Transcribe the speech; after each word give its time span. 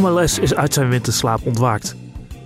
MLS 0.00 0.38
is 0.38 0.54
uit 0.54 0.74
zijn 0.74 0.88
winterslaap 0.88 1.46
ontwaakt. 1.46 1.96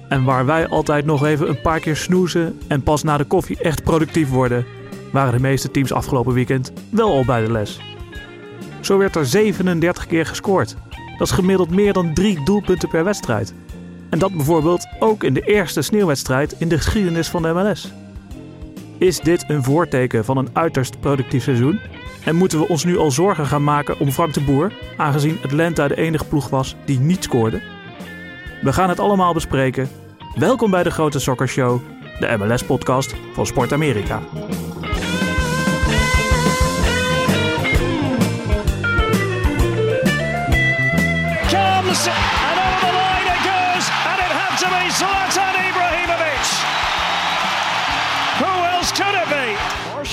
En 0.08 0.24
waar 0.24 0.46
wij 0.46 0.68
altijd 0.68 1.04
nog 1.04 1.24
even 1.24 1.48
een 1.48 1.60
paar 1.60 1.80
keer 1.80 1.96
snoezen 1.96 2.58
en 2.68 2.82
pas 2.82 3.02
na 3.02 3.16
de 3.16 3.24
koffie 3.24 3.58
echt 3.58 3.82
productief 3.82 4.28
worden, 4.28 4.64
waren 5.12 5.32
de 5.32 5.40
meeste 5.40 5.70
teams 5.70 5.92
afgelopen 5.92 6.34
weekend 6.34 6.72
wel 6.90 7.12
al 7.12 7.24
bij 7.24 7.44
de 7.44 7.52
les. 7.52 7.80
Zo 8.80 8.98
werd 8.98 9.16
er 9.16 9.26
37 9.26 10.06
keer 10.06 10.26
gescoord. 10.26 10.76
Dat 11.18 11.26
is 11.26 11.34
gemiddeld 11.34 11.70
meer 11.70 11.92
dan 11.92 12.14
drie 12.14 12.44
doelpunten 12.44 12.88
per 12.88 13.04
wedstrijd. 13.04 13.54
En 14.10 14.18
dat 14.18 14.32
bijvoorbeeld 14.32 14.86
ook 14.98 15.24
in 15.24 15.34
de 15.34 15.40
eerste 15.40 15.82
sneeuwwedstrijd 15.82 16.54
in 16.58 16.68
de 16.68 16.76
geschiedenis 16.76 17.28
van 17.28 17.42
de 17.42 17.52
MLS. 17.52 17.92
Is 18.98 19.20
dit 19.20 19.44
een 19.48 19.62
voorteken 19.62 20.24
van 20.24 20.36
een 20.36 20.48
uiterst 20.52 21.00
productief 21.00 21.42
seizoen? 21.42 21.80
En 22.24 22.36
moeten 22.36 22.58
we 22.58 22.68
ons 22.68 22.84
nu 22.84 22.98
al 22.98 23.10
zorgen 23.10 23.46
gaan 23.46 23.64
maken 23.64 23.98
om 23.98 24.10
Frank 24.10 24.34
de 24.34 24.40
Boer, 24.40 24.72
aangezien 24.96 25.38
Atlanta 25.44 25.88
de 25.88 25.96
enige 25.96 26.24
ploeg 26.24 26.48
was 26.48 26.76
die 26.84 26.98
niet 26.98 27.24
scoorde? 27.24 27.62
We 28.62 28.72
gaan 28.72 28.88
het 28.88 29.00
allemaal 29.00 29.32
bespreken. 29.32 29.88
Welkom 30.34 30.70
bij 30.70 30.82
de 30.82 30.90
Grote 30.90 31.18
Soccer 31.18 31.48
Show, 31.48 31.80
de 32.18 32.36
MLS-podcast 32.38 33.14
van 33.32 33.46
Sport 33.46 33.72
Amerika. 33.72 34.20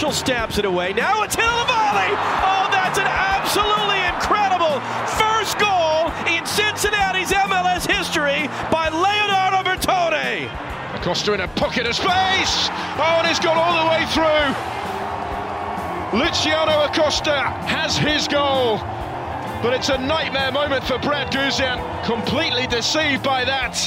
Marshall 0.09 0.25
stabs 0.25 0.57
it 0.57 0.65
away. 0.65 0.91
Now 0.91 1.21
it's 1.21 1.35
the 1.35 1.43
volley. 1.43 2.09
Oh, 2.41 2.67
that's 2.71 2.97
an 2.97 3.05
absolutely 3.05 4.01
incredible 4.09 4.81
first 5.21 5.59
goal 5.59 6.09
in 6.25 6.43
Cincinnati's 6.47 7.29
MLS 7.29 7.85
history 7.85 8.49
by 8.71 8.89
Leonardo 8.89 9.69
Bertone. 9.69 10.49
Acosta 10.95 11.33
in 11.33 11.41
a 11.41 11.47
pocket 11.49 11.85
of 11.85 11.95
space. 11.95 12.69
Oh, 12.97 13.21
and 13.21 13.27
it's 13.27 13.39
gone 13.39 13.55
all 13.55 13.85
the 13.85 13.89
way 13.91 14.03
through. 14.09 14.49
Luciano 16.19 16.85
Acosta 16.85 17.41
has 17.67 17.95
his 17.95 18.27
goal. 18.27 18.79
But 19.61 19.73
it's 19.73 19.89
a 19.89 19.97
nightmare 19.99 20.51
moment 20.51 20.83
for 20.85 20.97
Brad 20.97 21.31
Guzan. 21.31 21.77
Completely 22.05 22.65
deceived 22.65 23.21
by 23.21 23.45
that. 23.45 23.77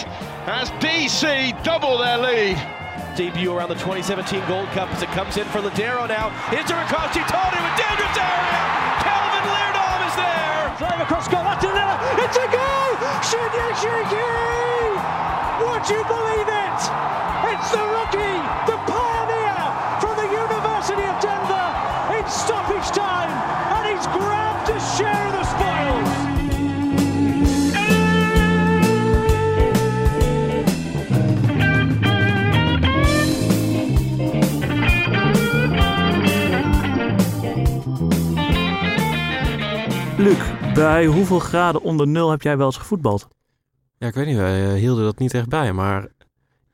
As 0.47 0.71
DC 0.79 1.65
double 1.65 1.99
their 1.99 2.19
lead. 2.19 2.82
Debut 3.13 3.53
around 3.53 3.69
the 3.69 3.77
2017 3.77 4.41
Gold 4.49 4.69
Cup 4.73 4.89
as 4.89 5.03
it 5.03 5.09
comes 5.13 5.37
in 5.37 5.45
for 5.53 5.61
Ladero 5.61 6.09
now. 6.09 6.33
Into 6.49 6.73
Riccosti, 6.73 7.21
Tony 7.29 7.61
with 7.61 7.77
dangerous 7.77 8.17
area. 8.17 8.57
Calvin 9.05 9.45
Leardom 9.53 10.01
is 10.09 10.17
there. 10.17 10.65
Drive 10.81 11.01
across 11.05 11.29
goal, 11.29 11.45
that's 11.45 11.61
another. 11.61 11.99
It's 12.25 12.37
a 12.41 12.49
goal! 12.49 12.91
Shinji 13.21 13.69
Shiki! 13.77 14.33
Would 15.61 15.85
you 15.93 16.01
believe 16.09 16.49
it? 16.49 16.81
It's 17.53 17.69
the 17.69 17.85
rookie, 17.85 18.41
the 18.65 18.79
pioneer 18.89 19.61
from 20.01 20.17
the 20.17 20.29
University 20.33 21.05
of 21.05 21.17
Denver 21.21 21.69
in 22.17 22.25
stoppage 22.33 22.89
time, 22.97 23.29
and 23.29 23.93
he's 23.93 24.07
grabbed 24.09 24.73
a 24.73 24.81
share 24.97 25.27
of 25.29 25.35
the 25.37 25.42
Luc, 40.23 40.39
bij 40.75 41.07
hoeveel 41.07 41.39
graden 41.39 41.83
onder 41.83 42.09
nul 42.09 42.31
heb 42.31 42.43
jij 42.43 42.57
wel 42.57 42.67
eens 42.67 42.77
gevoetbald? 42.77 43.29
Ja, 43.99 44.07
ik 44.07 44.15
weet 44.15 44.27
niet, 44.27 44.37
wij 44.37 44.67
eh, 44.67 44.73
hielden 44.73 45.05
dat 45.05 45.19
niet 45.19 45.35
echt 45.35 45.49
bij. 45.49 45.73
Maar 45.73 46.09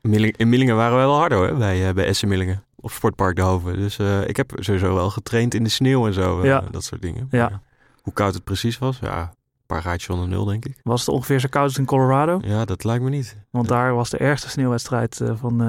in 0.01 0.09
Milling- 0.09 0.37
in 0.37 0.49
Millingen 0.49 0.75
waren 0.75 0.95
wij 0.97 1.05
wel 1.05 1.17
harder 1.17 1.37
hoor, 1.37 1.57
bij, 1.57 1.87
eh, 1.87 1.93
bij 1.93 2.05
Essen 2.05 2.27
Millingen. 2.27 2.63
Op 2.75 2.91
Sportpark 2.91 3.35
De 3.35 3.41
Hoven. 3.41 3.75
Dus 3.75 3.99
eh, 3.99 4.27
ik 4.27 4.37
heb 4.37 4.51
sowieso 4.55 4.93
wel 4.93 5.09
getraind 5.09 5.53
in 5.53 5.63
de 5.63 5.69
sneeuw 5.69 6.07
en 6.07 6.13
zo. 6.13 6.45
Ja. 6.45 6.63
Dat 6.71 6.83
soort 6.83 7.01
dingen. 7.01 7.27
Ja. 7.31 7.61
Hoe 8.01 8.13
koud 8.13 8.33
het 8.33 8.43
precies 8.43 8.77
was? 8.77 8.99
Ja, 9.01 9.21
een 9.21 9.65
paar 9.65 9.81
gaatjes 9.81 10.09
onder 10.09 10.27
nul 10.27 10.45
denk 10.45 10.65
ik. 10.65 10.79
Was 10.83 10.99
het 10.99 11.09
ongeveer 11.09 11.39
zo 11.39 11.47
koud 11.49 11.63
als 11.67 11.77
in 11.77 11.85
Colorado? 11.85 12.39
Ja, 12.41 12.65
dat 12.65 12.83
lijkt 12.83 13.03
me 13.03 13.09
niet. 13.09 13.37
Want 13.51 13.67
daar 13.67 13.93
was 13.95 14.09
de 14.09 14.17
ergste 14.17 14.49
sneeuwwedstrijd 14.49 15.21
van, 15.33 15.61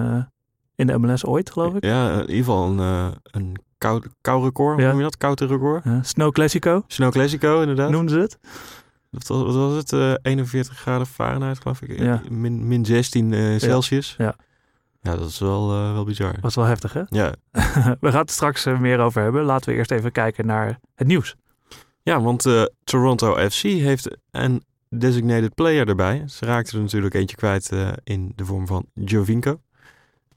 in 0.74 0.86
de 0.86 0.98
MLS 0.98 1.24
ooit, 1.24 1.50
geloof 1.50 1.74
ik. 1.74 1.84
Ja, 1.84 2.12
in 2.12 2.20
ieder 2.20 2.36
geval 2.36 2.66
een, 2.66 3.14
een 3.22 3.56
kou, 3.80 4.02
kou 4.20 4.44
record. 4.44 4.72
Hoe 4.74 4.82
Ja. 4.82 4.88
noem 4.88 4.96
je 4.98 5.02
dat? 5.04 5.16
Koude 5.16 5.46
record? 5.46 5.84
Eh, 5.84 5.98
Snow 6.02 6.32
Classico, 6.32 6.84
Snow 6.86 7.12
Classico 7.12 7.60
inderdaad. 7.60 7.91
noemden 7.91 8.14
ze 8.14 8.20
het. 8.20 8.38
Wat, 9.10 9.26
was- 9.26 9.42
wat 9.42 9.54
was 9.54 9.74
het? 9.76 9.92
Eh 9.92 10.12
41 10.22 10.78
graden 10.78 11.06
Fahrenheit 11.06 11.58
geloof 11.60 11.82
ik. 11.82 11.98
Ja. 11.98 12.22
Min, 12.30 12.68
min 12.68 12.84
16 12.84 13.32
eh, 13.32 13.58
Celsius. 13.58 14.14
ja. 14.18 14.34
Ja, 15.02 15.16
dat 15.16 15.28
is 15.28 15.38
wel, 15.38 15.70
eh, 15.72 15.92
wel 15.92 16.04
bizar. 16.04 16.34
Was 16.41 16.54
wel 16.54 16.64
heftig, 16.64 16.92
hè? 16.92 17.02
Ja, 17.08 17.34
We 18.00 18.10
gaan 18.10 18.20
het 18.20 18.30
straks 18.30 18.66
eh, 18.66 18.78
meer 18.78 18.98
over 18.98 19.22
hebben. 19.22 19.42
Laten 19.44 19.70
we 19.70 19.76
eerst 19.76 19.91
even 19.91 20.12
kijken 20.12 20.47
naar 20.47 20.78
het 20.94 21.06
nieuws. 21.06 21.36
Ja, 22.02 22.20
want 22.20 22.47
eh, 22.47 22.62
Toronto 22.84 23.48
FC 23.50 23.62
heeft 23.62 24.16
een 24.30 24.64
designated 24.88 25.54
player 25.54 25.88
erbij. 25.88 26.22
Ze 26.26 26.44
raakten 26.44 26.76
er 26.76 26.82
natuurlijk 26.82 27.14
eentje 27.14 27.36
kwijt 27.36 27.72
eh, 27.72 27.88
in 28.04 28.32
de 28.36 28.44
vorm 28.44 28.66
van 28.66 28.86
Jovinko. 28.94 29.60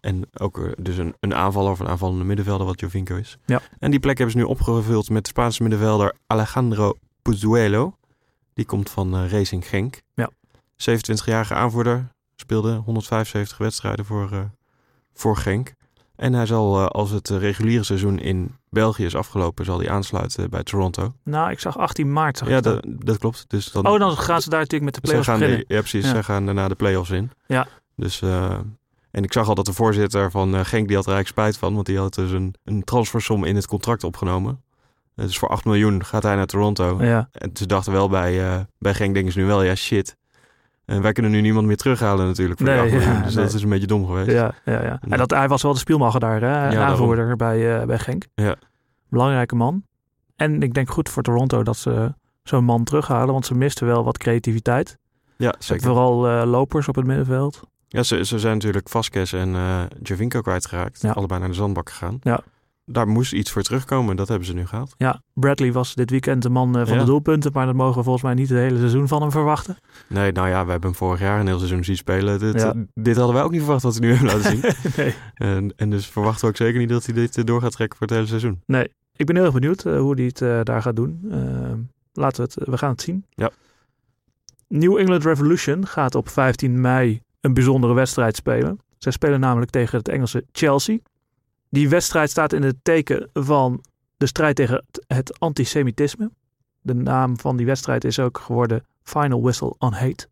En 0.03 0.30
ook 0.38 0.58
eh, 0.59 0.72
dus 0.78 0.97
een, 0.97 1.16
een 1.19 1.36
aanvaller 1.36 1.72
of 1.72 1.80
een 1.80 1.88
aanvallende 1.88 2.24
middenvelder 2.24 2.66
wat 2.66 2.80
Jovinko 2.80 3.16
is. 3.16 3.38
Ja. 3.46 3.62
En 3.80 3.91
die 3.91 4.00
plek 4.00 4.18
hebben 4.18 4.36
ze 4.36 4.41
nu 4.41 4.47
opgevuld 4.50 5.09
met 5.09 5.24
de 5.24 5.30
Spaanse 5.30 5.62
middenvelder 5.62 6.14
Alejandro 6.28 6.94
Pozuelo. 7.22 7.97
Die 8.53 8.66
komt 8.66 8.90
van 8.90 9.16
eh, 9.16 9.31
Racing 9.31 9.68
Genk. 9.68 10.02
Ja. 10.14 10.30
27-jarige 10.78 11.53
aanvoerder. 11.53 12.08
Speelde 12.36 12.74
175 12.75 13.58
wedstrijden 13.58 14.06
voor, 14.06 14.31
eh, 14.31 14.40
voor 15.14 15.38
Genk. 15.38 15.74
En 16.16 16.34
hij 16.34 16.46
zal, 16.46 16.88
als 16.88 17.09
het 17.09 17.30
reguliere 17.30 17.84
seizoen 17.84 18.20
in 18.20 18.56
België 18.70 19.06
is 19.06 19.16
afgelopen, 19.16 19.66
zal 19.66 19.80
hij 19.80 19.90
aansluiten 19.90 20.50
bij 20.50 20.64
Toronto. 20.64 21.14
Nou, 21.24 21.52
ik 21.52 21.59
zag 21.59 21.78
18 21.78 22.14
maart. 22.14 22.38
Zag 22.38 22.47
Ja, 22.47 22.62
dat. 22.62 23.18
klopt. 23.18 23.46
Dus 23.47 23.72
dan, 23.72 23.88
Oh, 23.88 24.00
dan 24.00 24.18
gaan 24.18 24.41
ze 24.41 24.50
daar 24.50 24.59
natuurlijk 24.59 24.91
met 24.91 24.96
de 24.96 25.02
play-offs 25.02 25.28
gaan, 25.28 25.40
beginnen. 25.40 25.66
ja, 25.68 25.80
precies. 25.80 26.06
Ja. 26.06 26.09
Zij 26.12 26.24
gaan 26.24 26.46
daarna 26.46 26.68
de 26.68 26.75
play-offs 26.75 27.09
in. 27.09 27.31
Ja. 27.47 27.68
Dus, 27.96 28.22
en 29.13 29.24
ik 29.24 29.34
zag 29.34 29.47
al 29.47 29.56
dat 29.56 29.66
de 29.66 29.74
voorzitter 29.74 30.31
van 30.31 30.56
eh, 30.56 30.66
Genk, 30.66 30.88
die 30.88 30.96
had 30.96 31.06
er 31.06 31.13
eigenlijk 31.13 31.28
spijt 31.28 31.57
van. 31.57 31.74
Want 31.74 31.85
die 31.85 31.97
had 31.97 32.13
dus 32.13 32.31
een, 32.31 32.56
een 32.63 32.84
transfersom 32.84 33.44
in 33.44 33.56
het 33.56 33.68
contract 33.68 34.03
opgenomen. 34.03 34.62
Eh, 35.16 35.25
dus 35.25 35.38
voor 35.38 35.50
8 35.50 35.66
miljoen 35.66 36.06
gaat 36.06 36.24
hij 36.24 36.35
naar 36.35 36.46
Toronto. 36.46 37.03
Ja, 37.03 37.29
En 37.31 37.50
ze 37.53 37.66
dachten 37.66 37.91
wel 37.91 38.09
bij, 38.09 38.46
eh, 38.46 38.59
bij 38.79 38.94
Genk, 38.94 39.13
denken 39.13 39.31
ze 39.34 39.40
nu 39.40 39.46
wel, 39.46 39.63
ja 39.63 39.75
shit. 39.75 40.18
En 40.85 41.02
wij 41.02 41.12
kunnen 41.12 41.31
nu 41.31 41.41
niemand 41.41 41.68
meer 41.68 41.78
terughalen 41.78 42.25
natuurlijk 42.25 42.59
voor 42.59 42.68
Nee, 42.68 42.79
8 42.79 42.91
miljoen. 42.91 43.13
ja, 43.13 43.22
dus 43.23 43.35
nee. 43.35 43.46
dat 43.46 43.53
is 43.53 43.63
een 43.63 43.69
beetje 43.69 43.88
dom 43.88 44.06
geweest. 44.06 44.31
ja, 44.31 44.53
ja, 44.66 44.84
ja. 44.84 45.00
En 45.09 45.18
dat, 45.18 45.31
hij 45.31 45.47
was 45.47 45.62
wel 45.62 45.73
de 45.73 45.79
spielmacher 45.79 46.19
daar, 46.19 46.41
hè? 46.41 46.79
aanvoerder 46.79 47.35
bij, 47.35 47.85
bij 47.85 48.00
Genk. 48.00 48.25
Ja. 48.35 48.56
Belangrijke 49.09 49.56
man. 49.56 49.84
En 50.35 50.62
ik 50.62 50.73
denk 50.73 50.90
goed 50.90 51.09
voor 51.09 51.23
Toronto 51.23 51.63
dat 51.63 51.78
ze 51.78 52.13
zo'n 52.44 52.63
man 52.63 52.84
terughalen, 52.84 53.34
want 53.34 53.46
ze 53.46 53.56
misten 53.56 53.88
wel 53.88 54.03
wat 54.03 54.18
creativiteit. 54.18 54.97
Ja, 55.38 55.53
zeker. 55.59 55.84
Vooral 55.85 56.46
lopers 56.46 56.88
op 56.88 56.96
het 56.96 57.06
middenveld. 57.06 57.63
Ja, 57.93 58.03
ze, 58.03 58.25
ze 58.25 58.39
zijn 58.39 58.53
natuurlijk 58.53 58.89
Vasquez 58.89 59.33
en 59.33 59.55
eh 59.55 59.83
Jovinko 60.01 60.41
kwijtgeraakt. 60.41 61.01
Ja. 61.01 61.11
Allebei 61.11 61.39
naar 61.39 61.49
de 61.49 61.55
zandbak 61.55 61.89
gegaan. 61.89 62.17
Ja. 62.21 62.41
Daar 62.85 63.07
moest 63.07 63.33
iets 63.33 63.51
voor 63.51 63.61
terugkomen. 63.61 64.15
Dat 64.15 64.27
hebben 64.27 64.47
ze 64.47 64.53
nu 64.53 64.65
gehaald. 64.65 64.93
Ja, 64.97 65.21
Bradley 65.33 65.71
was 65.71 65.95
dit 65.95 66.09
weekend 66.09 66.41
de 66.41 66.49
man 66.49 66.77
eh, 66.77 66.85
van 66.85 66.93
Ja. 66.93 66.99
de 66.99 67.05
doelpunten, 67.05 67.51
maar 67.53 67.65
dat 67.65 67.75
mogen 67.75 67.97
we 67.97 68.03
volgens 68.03 68.23
mij 68.23 68.33
niet 68.33 68.49
het 68.49 68.57
hele 68.57 68.78
seizoen 68.78 69.07
van 69.07 69.22
hem 69.22 69.31
verwachten. 69.31 69.78
Nee, 70.07 70.31
nou 70.31 70.47
ja, 70.47 70.66
we 70.66 70.72
hebben 70.72 70.90
hem 70.90 70.97
vorig 70.97 71.19
jaar 71.19 71.40
een 71.40 71.47
heel 71.47 71.57
seizoen 71.57 71.84
zien 71.84 71.95
spelen. 71.97 72.40
Dit, 72.40 72.61
Ja. 72.61 72.73
dit 72.93 73.16
hadden 73.16 73.35
wij 73.35 73.43
ook 73.43 73.51
niet 73.51 73.61
verwacht 73.61 73.84
wat 73.84 73.93
hij 73.97 74.01
nu 74.07 74.09
heeft 74.16 74.23
laten 74.23 74.43
zien. 74.43 74.61
nee. 74.97 75.16
en, 75.34 75.73
en 75.75 75.89
dus 75.89 76.07
verwachten 76.07 76.41
we 76.41 76.47
ook 76.47 76.57
zeker 76.57 76.79
niet 76.79 76.89
dat 76.89 77.05
hij 77.05 77.13
dit 77.16 77.37
eh, 77.37 77.43
door 77.43 77.61
gaat 77.61 77.72
trekken 77.72 77.97
voor 77.97 78.07
het 78.07 78.16
hele 78.16 78.28
seizoen. 78.29 78.61
nee, 78.66 78.91
ik 79.16 79.25
ben 79.25 79.35
heel 79.35 79.46
erg 79.46 79.53
benieuwd 79.53 79.84
hoe 79.84 80.16
hij 80.16 80.31
het 80.34 80.66
daar 80.66 80.81
gaat 80.81 80.96
doen. 80.96 81.19
Eh, 81.31 81.39
laten 82.13 82.43
we 82.46 82.51
het, 82.53 82.69
we 82.69 82.78
gaan 82.78 82.91
het 82.91 83.01
zien. 83.01 83.25
Ja. 83.29 83.49
New 84.67 84.97
England 84.97 85.23
Revolution 85.25 85.87
gaat 85.87 86.16
op 86.16 86.29
15 86.29 86.81
mei 86.81 87.22
een 87.43 87.53
bijzondere 87.53 87.93
wedstrijd 87.93 88.35
spelen. 88.35 88.79
Zij 88.97 89.11
spelen 89.11 89.40
namelijk 89.40 89.72
tegen 89.72 89.97
het 89.97 90.07
Engelse 90.09 90.45
Chelsea. 90.51 90.97
Die 91.69 91.90
wedstrijd 91.90 92.29
staat 92.29 92.53
in 92.53 92.63
het 92.63 92.75
teken 92.81 93.29
van 93.34 93.84
de 94.17 94.25
strijd 94.25 94.55
tegen 94.55 94.75
het- 94.75 95.03
het 95.07 95.40
antisemitisme. 95.40 96.31
De 96.81 96.93
naam 96.93 97.40
van 97.40 97.57
die 97.57 97.66
wedstrijd 97.66 98.03
is 98.03 98.19
ook 98.19 98.37
geworden 98.37 98.85
Final 99.03 99.41
Whistle 99.41 99.75
on 99.78 99.93
Hate. 99.93 100.28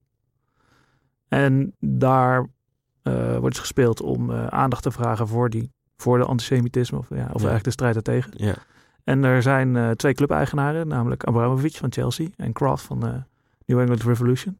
En 1.28 1.74
daar 1.80 2.48
eh, 3.02 3.32
wordt 3.38 3.50
dus 3.56 3.60
gespeeld 3.60 4.02
om 4.02 4.30
eh, 4.32 4.48
aandacht 4.48 4.84
te 4.84 4.92
vragen 4.92 5.28
voor, 5.28 5.50
die, 5.50 5.72
voor 5.98 6.18
de 6.18 6.26
antisemitisme. 6.26 6.98
Of, 6.98 7.10
ja, 7.10 7.16
of 7.16 7.32
eigenlijk 7.34 7.64
de 7.64 7.72
strijd 7.72 7.94
daartegen. 7.94 8.32
Ja, 8.36 8.56
En 9.04 9.24
er 9.24 9.42
zijn 9.42 9.76
eh, 9.76 9.90
twee 9.90 10.14
clubeigenaren, 10.14 10.88
namelijk 10.88 11.24
Abramovich 11.24 11.78
van 11.78 11.92
Chelsea 11.92 12.28
en 12.38 12.54
Kraft 12.54 12.84
van 12.84 13.26
New 13.66 13.80
England 13.80 14.04
Revolution. 14.04 14.60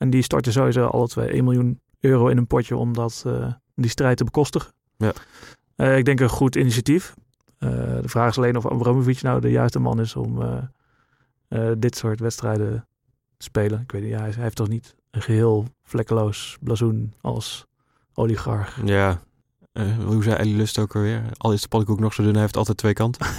En 0.00 0.10
die 0.10 0.22
storten 0.22 0.52
sowieso 0.52 0.86
alle 0.86 1.08
twee 1.08 1.28
1 1.28 1.44
miljoen 1.44 1.80
euro 2.00 2.28
in 2.28 2.36
een 2.36 2.46
potje 2.46 2.76
om 2.76 2.92
dat, 2.92 3.22
eh, 3.26 3.52
die 3.74 3.90
strijd 3.90 4.16
te 4.16 4.24
bekostigen. 4.24 4.72
Ja. 4.96 5.12
Eh, 5.76 5.96
ik 5.96 6.04
denk 6.04 6.20
een 6.20 6.28
goed 6.28 6.56
initiatief. 6.56 7.14
Eh, 7.58 7.70
de 8.00 8.08
vraag 8.08 8.28
is 8.28 8.36
alleen 8.36 8.56
of 8.56 8.66
Abramovich 8.66 9.22
nou 9.22 9.40
de 9.40 9.50
juiste 9.50 9.78
man 9.78 10.00
is 10.00 10.16
om 10.16 10.38
dit 11.78 11.96
soort 11.96 12.20
wedstrijden 12.20 12.86
spelen. 13.38 13.80
Ik 13.80 13.92
weet 13.92 14.02
niet, 14.02 14.10
ja, 14.10 14.20
hij 14.20 14.32
heeft 14.36 14.56
toch 14.56 14.68
niet 14.68 14.94
een 15.10 15.22
geheel 15.22 15.66
vlekkeloos 15.82 16.58
blazoen 16.60 17.12
als 17.20 17.66
oligarch. 18.14 18.78
Ja, 18.84 19.20
eh, 19.72 19.98
hoe 20.04 20.22
zei 20.22 20.36
Ellie 20.36 20.56
Lust 20.56 20.78
ook 20.78 20.94
alweer? 20.94 21.22
Al 21.36 21.52
is 21.52 21.62
de 21.62 21.68
pannenkoek 21.68 22.00
nog 22.00 22.14
zo 22.14 22.22
dun, 22.22 22.32
hij 22.32 22.40
heeft 22.42 22.56
altijd 22.56 22.76
twee 22.76 22.92
kanten. 22.92 23.26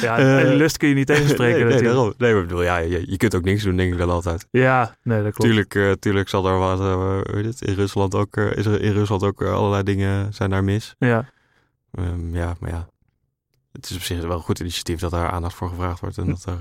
ja, 0.00 0.18
Eh, 0.18 0.38
en 0.40 0.54
lust 0.54 0.76
kun 0.76 0.88
je 0.88 0.94
niet 0.94 1.06
tegenspreken 1.14 1.54
nee, 1.58 1.64
nee, 1.64 1.72
natuurlijk. 1.82 1.94
daarom. 1.94 2.14
nee, 2.18 2.32
maar 2.32 2.42
ik 2.42 2.48
bedoel, 2.48 2.62
ja, 2.62 2.76
je, 2.76 3.10
je 3.10 3.16
kunt 3.16 3.34
ook 3.34 3.44
niks 3.44 3.62
doen, 3.62 3.76
denk 3.76 3.92
ik 3.92 3.98
dan 3.98 4.10
altijd. 4.10 4.46
Ja, 4.50 4.96
nee, 5.02 5.22
dat 5.22 5.32
klopt. 5.34 5.50
Tuurlijk, 5.50 5.74
eh, 5.74 5.92
tuurlijk 5.92 6.28
zal 6.28 6.46
er 6.48 6.58
wat, 6.58 6.80
eh, 6.80 7.34
heet 7.34 7.44
het, 7.44 7.60
in 7.62 7.74
Rusland 7.74 8.14
ook, 8.14 8.36
eh, 8.36 8.52
is 8.56 8.66
er 8.66 8.80
in 8.80 8.92
Rusland 8.92 9.22
ook 9.22 9.42
eh, 9.42 9.52
allerlei 9.52 9.82
dingen 9.82 10.34
zijn 10.34 10.50
daar 10.50 10.64
mis. 10.64 10.94
Ja, 10.98 11.30
Ehm, 11.90 12.34
ja, 12.34 12.54
maar 12.60 12.70
ja, 12.70 12.88
het 13.72 13.90
is 13.90 13.96
op 13.96 14.02
zich 14.02 14.20
wel 14.22 14.30
een 14.36 14.42
goed 14.42 14.60
initiatief 14.60 15.00
dat 15.00 15.10
daar 15.10 15.30
aandacht 15.30 15.54
voor 15.54 15.68
gevraagd 15.68 16.00
wordt 16.00 16.18
en 16.18 16.24
Hm. 16.24 16.30
dat 16.30 16.44
er 16.44 16.58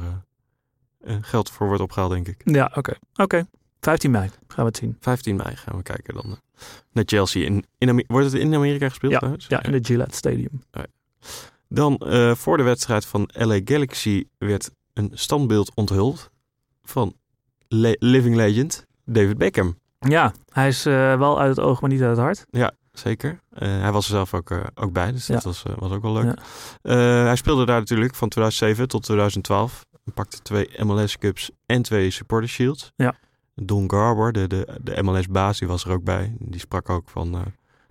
eh, 1.04 1.14
eh, 1.16 1.18
geld 1.22 1.50
voor 1.50 1.68
wordt 1.68 1.82
opgehaald, 1.82 2.12
denk 2.12 2.28
ik. 2.28 2.42
ja 2.44 2.72
oké. 2.76 2.94
Oké, 3.16 3.46
15 3.80 4.12
mei 4.12 4.30
gaan 4.48 4.64
we 4.64 4.64
het 4.64 4.78
zien. 4.78 4.98
15 5.00 5.36
mei 5.36 5.56
gaan 5.56 5.76
we 5.78 5.84
kijken 5.84 6.14
dan. 6.14 6.40
Naar 6.92 7.04
Chelsea. 7.08 7.46
In, 7.46 7.66
in 7.78 8.04
wordt 8.08 8.32
het 8.32 8.42
in 8.42 8.56
Amerika 8.56 8.90
gespeeld? 8.90 9.12
Ja, 9.12 9.18
trouwens? 9.18 9.46
Ja, 9.48 9.64
in 9.64 9.72
de 9.72 9.80
Gillette 9.82 10.16
Stadium. 10.16 10.62
Dan 11.68 11.98
eh, 11.98 12.36
voor 12.36 12.58
de 12.58 12.64
wedstrijd 12.64 13.06
van 13.06 13.30
LA 13.34 13.60
Galaxy 13.66 14.24
werd 14.38 14.72
een 14.94 15.12
standbeeld 15.14 15.72
onthuld 15.76 16.30
van 16.84 17.14
le- 17.68 17.96
living 18.00 18.36
legend 18.36 18.86
David 19.06 19.38
Beckham. 19.38 19.78
Ja, 20.00 20.34
hij 20.50 20.68
is 20.68 20.86
eh, 20.86 21.18
wel 21.18 21.40
uit 21.40 21.56
het 21.56 21.66
oog, 21.66 21.82
maar 21.82 21.90
niet 21.90 22.02
uit 22.02 22.18
het 22.18 22.20
hart. 22.26 22.46
Zeker. 22.92 23.40
Eh, 23.50 23.68
hij 23.82 23.92
was 23.92 24.06
er 24.06 24.12
zelf 24.12 24.34
ook, 24.34 24.52
ook 24.76 24.92
bij, 24.94 25.12
dus 25.12 25.26
dat 25.26 25.44
Ja. 25.44 25.50
was, 25.50 25.64
was 25.76 25.92
ook 25.92 26.02
wel 26.02 26.14
leuk. 26.14 26.40
Ja. 26.82 26.96
Hij 27.26 27.36
speelde 27.36 27.66
daar 27.66 27.80
natuurlijk 27.80 28.16
van 28.16 28.30
2007 28.30 28.88
tot 28.88 29.04
2012. 29.04 29.86
Hij 30.04 30.14
pakte 30.14 30.42
twee 30.42 30.70
MLS 30.84 31.18
Cups 31.18 31.52
en 31.66 31.82
twee 31.82 32.10
Supporter 32.12 32.50
Shields. 32.50 32.92
Ja. 32.96 33.16
Don 33.62 33.90
Garber, 33.92 34.32
de, 34.32 34.48
de, 34.48 34.68
de 34.82 35.04
MLS-baas, 35.04 35.60
die 35.60 35.68
was 35.68 35.86
er 35.86 35.92
ook 35.92 36.04
bij. 36.04 36.36
Die 36.40 36.60
sprak 36.60 36.90
ook 36.90 37.10
van 37.10 37.28
eh, 37.28 37.32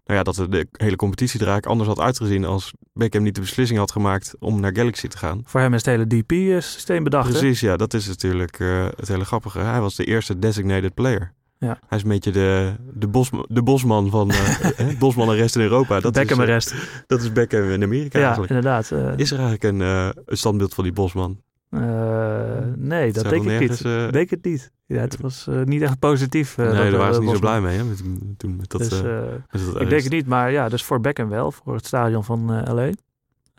nou 0.05 0.19
ja, 0.19 0.23
dat 0.23 0.35
de, 0.35 0.49
de 0.49 0.67
hele 0.73 0.97
competitie 0.97 1.41
er 1.41 1.47
eigenlijk 1.47 1.67
anders 1.79 1.89
had 1.97 2.07
uitgezien 2.07 2.45
als 2.45 2.73
Beckham 2.93 3.23
niet 3.23 3.35
de 3.35 3.41
beslissing 3.41 3.79
had 3.79 3.93
gemaakt 3.93 4.35
om 4.39 4.61
naar 4.61 4.75
Galaxy 4.77 5.09
te 5.09 5.19
gaan. 5.19 5.41
Voor 5.45 5.61
hem 5.61 5.75
is 5.75 5.85
het 5.85 5.95
hele 5.97 6.07
DP-systeem 6.07 7.05
bedacht. 7.05 7.27
hè? 7.33 7.39
Precies, 7.39 7.61
ja, 7.61 7.77
dat 7.77 7.95
is 7.95 8.07
natuurlijk 8.07 8.59
eh, 8.61 8.87
het 8.97 9.09
hele 9.09 9.25
grappige. 9.25 9.59
Hij 9.59 9.81
was 9.81 9.95
de 9.97 10.05
eerste 10.05 10.39
designated 10.39 10.95
player. 10.95 11.33
Ja. 11.61 11.79
Hij 11.87 11.99
is 11.99 12.03
een 12.05 12.11
beetje 12.11 12.31
de, 12.31 12.75
de, 12.95 13.09
bos, 13.09 13.31
de 13.49 13.63
bosman 13.63 14.11
van 14.11 14.31
eh, 14.31 14.81
eh, 14.91 14.99
bosman 14.99 15.29
arrest 15.29 15.57
in 15.57 15.63
Europa. 15.63 16.01
Dat 16.01 16.13
Beckham 16.13 16.41
is, 16.41 16.71
eh, 16.73 16.79
dat 17.07 17.21
is 17.23 17.33
Beckham 17.33 17.63
in 17.71 17.83
Amerika 17.83 18.19
Ja, 18.19 18.25
eigenlijk. 18.25 18.53
inderdaad. 18.55 18.91
eh, 18.91 19.13
Is 19.17 19.31
er 19.31 19.39
eigenlijk 19.39 19.63
een, 19.65 19.81
eh, 19.83 20.09
een 20.27 20.37
standbeeld 20.37 20.75
van 20.75 20.85
die 20.85 20.93
bosman? 20.93 21.41
Eh, 21.71 22.59
nee, 22.77 23.13
dat 23.13 23.25
denk 23.25 23.43
ik 23.43 23.49
nergens, 23.49 23.83
niet. 23.83 23.93
eh, 23.93 24.11
denk 24.11 24.31
het 24.31 24.45
niet. 24.45 24.73
Ja, 24.87 25.01
het 25.01 25.21
was 25.21 25.47
eh, 25.47 25.63
niet 25.63 25.83
echt 25.83 25.99
positief. 25.99 26.59
eh, 26.59 26.65
nee, 26.65 26.75
dat, 26.75 26.91
daar 26.91 26.99
waren 27.01 27.15
ze 27.15 27.21
niet 27.21 27.31
zo 27.31 27.39
blij 27.39 27.61
mee. 27.61 27.77
Hè, 27.77 27.85
met, 27.85 28.03
toen 28.39 28.57
met 28.57 28.71
dat, 28.71 28.81
Dus, 28.81 28.91
met 29.03 29.43
dat 29.53 29.81
ik 29.81 29.89
denk 29.89 30.03
het 30.03 30.13
niet, 30.13 30.27
maar 30.27 30.51
ja, 30.53 30.69
dus 30.69 30.83
voor 30.85 31.01
Beckham 31.01 31.29
wel, 31.29 31.53
voor 31.53 31.75
het 31.75 31.87
stadion 31.87 32.25
van 32.25 32.53
eh, 32.55 32.75
LA. 32.75 32.91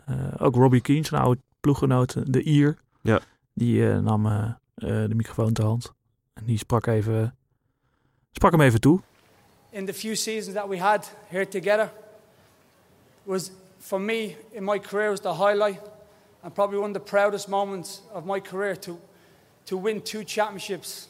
Eh, 0.04 0.14
ook 0.38 0.54
Robbie 0.54 0.80
Keane, 0.80 1.04
zijn 1.06 1.22
oude 1.22 1.40
ploeggenoot, 1.60 2.32
de 2.32 2.42
Ier, 2.42 2.76
Ja. 3.00 3.20
die 3.54 3.90
eh, 3.90 3.98
nam 3.98 4.22
de 4.74 5.08
microfoon 5.14 5.52
ter 5.52 5.64
hand. 5.64 5.92
En 6.34 6.44
die 6.44 6.58
sprak, 6.58 6.86
even, 6.86 7.34
sprak 8.32 8.50
hem 8.52 8.60
even 8.60 8.80
toe. 8.80 9.00
in 9.72 9.86
the 9.86 9.94
few 9.94 10.14
seasons 10.14 10.54
that 10.56 10.68
we 10.68 10.78
had 10.78 11.14
here 11.28 11.48
together 11.48 11.90
was 13.22 13.50
for 13.78 14.00
me 14.00 14.36
in 14.50 14.64
my 14.64 14.78
career 14.80 15.08
was 15.10 15.20
the 15.20 15.28
highlight 15.34 15.80
and 16.42 16.54
probably 16.54 16.78
one 16.78 16.88
of 16.88 16.94
the 17.04 17.10
proudest 17.10 17.48
moments 17.48 18.02
of 18.12 18.24
my 18.24 18.40
career 18.40 18.78
to 18.78 18.98
to 19.64 19.80
win 19.82 20.02
two 20.02 20.22
championships 20.24 21.08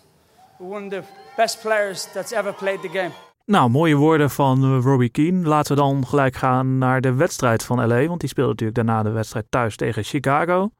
one 0.58 0.84
of 0.84 0.90
the 0.90 1.02
best 1.36 1.60
players 1.60 2.12
that's 2.12 2.32
ever 2.32 2.52
played 2.52 2.80
the 2.80 2.88
game 2.88 3.10
Nou, 3.44 3.70
mooie 3.70 3.96
woorden 3.96 4.30
van 4.30 4.64
eh, 4.64 4.78
Robbie 4.84 5.08
Keane. 5.08 5.48
Laten 5.48 5.74
we 5.74 5.80
dan 5.80 6.06
gelijk 6.06 6.36
gaan 6.36 6.78
naar 6.78 7.00
de 7.00 7.12
wedstrijd 7.12 7.64
van 7.64 7.86
LA. 7.86 8.06
Want 8.06 8.20
die 8.20 8.28
speelde 8.28 8.50
natuurlijk 8.50 8.76
daarna 8.78 9.02
de 9.02 9.10
wedstrijd 9.10 9.46
thuis 9.48 9.76
tegen 9.76 10.04
Chicago. 10.04 10.70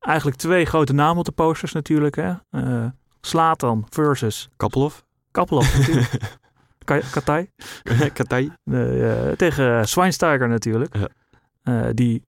Eigenlijk 0.00 0.36
twee 0.36 0.64
grote 0.64 0.92
namen 0.92 1.18
op 1.18 1.24
de 1.24 1.32
posters 1.32 1.72
natuurlijk. 1.72 2.16
Hè? 2.16 2.32
Eh 2.50 2.84
Slatan 3.20 3.86
versus 3.90 4.48
Kappelhof? 4.56 5.04
Kappelhoff 5.30 5.78
natuurlijk. 5.78 6.10
Ka- 6.84 7.00
Katai. 7.10 7.50
Katai? 8.12 8.52
Eh, 8.64 9.30
tegen 9.36 9.88
Schweinsteiger 9.88 10.48
natuurlijk. 10.48 10.96
Ja. 10.96 11.08
Eh, 11.62 11.90
die, 11.94 12.22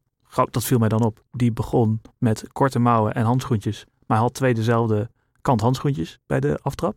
dat 0.50 0.64
viel 0.64 0.78
mij 0.78 0.88
dan 0.88 1.02
op. 1.02 1.22
Die 1.30 1.52
begon 1.52 2.00
met 2.18 2.44
korte 2.52 2.78
mouwen 2.78 3.14
en 3.14 3.24
handschoentjes. 3.24 3.84
Maar 4.06 4.16
hij 4.16 4.26
had 4.26 4.34
twee 4.34 4.54
dezelfde 4.54 5.10
kant 5.40 5.60
handschoentjes 5.60 6.18
bij 6.26 6.40
de 6.40 6.58
aftrap. 6.62 6.96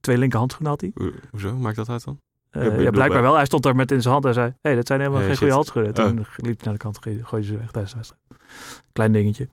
Twee 0.00 0.18
linker 0.18 0.38
handschoenen 0.38 0.70
had 0.72 0.80
hij. 0.80 0.90
Ho- 0.94 1.10
Hoezo? 1.30 1.56
Maakt 1.56 1.76
dat 1.76 1.88
uit 1.88 2.04
dan? 2.04 2.20
Eh, 2.50 2.62
Ja, 2.82 2.90
blijkbaar 2.90 3.22
wel. 3.22 3.34
Hij 3.34 3.44
stond 3.44 3.62
daar 3.62 3.76
met 3.76 3.90
in 3.90 4.00
zijn 4.02 4.12
hand 4.12 4.24
en 4.26 4.34
zei... 4.34 4.46
Hé, 4.48 4.54
hey, 4.62 4.74
dat 4.74 4.86
zijn 4.86 5.00
helemaal 5.00 5.20
Hey, 5.20 5.28
geen 5.28 5.38
goede 5.38 5.52
handschoenen. 5.54 5.94
Toen 5.94 6.16
liep 6.36 6.56
hij 6.56 6.64
naar 6.64 6.72
de 6.72 6.78
kant, 6.78 6.98
gooide 7.02 7.24
gooide 7.24 7.46
ze 7.46 7.56
weg 7.58 7.70
tijdens 7.70 7.92
de 7.92 7.98
wedstrijd. 7.98 8.22
Klein 8.92 9.12
dingetje. 9.12 9.48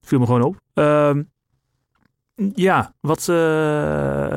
Viel 0.00 0.18
me 0.18 0.26
gewoon 0.26 0.42
op. 0.42 0.56
Ehm, 0.74 1.22
ja, 2.54 2.94
wat, 3.00 3.18
eh, 3.18 3.26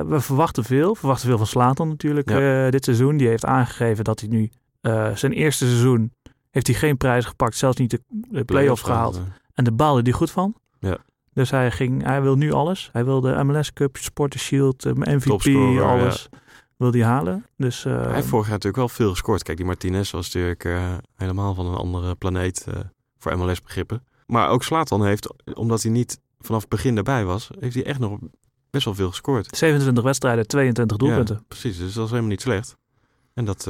we 0.01 0.15
verwachten 0.19 0.63
veel. 0.63 0.93
We 0.93 0.99
verwachten 0.99 1.27
veel 1.27 1.37
van 1.37 1.47
Slatan 1.47 1.87
natuurlijk 1.87 2.29
eh, 2.65 2.69
dit 2.71 2.83
seizoen. 2.83 3.17
Die 3.17 3.27
heeft 3.27 3.45
aangegeven 3.45 4.03
dat 4.03 4.19
hij 4.19 4.29
nu 4.29 4.49
eh, 4.81 5.15
zijn 5.15 5.31
eerste 5.31 5.65
seizoen... 5.65 6.11
heeft 6.53 6.67
hij 6.67 6.75
geen 6.75 6.97
prijs 6.97 7.25
gepakt. 7.25 7.55
Zelfs 7.57 7.77
niet 7.77 7.89
de, 7.91 8.01
de 8.09 8.43
play-offs 8.43 8.81
gehaald. 8.81 9.15
eh, 9.15 9.21
En 9.53 9.63
de 9.63 9.71
baalde 9.71 10.01
die 10.01 10.13
goed 10.13 10.31
van. 10.31 10.55
Ja. 10.79 10.97
Dus 11.33 11.49
hij, 11.49 11.71
ging, 11.71 12.03
hij 12.03 12.21
wil 12.21 12.35
nu 12.35 12.51
alles. 12.51 12.89
Hij 12.91 13.05
wil 13.05 13.21
de 13.21 13.43
MLS 13.43 13.73
Cup, 13.73 13.97
Supporter 13.97 14.39
Shield, 14.39 14.85
eh, 14.85 14.93
MVP, 14.93 15.23
Topscorer, 15.23 15.83
alles. 15.83 16.29
Wil 16.77 16.91
hij 16.91 17.03
halen. 17.03 17.45
Dus, 17.57 17.85
eh, 17.85 18.01
Hij 18.03 18.13
heeft 18.13 18.27
vorig 18.27 18.43
jaar 18.45 18.53
natuurlijk 18.53 18.75
wel 18.75 18.89
veel 18.89 19.09
gescoord. 19.09 19.43
Kijk, 19.43 19.57
die 19.57 19.65
Martinez 19.65 20.11
was 20.11 20.25
natuurlijk 20.25 20.63
eh, 20.65 20.93
helemaal 21.15 21.53
van 21.53 21.65
een 21.65 21.75
andere 21.75 22.15
planeet 22.15 22.67
voor 23.17 23.37
MLS-begrippen. 23.37 24.03
Maar 24.25 24.49
ook 24.49 24.63
Slatan 24.63 25.05
heeft, 25.05 25.53
omdat 25.53 25.81
hij 25.81 25.91
niet 25.91 26.19
vanaf 26.39 26.61
het 26.61 26.69
begin 26.69 26.97
erbij 26.97 27.25
was, 27.25 27.49
heeft 27.59 27.75
hij 27.75 27.85
echt 27.85 27.99
nog 27.99 28.19
best 28.69 28.85
wel 28.85 28.95
veel 28.95 29.09
gescoord. 29.09 29.57
27 29.57 30.03
wedstrijden, 30.03 30.47
22 30.47 30.97
doelpunten. 30.97 31.35
Ja, 31.35 31.41
precies, 31.47 31.77
dus 31.77 31.93
dat 31.93 32.03
is 32.03 32.09
helemaal 32.09 32.31
niet 32.31 32.41
slecht. 32.41 32.77
En 33.33 33.45
dat, 33.45 33.65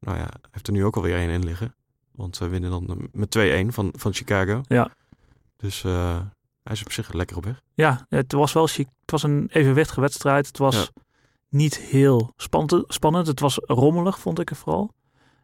nou 0.00 0.18
ja, 0.18 0.28
heeft 0.50 0.66
er 0.66 0.72
nu 0.72 0.84
ook 0.84 0.96
alweer 0.96 1.16
één 1.16 1.30
in 1.30 1.44
liggen. 1.44 1.74
Want 2.14 2.38
we 2.38 2.48
winnen 2.48 2.70
dan 2.70 2.86
eh, 2.88 2.96
met 3.12 3.66
2-1 3.70 3.72
van, 3.74 3.92
van 3.96 4.12
Chicago. 4.12 4.60
Ja. 4.66 4.90
Dus 5.56 5.84
eh, 5.84 6.16
hij 6.62 6.72
is 6.72 6.82
op 6.82 6.92
zich 6.92 7.12
lekker 7.12 7.36
op 7.36 7.44
weg. 7.44 7.60
Ja, 7.74 8.06
het 8.08 8.32
was 8.32 8.52
wel. 8.52 8.68
Het 8.74 8.86
was 9.10 9.22
een 9.22 9.48
evenwichtige 9.52 10.00
wedstrijd. 10.00 10.46
Het 10.46 10.58
was 10.58 10.76
Ja. 10.76 11.02
niet 11.48 11.78
heel 11.78 12.32
spannend, 12.36 12.84
spannend. 12.88 13.26
Het 13.26 13.40
was 13.40 13.58
rommelig, 13.62 14.18
vond 14.18 14.38
ik 14.38 14.50
er 14.50 14.56
vooral. 14.56 14.90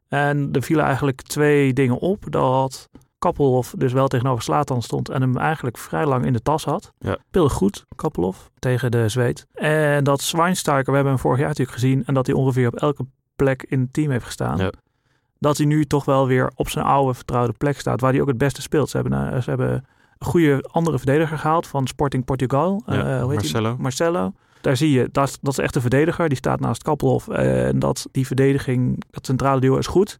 En 0.08 0.48
er 0.52 0.62
vielen 0.62 0.84
eigenlijk 0.84 1.22
twee 1.22 1.72
dingen 1.72 1.98
op. 1.98 2.24
Dat 2.28 2.88
Kappelhof 3.18 3.74
dus 3.78 3.92
wel 3.92 4.08
tegenover 4.08 4.42
Slatan 4.42 4.82
stond 4.82 5.08
en 5.08 5.20
hem 5.20 5.36
eigenlijk 5.36 5.78
vrij 5.78 6.06
lang 6.06 6.24
in 6.24 6.32
de 6.32 6.42
tas 6.42 6.64
had. 6.64 6.92
Ja. 6.98 7.18
Speelde 7.28 7.50
goed, 7.54 7.84
Kappelhof, 7.96 8.50
tegen 8.58 8.90
de 8.90 9.08
Zweed. 9.08 9.46
En 9.52 10.04
dat 10.04 10.20
Schweinsteiger, 10.20 10.86
we 10.88 10.94
hebben 10.94 11.12
hem 11.12 11.22
vorig 11.22 11.38
jaar 11.38 11.48
natuurlijk 11.48 11.78
gezien... 11.78 12.04
en 12.04 12.14
dat 12.14 12.26
hij 12.26 12.34
ongeveer 12.34 12.66
op 12.66 12.74
elke 12.76 13.06
plek 13.36 13.62
in 13.62 13.80
het 13.80 13.92
team 13.92 14.10
heeft 14.10 14.24
gestaan. 14.24 14.58
Ja. 14.58 14.70
Dat 15.40 15.56
hij 15.56 15.66
nu 15.66 15.84
toch 15.84 16.04
wel 16.04 16.26
weer 16.26 16.50
op 16.54 16.68
zijn 16.68 16.84
oude 16.84 17.14
vertrouwde 17.14 17.52
plek 17.58 17.78
staat... 17.80 18.00
waar 18.00 18.12
hij 18.12 18.20
ook 18.20 18.28
het 18.28 18.38
beste 18.38 18.62
speelt. 18.62 18.90
Ze 18.90 18.96
hebben, 18.96 19.32
eh, 19.32 19.40
ze 19.40 19.48
hebben 19.50 19.72
een 20.18 20.26
goede 20.26 20.68
andere 20.70 20.96
verdediger 20.98 21.38
gehaald 21.38 21.66
van 21.66 21.86
Sporting 21.86 22.24
Portugal. 22.24 22.82
Ja, 22.86 22.92
Eh, 22.92 23.22
hoe 23.22 23.32
heet 23.32 23.40
die? 23.40 23.52
Marcelo. 23.52 23.76
Marcelo. 23.78 24.32
Daar 24.60 24.76
zie 24.76 24.90
je, 24.90 25.08
dat, 25.12 25.38
dat 25.42 25.52
is 25.52 25.58
echt 25.58 25.74
een 25.74 25.80
verdediger. 25.80 26.28
Die 26.28 26.36
staat 26.38 26.60
naast 26.60 26.82
Kappelhof. 26.82 27.28
En 27.28 27.78
dat 27.78 28.08
die 28.12 28.26
verdediging, 28.26 29.02
dat 29.10 29.26
centrale 29.26 29.60
duo 29.60 29.76
is 29.76 29.86
goed. 29.86 30.18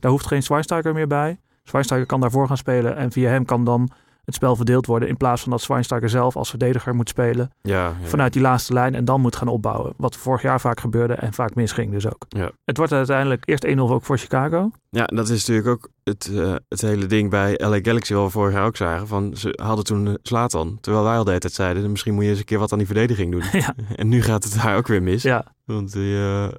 Daar 0.00 0.10
hoeft 0.10 0.26
geen 0.26 0.42
Schweinsteiger 0.42 0.92
meer 0.94 1.06
bij. 1.06 1.40
Schweinsteiger 1.64 2.08
kan 2.08 2.20
daarvoor 2.20 2.46
gaan 2.46 2.56
spelen. 2.56 2.96
En 2.96 3.12
via 3.12 3.30
hem 3.30 3.44
kan 3.44 3.64
dan 3.64 3.90
het 4.28 4.36
spel 4.36 4.56
verdeeld 4.56 4.86
worden. 4.86 5.08
In 5.08 5.16
plaats 5.16 5.42
van 5.42 5.50
dat 5.50 5.60
Schweinsteiger 5.60 6.08
zelf 6.08 6.36
als 6.36 6.50
verdediger 6.50 6.94
moet 6.94 7.08
spelen. 7.08 7.50
Ja, 7.62 7.84
ja. 8.00 8.06
Vanuit 8.06 8.32
die 8.32 8.42
laatste 8.42 8.72
lijn. 8.72 8.94
En 8.94 9.04
dan 9.04 9.20
moet 9.20 9.36
gaan 9.36 9.48
opbouwen. 9.48 9.92
Wat 9.96 10.16
vorig 10.16 10.42
jaar 10.42 10.60
vaak 10.60 10.80
gebeurde 10.80 11.14
en 11.14 11.32
vaak 11.32 11.54
misging 11.54 11.92
dus 11.92 12.06
ook. 12.06 12.26
Ja. 12.28 12.50
Het 12.64 12.76
wordt 12.76 12.92
uiteindelijk 12.92 13.42
eerst 13.48 13.66
1-0 13.66 13.70
ook 13.78 14.04
voor 14.04 14.18
Chicago. 14.18 14.70
Ja, 14.90 15.04
dat 15.04 15.28
is 15.28 15.46
natuurlijk 15.46 15.68
ook 15.68 15.88
het, 16.04 16.30
eh, 16.34 16.54
het 16.68 16.80
hele 16.80 17.06
ding 17.06 17.30
bij 17.30 17.54
LA 17.56 17.78
Galaxy, 17.82 18.14
wat 18.14 18.24
we 18.24 18.30
vorig 18.30 18.54
jaar 18.54 18.66
ook 18.66 18.76
zagen. 18.76 19.06
Van, 19.06 19.36
ze 19.36 19.58
hadden 19.62 19.84
toen 19.84 20.18
Slatan, 20.22 20.78
terwijl 20.80 21.04
wij 21.04 21.16
al 21.16 21.22
de 21.24 21.28
hele 21.28 21.40
tijd 21.40 21.52
zeiden, 21.52 21.90
misschien 21.90 22.14
moet 22.14 22.24
je 22.24 22.30
eens 22.30 22.38
een 22.38 22.44
keer 22.44 22.58
wat 22.58 22.72
aan 22.72 22.78
die 22.78 22.86
verdediging 22.86 23.32
doen. 23.32 23.42
ja, 23.60 23.74
En 23.96 24.08
nu 24.08 24.22
gaat 24.22 24.44
het 24.44 24.54
daar 24.62 24.76
ook 24.76 24.86
weer 24.86 25.02
mis. 25.02 25.22
ja, 25.22 25.44
Want 25.64 25.92
die, 25.92 26.14
eh, 26.14 26.44
eh, 26.44 26.52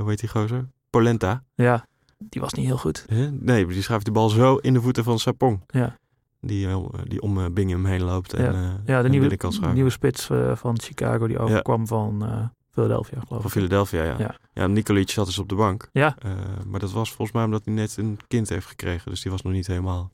hoe 0.00 0.08
heet 0.08 0.20
die 0.20 0.28
gozer? 0.28 0.68
Polenta. 0.90 1.42
ja. 1.54 1.88
Die 2.28 2.40
was 2.40 2.52
niet 2.52 2.66
heel 2.66 2.76
goed. 2.76 3.06
Nee, 3.40 3.66
die 3.66 3.82
schuift 3.82 4.04
die 4.04 4.14
bal 4.14 4.28
zo 4.28 4.56
in 4.56 4.72
de 4.72 4.80
voeten 4.80 5.04
van 5.04 5.18
Sapong. 5.18 5.60
Ja. 5.66 5.96
Die, 6.40 6.68
eh, 6.68 6.84
die 7.04 7.20
om 7.20 7.38
eh, 7.38 7.46
Bingham 7.52 7.84
heen 7.84 8.02
loopt 8.02 8.32
en, 8.32 8.44
Ja. 8.44 8.52
eh, 8.52 8.68
Ja, 8.86 8.98
de 8.98 9.04
en 9.04 9.10
nieuwe, 9.10 9.38
nieuwe 9.72 9.90
spits 9.90 10.26
van 10.54 10.80
Chicago. 10.80 11.26
Die 11.26 11.38
overkwam 11.38 11.86
van 11.86 12.24
Philadelphia 12.72 13.20
geloof 13.20 13.42
Van 13.42 13.50
ik. 13.50 13.50
Philadelphia, 13.50 14.04
ja. 14.04 14.14
Ja. 14.18 14.34
Ja, 14.52 15.04
zat 15.06 15.26
dus 15.26 15.38
op 15.38 15.48
de 15.48 15.54
bank. 15.54 15.88
Ja, 15.92 16.16
maar 16.66 16.80
dat 16.80 16.92
was 16.92 17.08
volgens 17.08 17.32
mij 17.32 17.44
omdat 17.44 17.64
hij 17.64 17.74
net 17.74 17.96
een 17.96 18.18
kind 18.28 18.48
heeft 18.48 18.66
gekregen. 18.66 19.10
Dus 19.10 19.20
die 19.22 19.30
was 19.30 19.42
nog 19.42 19.52
niet 19.52 19.66
helemaal, 19.66 20.10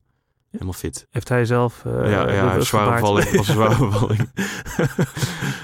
helemaal 0.59 0.73
fit. 0.81 1.07
heeft 1.11 1.29
hij 1.29 1.45
zelf... 1.45 1.85
eh, 1.85 2.11
ja, 2.11 2.33
ja, 2.33 2.61
zware 2.61 2.91
bevalling. 2.95 3.31
was 3.37 3.49
een 3.49 3.55
zware 3.55 3.87
bevalling. 3.87 4.29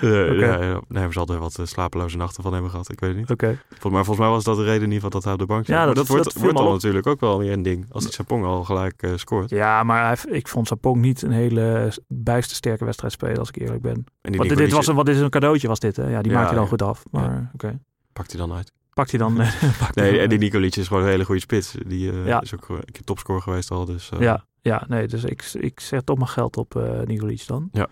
Ja, 0.40 0.80
hebben 0.88 1.12
ze 1.12 1.18
altijd 1.18 1.38
wat 1.38 1.58
eh, 1.58 1.66
slapeloze 1.66 2.16
nachten 2.16 2.42
van 2.42 2.52
hebben 2.52 2.70
gehad. 2.70 2.90
Ik 2.92 3.00
weet 3.00 3.10
het 3.10 3.18
niet. 3.18 3.30
Oké. 3.30 3.58
Vol- 3.78 3.90
Maar 3.90 4.04
volgens 4.04 4.26
mij 4.26 4.34
was 4.34 4.44
dat 4.44 4.56
de 4.56 4.62
reden 4.62 4.82
in 4.82 4.92
ieder 4.92 4.94
geval 4.94 5.10
dat 5.10 5.24
hij 5.24 5.32
op 5.32 5.38
de 5.38 5.46
bank 5.46 5.66
zat. 5.66 5.76
Ja, 5.76 5.84
dat- 5.86 5.94
dat, 5.94 6.06
wordt, 6.08 6.32
wordt 6.38 6.58
op. 6.60 6.72
natuurlijk 6.72 7.06
ook 7.06 7.20
wel 7.20 7.38
weer 7.38 7.52
een 7.52 7.62
ding. 7.62 7.86
Als 7.90 8.04
die 8.04 8.12
Sapong 8.12 8.44
al 8.44 8.64
gelijk 8.64 9.02
eh, 9.02 9.10
scoort. 9.16 9.50
Ja, 9.50 9.82
maar 9.82 10.04
hij, 10.06 10.34
ik 10.36 10.48
vond 10.48 10.66
Sapong 10.66 10.96
niet 11.00 11.22
een 11.22 11.30
hele 11.32 11.92
bijster 12.08 12.56
sterke 12.56 12.84
wedstrijd 12.84 13.12
spelen, 13.12 13.38
als 13.38 13.48
ik 13.48 13.56
eerlijk 13.56 13.82
ben. 13.82 14.04
En 14.20 14.36
Want 14.36 14.56
dit, 14.56 14.72
was 14.72 14.86
een, 14.86 14.94
wat 14.94 15.08
is 15.08 15.18
een 15.20 15.30
cadeautje 15.30 15.68
was 15.68 15.78
dit, 15.80 15.96
hè? 15.96 16.08
Ja, 16.10 16.22
die 16.22 16.32
maakt 16.32 16.48
hij 16.48 16.58
dan 16.58 16.66
goed 16.68 16.82
af. 16.82 17.02
Maar 17.10 17.50
oké. 17.54 17.78
pakt 18.12 18.30
hij 18.32 18.40
dan 18.40 18.52
uit. 18.52 18.72
Pakt 18.94 19.10
hij 19.10 19.18
dan... 19.20 19.36
hij 19.40 19.50
Nee, 19.94 20.10
dan, 20.12 20.20
en 20.20 20.28
die 20.28 20.38
Nicolici 20.38 20.80
is 20.80 20.86
gewoon 20.86 21.02
een 21.02 21.08
hele 21.08 21.24
goede 21.24 21.40
spits. 21.40 21.74
Die 21.86 22.12
Ja. 22.24 22.40
is 22.40 22.54
ook 22.54 22.68
een 22.68 22.84
keer 22.92 23.04
topscorer 23.04 23.42
geweest 23.42 23.70
al. 23.70 23.84
Dus, 23.84 24.10
Ja, 24.18 24.44
ja, 24.62 24.84
nee, 24.88 25.06
dus 25.08 25.24
ik, 25.24 25.42
ik 25.52 25.80
zet 25.80 26.06
toch 26.06 26.16
mijn 26.16 26.28
geld 26.28 26.56
op 26.56 26.76
eh 26.76 27.00
Nicolic 27.00 27.46
dan. 27.46 27.68
Ja. 27.72 27.88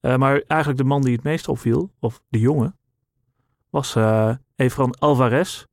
Eh, 0.00 0.16
maar 0.16 0.42
eigenlijk 0.46 0.80
de 0.80 0.86
man 0.86 1.02
die 1.02 1.14
het 1.14 1.22
meest 1.24 1.48
opviel, 1.48 1.90
of 2.00 2.20
de 2.28 2.38
jongen, 2.38 2.76
was 3.70 3.94
eh 3.96 4.34
Efran 4.56 4.94
Alvarez. 4.98 5.64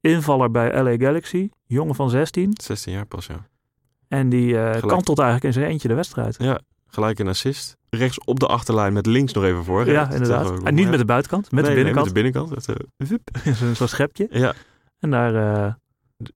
Invaller 0.00 0.50
bij 0.50 0.82
LA 0.82 0.96
Galaxy, 0.96 1.48
jongen 1.66 1.94
van 1.94 2.10
16. 2.10 2.50
16 2.62 2.92
jaar 2.92 3.06
pas, 3.06 3.26
ja. 3.26 3.46
En 4.08 4.28
die 4.28 4.54
Gelijk. 4.54 4.86
kantelt 4.86 5.18
eigenlijk 5.18 5.54
in 5.54 5.60
zijn 5.60 5.70
eentje 5.72 5.88
de 5.88 5.94
wedstrijd. 5.94 6.36
Ja, 6.38 6.60
gelijk 6.86 7.18
een 7.18 7.28
assist. 7.28 7.76
Rechts 7.90 8.24
op 8.24 8.40
de 8.40 8.46
achterlijn 8.46 8.92
met 8.92 9.06
links 9.06 9.32
nog 9.32 9.44
even 9.44 9.64
voor. 9.64 9.86
Ja, 9.86 10.10
inderdaad. 10.10 10.62
En 10.62 10.74
niet 10.74 10.88
met 10.90 10.98
de 10.98 11.04
buitenkant, 11.04 11.50
met 11.52 11.64
Nee, 11.64 11.74
de 11.74 11.82
nee, 11.82 11.92
binnenkant. 11.92 12.14
met 12.14 12.14
de 12.14 12.22
binnenkant. 12.22 13.56
Dat. 13.56 13.76
Zo'n 13.76 13.88
schepje. 13.88 14.26
ja, 14.30 14.54
En 14.98 15.10
daar, 15.10 15.78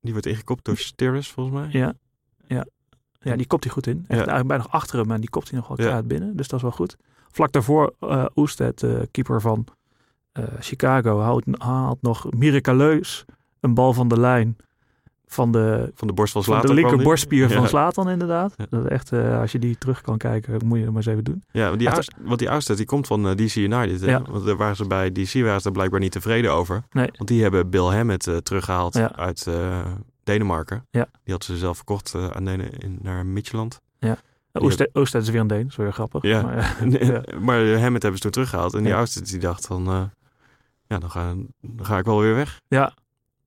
die 0.01 0.13
wordt 0.13 0.27
ingekopt 0.27 0.65
door 0.65 0.77
Steris 0.77 1.29
volgens 1.29 1.57
mij. 1.57 1.69
ja, 1.81 1.95
ja, 3.23 3.37
die 3.37 3.47
kopt 3.47 3.65
hij 3.65 3.73
goed 3.73 3.87
in. 3.87 3.97
Echt 3.97 4.07
Ja. 4.09 4.17
eigenlijk 4.17 4.49
bijna 4.49 4.63
nog 4.63 4.73
achter 4.73 4.99
hem, 4.99 5.07
maar 5.07 5.21
die 5.21 5.31
kopt 5.31 5.51
hij 5.51 5.59
nog 5.59 5.77
wel 5.77 5.87
Ja. 5.87 6.03
binnen. 6.03 6.37
Dus 6.37 6.49
dat 6.49 6.57
is 6.57 6.63
wel 6.63 6.75
goed. 6.75 6.97
Vlak 7.31 7.53
daarvoor, 7.53 7.95
eh 8.01 8.25
Oested, 8.37 8.79
de 8.81 9.09
keeper 9.11 9.41
van 9.41 9.67
eh, 10.33 10.45
Chicago, 10.61 11.21
haalt, 11.21 11.45
haalt 11.51 12.03
nog 12.03 12.27
miraculeus 12.31 13.25
een 13.61 13.75
bal 13.75 13.93
van 13.93 14.09
de 14.09 14.21
lijn 14.21 14.57
van 15.27 15.53
de, 15.53 15.91
Van 15.95 16.09
de 16.09 16.15
borst 16.15 16.33
van 16.33 16.45
van 16.45 16.53
Zlatan. 16.55 16.75
de 16.75 16.81
kwam 16.81 16.89
linker 16.91 17.07
borstspier 17.09 17.49
van 17.51 17.63
Ja. 17.63 17.69
Slatan 17.69 18.09
inderdaad. 18.09 18.55
Ja. 18.57 18.67
Dat 18.71 18.85
is 18.85 18.91
echt, 18.91 19.13
eh, 19.13 19.41
als 19.41 19.53
je 19.53 19.59
die 19.59 19.79
terug 19.79 20.01
kan 20.01 20.19
kijken, 20.19 20.67
moet 20.67 20.79
je 20.79 20.85
dat 20.85 20.93
maar 20.93 21.03
eens 21.03 21.11
even 21.13 21.25
doen. 21.25 21.43
Ja, 21.51 21.67
want 21.67 21.79
die, 21.79 21.89
Aus- 21.89 22.11
want 22.23 22.39
die 22.39 22.51
Ousted, 22.51 22.77
die 22.77 22.87
komt 22.87 23.07
van 23.07 23.29
eh, 23.29 23.35
DC 23.35 23.55
United. 23.57 24.01
Ja. 24.01 24.23
Want 24.31 24.45
daar 24.45 24.57
waren 24.57 24.77
ze 24.77 24.87
bij 24.87 25.13
DC 25.13 25.33
waren 25.33 25.61
ze 25.61 25.67
er 25.67 25.73
blijkbaar 25.73 26.01
niet 26.01 26.13
tevreden 26.13 26.53
over. 26.53 26.83
Nee. 26.91 27.09
Want 27.17 27.29
die 27.29 27.43
hebben 27.43 27.71
Bill 27.71 27.83
Hammett 27.97 28.27
eh, 28.27 28.37
teruggehaald 28.37 28.97
uit 29.17 29.47
eh, 29.47 29.87
Denemarken. 30.25 30.87
Ja. 30.91 31.07
Die 31.25 31.33
had 31.35 31.45
ze 31.45 31.57
zelf 31.57 31.77
verkocht 31.77 32.15
eh, 32.15 32.27
aan 32.29 32.45
Denen 32.45 32.71
in, 32.79 32.99
naar 33.03 33.27
Midtjylland. 33.27 33.81
Uh, 34.01 34.13
Oested, 34.63 34.91
Oested 34.95 35.23
is 35.23 35.29
weer 35.31 35.41
een 35.41 35.47
Deen, 35.47 35.63
dat 35.63 35.71
is 35.71 35.77
weer 35.77 35.93
grappig. 35.93 36.23
Ja. 36.23 36.43
Maar, 36.43 36.77
Nee, 36.85 37.05
ja. 37.07 37.23
Maar 37.41 37.73
eh, 37.73 37.81
Hammett 37.81 38.03
hebben 38.03 38.15
ze 38.17 38.21
toen 38.23 38.31
teruggehaald. 38.31 38.75
En 38.75 38.83
die 38.83 38.89
Ja. 38.93 38.97
Ousted 38.99 39.29
die 39.31 39.39
dacht 39.39 39.67
van... 39.67 39.87
eh, 39.87 40.03
ja, 40.87 40.99
dan 40.99 41.11
ga, 41.11 41.35
dan 41.61 41.87
ga 41.87 41.99
ik 41.99 42.05
wel 42.05 42.21
weer 42.21 42.35
weg. 42.35 42.61
Ja. 42.69 42.93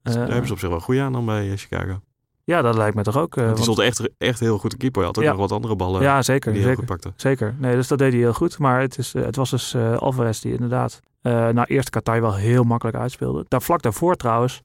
Dus 0.03 0.13
daar 0.13 0.27
hebben 0.27 0.48
ze 0.48 0.53
op 0.53 0.60
zich 0.60 0.70
wel 0.70 0.79
goed 0.79 0.98
aan 0.98 1.13
dan 1.13 1.25
bij 1.25 1.58
Chicago. 1.58 2.00
ja, 2.44 2.62
dat 2.62 2.75
lijkt 2.75 2.96
me 2.96 3.03
toch 3.03 3.17
ook. 3.17 3.34
die 3.36 3.44
want- 3.44 3.60
stond 3.60 3.79
echt, 3.79 4.10
echt 4.17 4.39
heel 4.39 4.58
goed 4.58 4.70
te 4.70 4.77
keeper. 4.77 4.98
Hij 4.98 5.08
had 5.08 5.17
ook 5.17 5.24
Ja. 5.24 5.29
nog 5.32 5.39
wat 5.39 5.51
andere 5.51 5.75
ballen 5.75 6.01
ja, 6.01 6.22
zeker. 6.22 6.51
die 6.53 6.62
zeker. 6.62 6.77
goed 6.77 6.86
pakte. 6.86 7.13
Zeker. 7.15 7.55
Nee, 7.58 7.75
dus 7.75 7.88
dat 7.88 7.98
deed 7.98 8.12
hij 8.12 8.22
heel 8.22 8.34
goed. 8.34 8.58
Maar 8.60 8.79
het, 8.82 8.98
is, 8.98 9.13
het 9.13 9.36
was 9.36 9.50
dus 9.50 9.74
eh, 9.74 9.98
Alvarez 9.98 10.39
die 10.39 10.53
inderdaad 10.53 11.00
na 11.22 11.65
eerst 11.67 11.89
Qatar 11.89 12.22
wel 12.22 12.36
heel 12.36 12.63
makkelijk 12.63 12.98
uitspeelde. 12.98 13.46
Daar 13.48 13.62
vlak 13.62 13.82
daarvoor 13.82 14.15
trouwens 14.15 14.62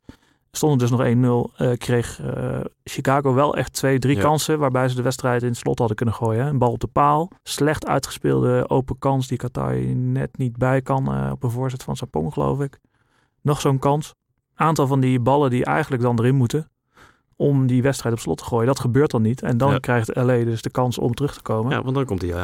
stond 0.50 0.80
het 0.80 0.90
dus 0.90 0.98
nog 0.98 1.06
1-0. 1.06 1.52
eh, 1.56 1.72
kreeg 1.76 2.20
eh, 2.20 2.60
Chicago 2.84 3.34
wel 3.34 3.56
echt 3.56 3.72
twee, 3.72 3.98
drie 3.98 4.16
Ja. 4.16 4.22
kansen 4.22 4.58
waarbij 4.58 4.88
ze 4.88 4.94
de 4.94 5.02
wedstrijd 5.02 5.42
in 5.42 5.48
het 5.48 5.56
slot 5.56 5.78
hadden 5.78 5.96
kunnen 5.96 6.14
gooien. 6.14 6.46
Een 6.46 6.58
bal 6.58 6.70
op 6.72 6.80
de 6.80 6.86
paal. 6.86 7.30
Slecht 7.42 7.86
uitgespeelde 7.86 8.64
open 8.68 8.98
kans 8.98 9.26
die 9.28 9.38
Qatar 9.38 9.74
net 9.94 10.38
niet 10.38 10.56
bij 10.56 10.82
kan 10.82 11.14
eh, 11.14 11.30
op 11.32 11.42
een 11.42 11.50
voorzet 11.50 11.82
van 11.82 11.96
Sapong 11.96 12.32
geloof 12.32 12.60
ik. 12.60 12.78
Nog 13.42 13.60
zo'n 13.60 13.78
kans. 13.78 14.14
Aantal 14.54 14.86
van 14.86 15.00
die 15.00 15.20
ballen 15.20 15.50
die 15.50 15.64
eigenlijk 15.64 16.02
dan 16.02 16.18
erin 16.18 16.34
moeten 16.34 16.70
om 17.36 17.66
die 17.66 17.82
wedstrijd 17.82 18.14
op 18.14 18.20
slot 18.20 18.38
te 18.38 18.44
gooien. 18.44 18.66
Dat 18.66 18.80
gebeurt 18.80 19.10
dan 19.10 19.22
niet. 19.22 19.42
En 19.42 19.58
dan 19.58 19.70
Ja. 19.72 19.78
krijgt 19.78 20.16
LA 20.16 20.44
dus 20.44 20.62
de 20.62 20.70
kans 20.70 20.98
om 20.98 21.14
terug 21.14 21.34
te 21.34 21.42
komen. 21.42 21.72
Ja, 21.72 21.82
want 21.82 21.94
dan 21.94 22.04
komt 22.04 22.20
die 22.20 22.34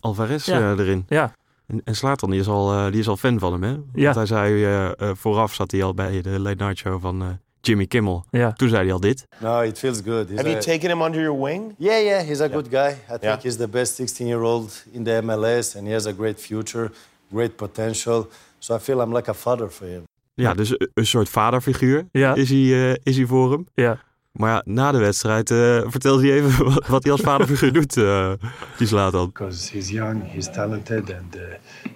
Alvarez 0.00 0.48
erin. 0.48 1.04
Ja. 1.08 1.32
En, 1.66 1.80
en 1.84 1.94
Slatan, 1.96 2.30
die 2.30 2.40
is, 2.40 2.48
al, 2.48 2.90
die 2.90 3.00
is 3.00 3.08
al 3.08 3.16
fan 3.16 3.38
van 3.38 3.52
hem, 3.52 3.62
hè? 3.62 3.70
Want 3.74 3.86
Ja. 3.92 4.12
hij 4.12 4.26
zei, 4.26 4.94
vooraf 5.14 5.54
zat 5.54 5.70
hij 5.70 5.82
al 5.84 5.94
bij 5.94 6.20
de 6.22 6.40
Late 6.40 6.64
Night 6.64 6.78
Show 6.78 7.00
van 7.00 7.38
Jimmy 7.66 7.86
Kimmel. 7.86 8.24
Ja. 8.30 8.52
Toen 8.52 8.68
zei 8.68 8.82
hij 8.84 8.92
al 8.92 9.00
dit. 9.00 9.26
No, 9.38 9.60
it 9.60 9.78
feels 9.78 10.00
good. 10.04 10.28
He's 10.28 10.36
Have 10.36 10.48
you 10.50 10.60
taken 10.62 10.90
him 10.90 11.00
under 11.02 11.20
your 11.22 11.42
wing? 11.42 11.74
yeah, 11.78 12.04
yeah, 12.04 12.26
he's 12.26 12.40
a 12.40 12.48
good 12.48 12.66
guy. 12.70 12.88
I 12.90 12.94
think 13.06 13.22
Yeah. 13.22 13.40
he's 13.42 13.56
the 13.56 13.68
best 13.68 14.00
16-year-old 14.00 14.84
in 14.92 15.04
the 15.04 15.20
MLS, 15.22 15.76
and 15.76 15.86
he 15.86 15.92
has 15.92 16.06
a 16.06 16.12
great 16.12 16.40
future, 16.40 16.90
great 17.32 17.56
potential. 17.56 18.26
So 18.58 18.76
I 18.76 18.78
feel 18.78 19.00
I'm 19.00 19.14
like 19.16 19.30
a 19.30 19.34
father 19.34 19.70
for 19.70 19.86
him. 19.86 20.02
Ja, 20.34 20.54
dus 20.54 20.70
een- 20.70 20.90
een 20.94 21.06
soort 21.06 21.28
vaderfiguur 21.28 22.06
Ja. 22.12 22.34
is, 22.34 22.48
hij, 22.50 22.58
eh, 22.90 22.94
is 23.02 23.16
hij 23.16 23.26
voor 23.26 23.50
hem. 23.52 23.66
Ja. 23.74 23.98
Maar 24.34 24.50
ja, 24.50 24.62
na 24.64 24.92
de 24.92 24.98
wedstrijd 24.98 25.50
eh 25.50 25.80
vertelt 25.86 26.20
hij 26.20 26.32
even 26.32 26.64
wat, 26.74 26.86
wat 26.86 27.02
hij 27.02 27.12
als 27.12 27.20
vaderfiguur 27.20 27.72
doet, 27.72 27.96
eh, 27.96 28.32
die 28.76 28.86
Slatan. 28.86 29.26
because 29.32 29.72
he's 29.72 29.88
young, 29.90 30.22
he's 30.32 30.52
talented, 30.52 31.14
and 31.14 31.36
uh, 31.36 31.42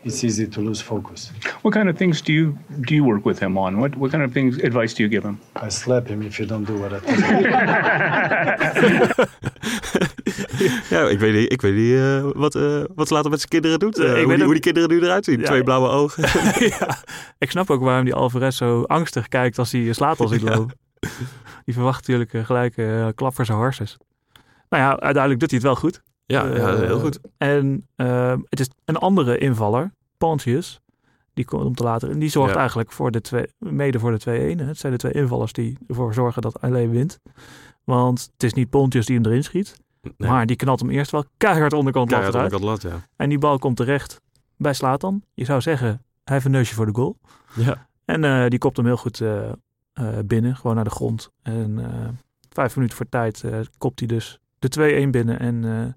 it's 0.02 0.23
easy 0.23 0.49
to 0.49 0.62
lose 0.62 0.85
focus. 0.85 1.33
What 1.62 1.73
kind 1.75 1.88
of 1.90 1.97
things 1.97 2.23
do 2.23 2.33
you 2.33 2.54
do 2.68 2.95
you 2.95 3.02
work 3.07 3.25
with 3.25 3.38
him 3.38 3.57
on? 3.59 3.76
What 3.76 3.95
what 3.97 4.11
kind 4.11 4.25
of 4.25 4.33
things 4.33 4.62
advice 4.62 4.95
do 4.95 5.02
you 5.02 5.09
give 5.14 5.26
him? 5.26 5.38
I 5.66 5.71
slap 5.71 6.07
him 6.09 6.23
if 6.23 6.37
you 6.37 6.49
don't 6.49 6.66
do 6.66 6.78
what 6.78 6.92
I 6.92 6.99
tell 7.04 7.40
you. 7.40 7.50
ja, 10.90 11.09
ik 11.09 11.18
weet 11.18 11.35
niet, 11.35 11.52
ik 11.52 11.61
weet 11.61 11.75
niet 11.75 11.95
eh, 11.95 12.25
wat, 12.35 12.54
eh, 12.54 12.83
wat 12.95 13.07
Slatan 13.09 13.30
met 13.30 13.38
zijn 13.38 13.50
kinderen 13.50 13.78
doet. 13.78 13.99
Eh, 13.99 14.04
ik 14.04 14.11
hoe, 14.11 14.16
weet 14.16 14.26
die, 14.26 14.37
ook- 14.37 14.42
hoe 14.45 14.52
die 14.52 14.62
kinderen 14.62 14.88
nu 14.88 15.00
eruit 15.02 15.25
zien. 15.25 15.38
Ja. 15.40 15.45
Twee 15.47 15.62
blauwe 15.62 15.88
ogen. 15.88 16.23
ja, 16.78 16.99
ik 17.38 17.50
snap 17.50 17.71
ook 17.71 17.80
waarom 17.83 18.04
die 18.04 18.14
Alvarez 18.14 18.57
zo 18.57 18.83
angstig 18.83 19.28
kijkt 19.28 19.59
als 19.59 19.73
hij 19.73 19.92
slaat 19.92 20.21
als 20.21 20.30
hij 20.30 20.40
Ja. 20.45 20.66
Die 21.69 21.77
verwacht 21.77 21.99
natuurlijk 22.01 22.33
eh, 22.35 22.45
gelijk 22.45 22.77
uh, 22.77 23.09
klap 23.15 23.35
voor 23.35 23.45
zijn 23.45 23.59
harses. 23.59 23.97
Nou 24.69 24.83
ja, 24.83 24.89
uiteindelijk 25.01 25.41
doet 25.41 25.51
hij 25.51 25.59
het 25.59 25.69
wel 25.69 25.77
goed. 25.77 26.03
ja, 26.27 26.47
ja, 26.47 26.53
Eh, 26.55 26.79
heel 26.79 27.01
goed. 27.01 27.19
En 27.39 27.87
eh, 27.97 28.37
het 28.49 28.61
is 28.61 28.69
een 28.85 28.97
andere 28.97 29.39
invaller, 29.39 29.93
Pontius. 30.19 30.81
Die 31.35 31.45
komt 31.45 31.77
te 31.77 31.83
later. 31.83 32.11
En 32.11 32.19
die 32.19 32.29
zorgt 32.29 32.53
Ja. 32.53 32.59
eigenlijk 32.59 32.93
voor 32.93 33.11
de 33.11 33.21
twee, 33.21 33.47
mede 33.59 33.99
voor 33.99 34.11
de 34.11 34.19
2-1. 34.19 34.59
hè. 34.59 34.65
Het 34.67 34.79
zijn 34.79 34.93
de 34.93 34.99
twee 34.99 35.13
invallers 35.13 35.53
die 35.53 35.79
ervoor 35.89 36.15
zorgen 36.15 36.43
dat 36.43 36.59
LA 36.61 36.87
wint. 36.89 37.19
Want 37.85 38.29
het 38.33 38.43
is 38.43 38.53
niet 38.53 38.71
Pontius 38.71 39.07
die 39.07 39.17
hem 39.17 39.27
erin 39.27 39.45
schiet. 39.45 39.77
Nee. 40.17 40.31
Maar 40.31 40.47
die 40.47 40.57
knalt 40.57 40.81
hem 40.81 40.91
eerst 40.91 41.11
wel 41.11 41.25
keihard 41.37 41.73
onderkant 41.73 42.09
Keihard 42.09 42.35
lat 42.35 42.43
eruit. 42.45 42.63
onderkant 42.63 42.83
lat, 42.93 42.93
ja. 43.01 43.09
En 43.17 43.29
die 43.29 43.39
bal 43.39 43.59
komt 43.59 43.77
terecht 43.77 44.21
bij 44.57 44.73
Slatan. 44.75 45.23
Je 45.35 45.45
zou 45.45 45.61
zeggen, 45.61 45.89
hij 46.25 46.35
heeft 46.35 46.45
een 46.45 46.51
neusje 46.51 46.75
voor 46.75 46.87
de 46.87 46.95
goal. 46.95 47.19
Ja. 47.55 47.87
En 48.05 48.49
die 48.51 48.59
kopt 48.59 48.77
hem 48.77 48.87
heel 48.87 48.97
goed 48.97 49.23
binnen, 50.26 50.57
gewoon 50.57 50.75
naar 50.75 50.85
de 50.85 50.90
grond. 50.90 51.31
En 51.43 51.78
eh, 51.78 52.09
vijf 52.49 52.76
minuten 52.76 52.97
voor 52.97 53.09
tijd 53.09 53.45
eh, 53.45 53.59
kopt 53.78 53.99
hij 53.99 54.09
dus 54.09 54.38
de 54.59 55.07
2-1 55.07 55.11
binnen. 55.11 55.38
En 55.38 55.64
eh, 55.64 55.93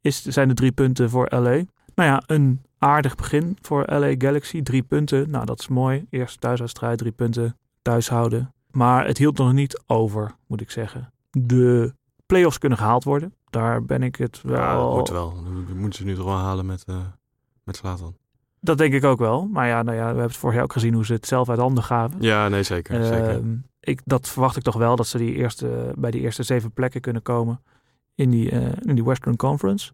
is, 0.00 0.22
zijn 0.22 0.48
de 0.48 0.54
drie 0.54 0.72
punten 0.72 1.10
voor 1.10 1.26
LA. 1.30 1.62
Nou 1.94 2.08
ja, 2.08 2.22
een 2.26 2.62
aardig 2.78 3.14
begin 3.14 3.56
voor 3.60 3.84
LA 3.86 4.14
Galaxy. 4.18 4.62
Drie 4.62 4.82
punten, 4.82 5.30
nou 5.30 5.44
dat 5.44 5.60
is 5.60 5.68
mooi. 5.68 6.06
Eerst 6.10 6.40
thuiswedstrijd, 6.40 6.98
drie 6.98 7.12
punten 7.12 7.56
thuis 7.82 8.08
houden. 8.08 8.52
Maar 8.70 9.06
het 9.06 9.18
hield 9.18 9.38
nog 9.38 9.52
niet 9.52 9.82
over, 9.86 10.34
moet 10.46 10.60
ik 10.60 10.70
zeggen. 10.70 11.12
De 11.30 11.94
play-offs 12.26 12.58
kunnen 12.58 12.78
gehaald 12.78 13.04
worden. 13.04 13.34
Daar 13.50 13.84
ben 13.84 14.02
ik 14.02 14.16
het 14.16 14.42
wel... 14.42 14.56
Ja, 14.56 14.76
dat 14.76 14.96
moet 14.96 15.08
wel. 15.08 15.34
Dat 15.44 15.76
moeten 15.76 15.98
ze 15.98 16.04
nu 16.04 16.14
toch 16.14 16.24
wel 16.24 16.36
halen 16.36 16.66
met, 16.66 16.84
eh 16.84 16.96
met 17.64 17.76
Slatan. 17.76 18.16
Dat 18.60 18.78
denk 18.78 18.94
ik 18.94 19.04
ook 19.04 19.18
wel. 19.18 19.46
Maar 19.46 19.66
ja, 19.66 19.82
nou 19.82 19.96
ja, 19.96 20.02
we 20.02 20.06
hebben 20.06 20.24
het 20.24 20.36
vorig 20.36 20.54
jaar 20.54 20.64
ook 20.64 20.72
gezien 20.72 20.94
hoe 20.94 21.06
ze 21.06 21.12
het 21.12 21.26
zelf 21.26 21.48
uit 21.48 21.58
handen 21.58 21.84
gaven. 21.84 22.16
Ja, 22.20 22.48
nee, 22.48 22.62
zeker. 22.62 23.04
zeker. 23.04 23.28
Ehm, 23.28 23.54
ik, 23.80 24.00
dat 24.04 24.28
verwacht 24.28 24.56
ik 24.56 24.62
toch 24.62 24.76
wel, 24.76 24.96
dat 24.96 25.06
ze 25.06 25.18
die 25.18 25.34
eerste, 25.34 25.92
bij 25.98 26.10
die 26.10 26.20
eerste 26.20 26.42
zeven 26.42 26.72
plekken 26.72 27.00
kunnen 27.00 27.22
komen 27.22 27.62
in 28.14 28.30
die, 28.30 28.50
eh, 28.50 28.72
in 28.80 28.94
die 28.94 29.04
Western 29.04 29.36
Conference. 29.36 29.92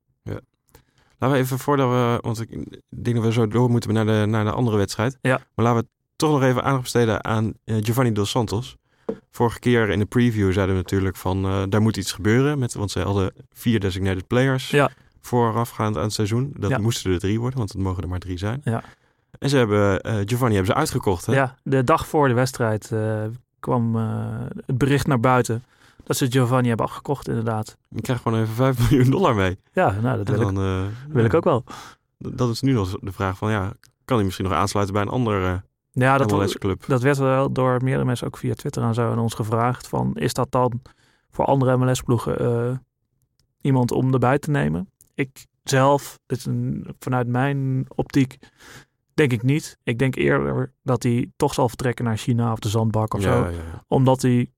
Laten 1.18 1.36
we 1.36 1.42
even 1.44 1.58
voordat 1.58 1.88
we, 1.88 2.18
want 2.20 2.40
ik 2.40 2.80
denk 2.88 3.16
dat 3.16 3.24
we 3.24 3.32
zo 3.32 3.48
door 3.48 3.70
moeten 3.70 3.94
naar 3.94 4.06
de, 4.06 4.24
naar 4.26 4.44
de 4.44 4.50
andere 4.50 4.76
wedstrijd. 4.76 5.18
Ja. 5.20 5.40
Maar 5.54 5.64
laten 5.64 5.82
we 5.82 5.88
toch 6.16 6.30
nog 6.30 6.42
even 6.42 6.62
aandacht 6.62 6.82
besteden 6.82 7.24
aan 7.24 7.52
eh, 7.64 7.76
Giovanni 7.80 8.12
Dos 8.12 8.30
Santos. 8.30 8.76
Vorige 9.30 9.58
keer 9.58 9.90
in 9.90 9.98
de 9.98 10.04
preview 10.04 10.52
zeiden 10.52 10.74
we 10.74 10.80
natuurlijk 10.80 11.16
van 11.16 11.44
eh, 11.44 11.62
daar 11.68 11.82
moet 11.82 11.96
iets 11.96 12.12
gebeuren. 12.12 12.58
Met, 12.58 12.74
want 12.74 12.90
ze 12.90 13.00
hadden 13.00 13.32
vier 13.52 13.80
designated 13.80 14.26
players 14.26 14.70
Ja. 14.70 14.90
Voorafgaand 15.26 15.96
aan 15.96 16.02
het 16.02 16.12
seizoen. 16.12 16.52
Dat 16.58 16.70
Ja. 16.70 16.78
moesten 16.78 17.12
er 17.12 17.18
drie 17.18 17.40
worden, 17.40 17.58
want 17.58 17.72
het 17.72 17.80
mogen 17.82 18.02
er 18.02 18.08
maar 18.08 18.18
drie 18.18 18.38
zijn. 18.38 18.60
Ja. 18.64 18.82
En 19.38 19.48
ze 19.48 19.56
hebben 19.56 20.00
eh, 20.00 20.14
Giovanni 20.24 20.54
hebben 20.54 20.72
ze 20.72 20.78
uitgekocht. 20.78 21.26
Hè? 21.26 21.32
Ja, 21.34 21.54
de 21.62 21.84
dag 21.84 22.06
voor 22.06 22.28
de 22.28 22.34
wedstrijd 22.34 22.90
eh, 22.92 23.22
kwam 23.60 23.96
eh, 23.96 24.04
het 24.66 24.78
bericht 24.78 25.06
naar 25.06 25.20
buiten 25.20 25.64
dat 26.04 26.16
ze 26.16 26.30
Giovanni 26.30 26.68
hebben 26.68 26.86
afgekocht 26.86 27.28
inderdaad. 27.28 27.76
Je 27.88 28.00
krijgt 28.00 28.22
gewoon 28.22 28.40
even 28.40 28.54
5 28.54 28.78
miljoen 28.90 29.10
dollar 29.10 29.34
mee. 29.34 29.58
Ja, 29.72 29.90
nou 30.02 30.16
dat 30.24 30.28
wil, 30.28 30.48
ik, 30.48 30.54
dan, 30.54 30.64
eh, 30.64 30.82
wil 31.08 31.24
ik 31.24 31.34
ook 31.34 31.44
wel. 31.44 31.64
Dat 32.18 32.50
is 32.50 32.60
nu 32.60 32.72
nog 32.72 32.98
de 33.00 33.12
vraag 33.12 33.36
van 33.36 33.50
ja, 33.50 33.72
kan 34.04 34.16
hij 34.16 34.24
misschien 34.24 34.46
nog 34.46 34.54
aansluiten 34.54 34.94
bij 34.94 35.02
een 35.04 35.08
andere 35.10 35.62
Ja, 35.90 36.18
dat, 36.18 36.30
MLS-club? 36.32 36.84
dat 36.86 37.02
werd 37.02 37.16
wel 37.18 37.52
door 37.52 37.82
meerdere 37.82 38.04
mensen 38.04 38.26
ook 38.26 38.36
via 38.36 38.54
Twitter 38.54 38.82
en 38.82 38.94
zo 38.94 39.10
aan 39.10 39.18
ons 39.18 39.34
gevraagd. 39.34 39.88
Van, 39.88 40.14
is 40.16 40.32
dat 40.32 40.50
dan 40.50 40.82
voor 41.30 41.44
andere 41.44 41.76
MLS-ploegen 41.76 42.86
iemand 43.60 43.92
om 43.92 44.12
erbij 44.12 44.38
te 44.38 44.50
nemen? 44.50 44.88
Ik 45.14 45.46
zelf, 45.62 46.18
dit 46.26 46.38
is 46.38 46.44
een, 46.44 46.94
vanuit 46.98 47.26
mijn 47.26 47.84
optiek, 47.88 48.38
denk 49.14 49.32
ik 49.32 49.42
niet. 49.42 49.78
Ik 49.82 49.98
denk 49.98 50.14
eerder 50.14 50.72
dat 50.82 51.02
hij 51.02 51.32
toch 51.36 51.54
zal 51.54 51.68
vertrekken 51.68 52.04
naar 52.04 52.16
China 52.16 52.52
of 52.52 52.58
de 52.58 52.68
zandbak 52.68 53.14
of 53.14 53.22
ja, 53.22 53.32
zo. 53.32 53.50
ja. 53.50 53.84
Omdat 53.88 54.22
hij, 54.22 54.50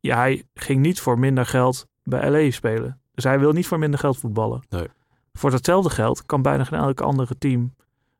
ja, 0.00 0.16
hij 0.16 0.44
ging 0.54 0.80
niet 0.80 1.00
voor 1.00 1.18
minder 1.18 1.46
geld 1.46 1.86
bij 2.02 2.30
LA 2.30 2.50
spelen. 2.50 3.00
Dus 3.14 3.24
hij 3.24 3.38
wil 3.38 3.52
niet 3.52 3.66
voor 3.66 3.78
minder 3.78 4.00
geld 4.00 4.18
voetballen. 4.18 4.62
Nee. 4.68 4.86
Voor 5.32 5.50
datzelfde 5.50 5.90
geld 5.90 6.26
kan 6.26 6.42
bijna 6.42 6.64
geen 6.64 6.78
elk 6.78 7.00
andere 7.00 7.38
team 7.38 7.74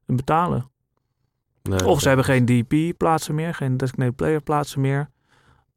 hem 0.06 0.16
betalen. 0.16 0.70
Nee, 1.62 1.86
Of 1.86 2.00
ze 2.00 2.08
hebben 2.08 2.24
geen 2.24 2.44
DP 2.44 2.96
plaatsen 2.96 3.34
meer, 3.34 3.54
geen 3.54 3.76
designated 3.76 4.16
player 4.16 4.42
plaatsen 4.42 4.80
meer. 4.80 5.10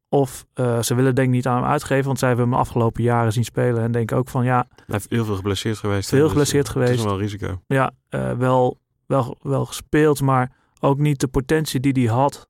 Of 0.08 0.46
eh, 0.54 0.82
ze 0.82 0.94
willen 0.94 1.14
denk 1.14 1.28
ik 1.28 1.34
niet 1.34 1.46
aan 1.46 1.56
hem 1.62 1.70
uitgeven, 1.70 2.04
want 2.06 2.18
zij 2.18 2.28
hebben 2.28 2.46
hem 2.46 2.54
de 2.56 2.60
afgelopen 2.60 3.02
jaren 3.02 3.32
zien 3.32 3.44
spelen. 3.44 3.82
En 3.82 3.92
denken 3.92 4.16
ook 4.16 4.28
van 4.28 4.44
ja, 4.44 4.66
Hij 4.74 4.84
heeft 4.86 5.10
heel 5.10 5.24
veel 5.24 5.34
geblesseerd 5.36 5.78
geweest. 5.78 6.08
Veel 6.08 6.20
dus, 6.20 6.28
geblesseerd 6.28 6.66
eh, 6.66 6.72
geweest. 6.72 6.90
Het 6.90 6.98
is 7.00 7.04
wel 7.04 7.18
risico. 7.18 7.60
ja 7.66 7.90
eh, 8.08 8.32
wel, 8.32 8.78
wel, 9.06 9.36
wel 9.42 9.66
gespeeld, 9.66 10.20
maar 10.20 10.52
ook 10.80 10.98
niet 10.98 11.20
de 11.20 11.28
potentie 11.28 11.80
die 11.80 11.92
hij 11.92 12.14
had, 12.14 12.48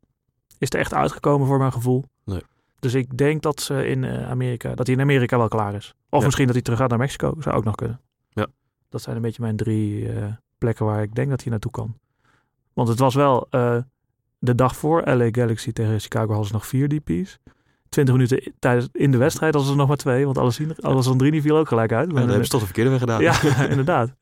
is 0.59 0.71
er 0.71 0.79
echt 0.79 0.95
uitgekomen 0.95 1.47
voor 1.47 1.59
mijn 1.59 1.73
gevoel. 1.73 2.05
Nee. 2.25 2.41
Dus 2.79 2.95
ik 2.95 3.17
denk 3.17 3.43
dat 3.43 3.61
ze 3.61 3.87
in 3.89 4.07
Amerika, 4.07 4.75
dat 4.75 4.87
hij 4.87 4.97
in 4.97 5.03
Amerika 5.03 5.39
wel 5.39 5.49
klaar 5.49 5.75
is. 5.75 5.95
Of 6.11 6.19
Ja. 6.19 6.25
misschien 6.25 6.47
dat 6.47 6.55
hij 6.55 6.65
terug 6.65 6.79
gaat 6.79 6.89
naar 6.91 6.99
Mexico, 6.99 7.35
zou 7.39 7.57
ook 7.57 7.65
nog 7.65 7.75
kunnen. 7.75 8.01
Ja. 8.29 8.47
Dat 8.89 9.03
zijn 9.03 9.17
een 9.17 9.23
beetje 9.23 9.43
mijn 9.43 9.57
drie 9.57 10.09
plekken 10.59 10.87
waar 10.87 11.03
ik 11.03 11.15
denk 11.15 11.31
dat 11.31 11.41
hij 11.43 11.51
naartoe 11.51 11.71
kan. 11.71 11.99
Want 12.73 12.89
het 12.89 12.99
was 12.99 13.15
wel 13.15 13.49
de 14.47 14.55
dag 14.55 14.77
voor 14.77 15.03
LA 15.05 15.29
Galaxy 15.31 15.73
tegen 15.73 16.01
Chicago 16.01 16.27
hadden 16.29 16.47
ze 16.47 16.53
nog 16.53 16.67
vier 16.67 16.89
DP's. 16.89 17.39
20 17.89 18.15
minuten 18.15 18.53
tijdens, 18.59 18.89
in 18.93 19.11
de 19.11 19.17
wedstrijd 19.17 19.55
hadden 19.55 19.73
ze 19.73 19.79
nog 19.79 19.89
maar 19.89 19.97
twee, 19.97 20.25
want 20.25 20.39
alles, 20.39 20.61
alles 20.81 21.09
Andrini 21.09 21.41
viel 21.41 21.57
ook 21.57 21.69
gelijk 21.69 21.93
uit. 21.93 22.09
Ja, 22.11 22.15
dan 22.15 22.27
hebben 22.29 22.45
ze 22.45 22.51
toch 22.51 22.61
de 22.61 22.67
verkeerde 22.67 22.91
weg 22.91 22.99
gedaan. 22.99 23.21
Ja, 23.21 23.41
inderdaad. 23.75 24.15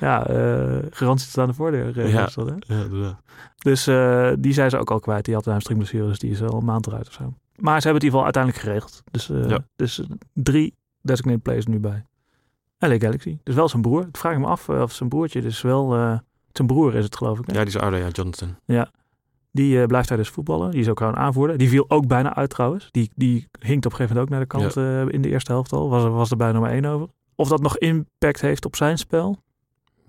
Ja, 0.00 0.26
eh 0.26 0.78
garantie 0.90 1.26
tot 1.26 1.38
aan 1.38 1.48
de 1.48 1.54
voordeur. 1.54 1.98
eh, 1.98 2.12
Ja. 2.12 2.28
dat, 2.34 2.52
hè? 2.66 2.74
Ja. 2.96 3.20
Dus 3.56 3.86
eh, 3.86 4.32
die 4.38 4.52
zijn 4.52 4.70
ze 4.70 4.78
ook 4.78 4.90
al 4.90 5.00
kwijt. 5.00 5.24
Die 5.24 5.34
had 5.34 5.46
een 5.46 5.52
hamstringblessure, 5.52 6.06
dus 6.06 6.18
die 6.18 6.30
is 6.30 6.42
al 6.42 6.58
een 6.58 6.64
maand 6.64 6.86
eruit 6.86 7.06
of 7.06 7.12
zo. 7.12 7.34
Maar 7.56 7.80
ze 7.80 7.88
hebben 7.88 8.08
het 8.08 8.14
in 8.14 8.18
ieder 8.18 8.20
geval 8.20 8.24
uiteindelijk 8.24 8.62
geregeld. 8.64 9.02
Dus, 9.10 9.30
eh, 9.30 9.48
Ja. 9.50 9.58
dus 9.76 10.00
eh, 10.00 10.06
drie 10.32 10.74
designated 11.02 11.42
players 11.42 11.66
nu 11.66 11.78
bij 11.78 12.04
LA 12.78 12.98
Galaxy. 12.98 13.38
Dus 13.42 13.54
wel 13.54 13.68
zijn 13.68 13.82
broer. 13.82 14.06
Ik 14.08 14.16
vraag 14.16 14.38
me 14.38 14.46
af 14.46 14.68
eh, 14.68 14.80
of 14.80 14.92
zijn 14.92 15.08
broertje 15.08 15.40
dus 15.40 15.60
wel... 15.62 15.94
eh, 15.94 16.18
zijn 16.52 16.66
broer 16.68 16.94
is 16.94 17.04
het 17.04 17.16
geloof 17.16 17.38
ik. 17.38 17.46
hè? 17.46 17.52
Ja, 17.52 17.58
die 17.64 17.74
is 17.74 17.78
ouder, 17.80 18.00
ja, 18.00 18.08
Jonathan. 18.08 18.56
Die 19.50 19.80
eh, 19.80 19.86
blijft 19.86 20.08
daar 20.08 20.18
dus 20.18 20.28
voetballen. 20.28 20.70
Die 20.70 20.80
is 20.80 20.88
ook 20.88 20.98
gewoon 20.98 21.16
aanvoerder. 21.16 21.58
Die 21.58 21.68
viel 21.68 21.84
ook 21.88 22.06
bijna 22.06 22.34
uit 22.34 22.50
trouwens. 22.50 22.88
Die, 22.90 23.10
die 23.14 23.48
hinkt 23.58 23.86
op 23.86 23.92
een 23.92 23.96
gegeven 23.98 24.16
moment 24.16 24.18
ook 24.18 24.28
naar 24.28 24.40
de 24.40 24.46
kant 24.46 24.76
eh, 24.76 25.14
in 25.14 25.22
de 25.22 25.28
eerste 25.28 25.52
helft 25.52 25.72
al. 25.72 25.88
Was, 25.88 26.04
er- 26.04 26.10
was 26.10 26.30
er 26.30 26.36
bijna 26.36 26.52
nummer 26.52 26.70
één 26.70 26.84
over. 26.84 27.08
Of 27.34 27.48
dat 27.48 27.60
nog 27.60 27.78
impact 27.78 28.40
heeft 28.40 28.64
op 28.64 28.76
zijn 28.76 28.98
spel? 28.98 29.42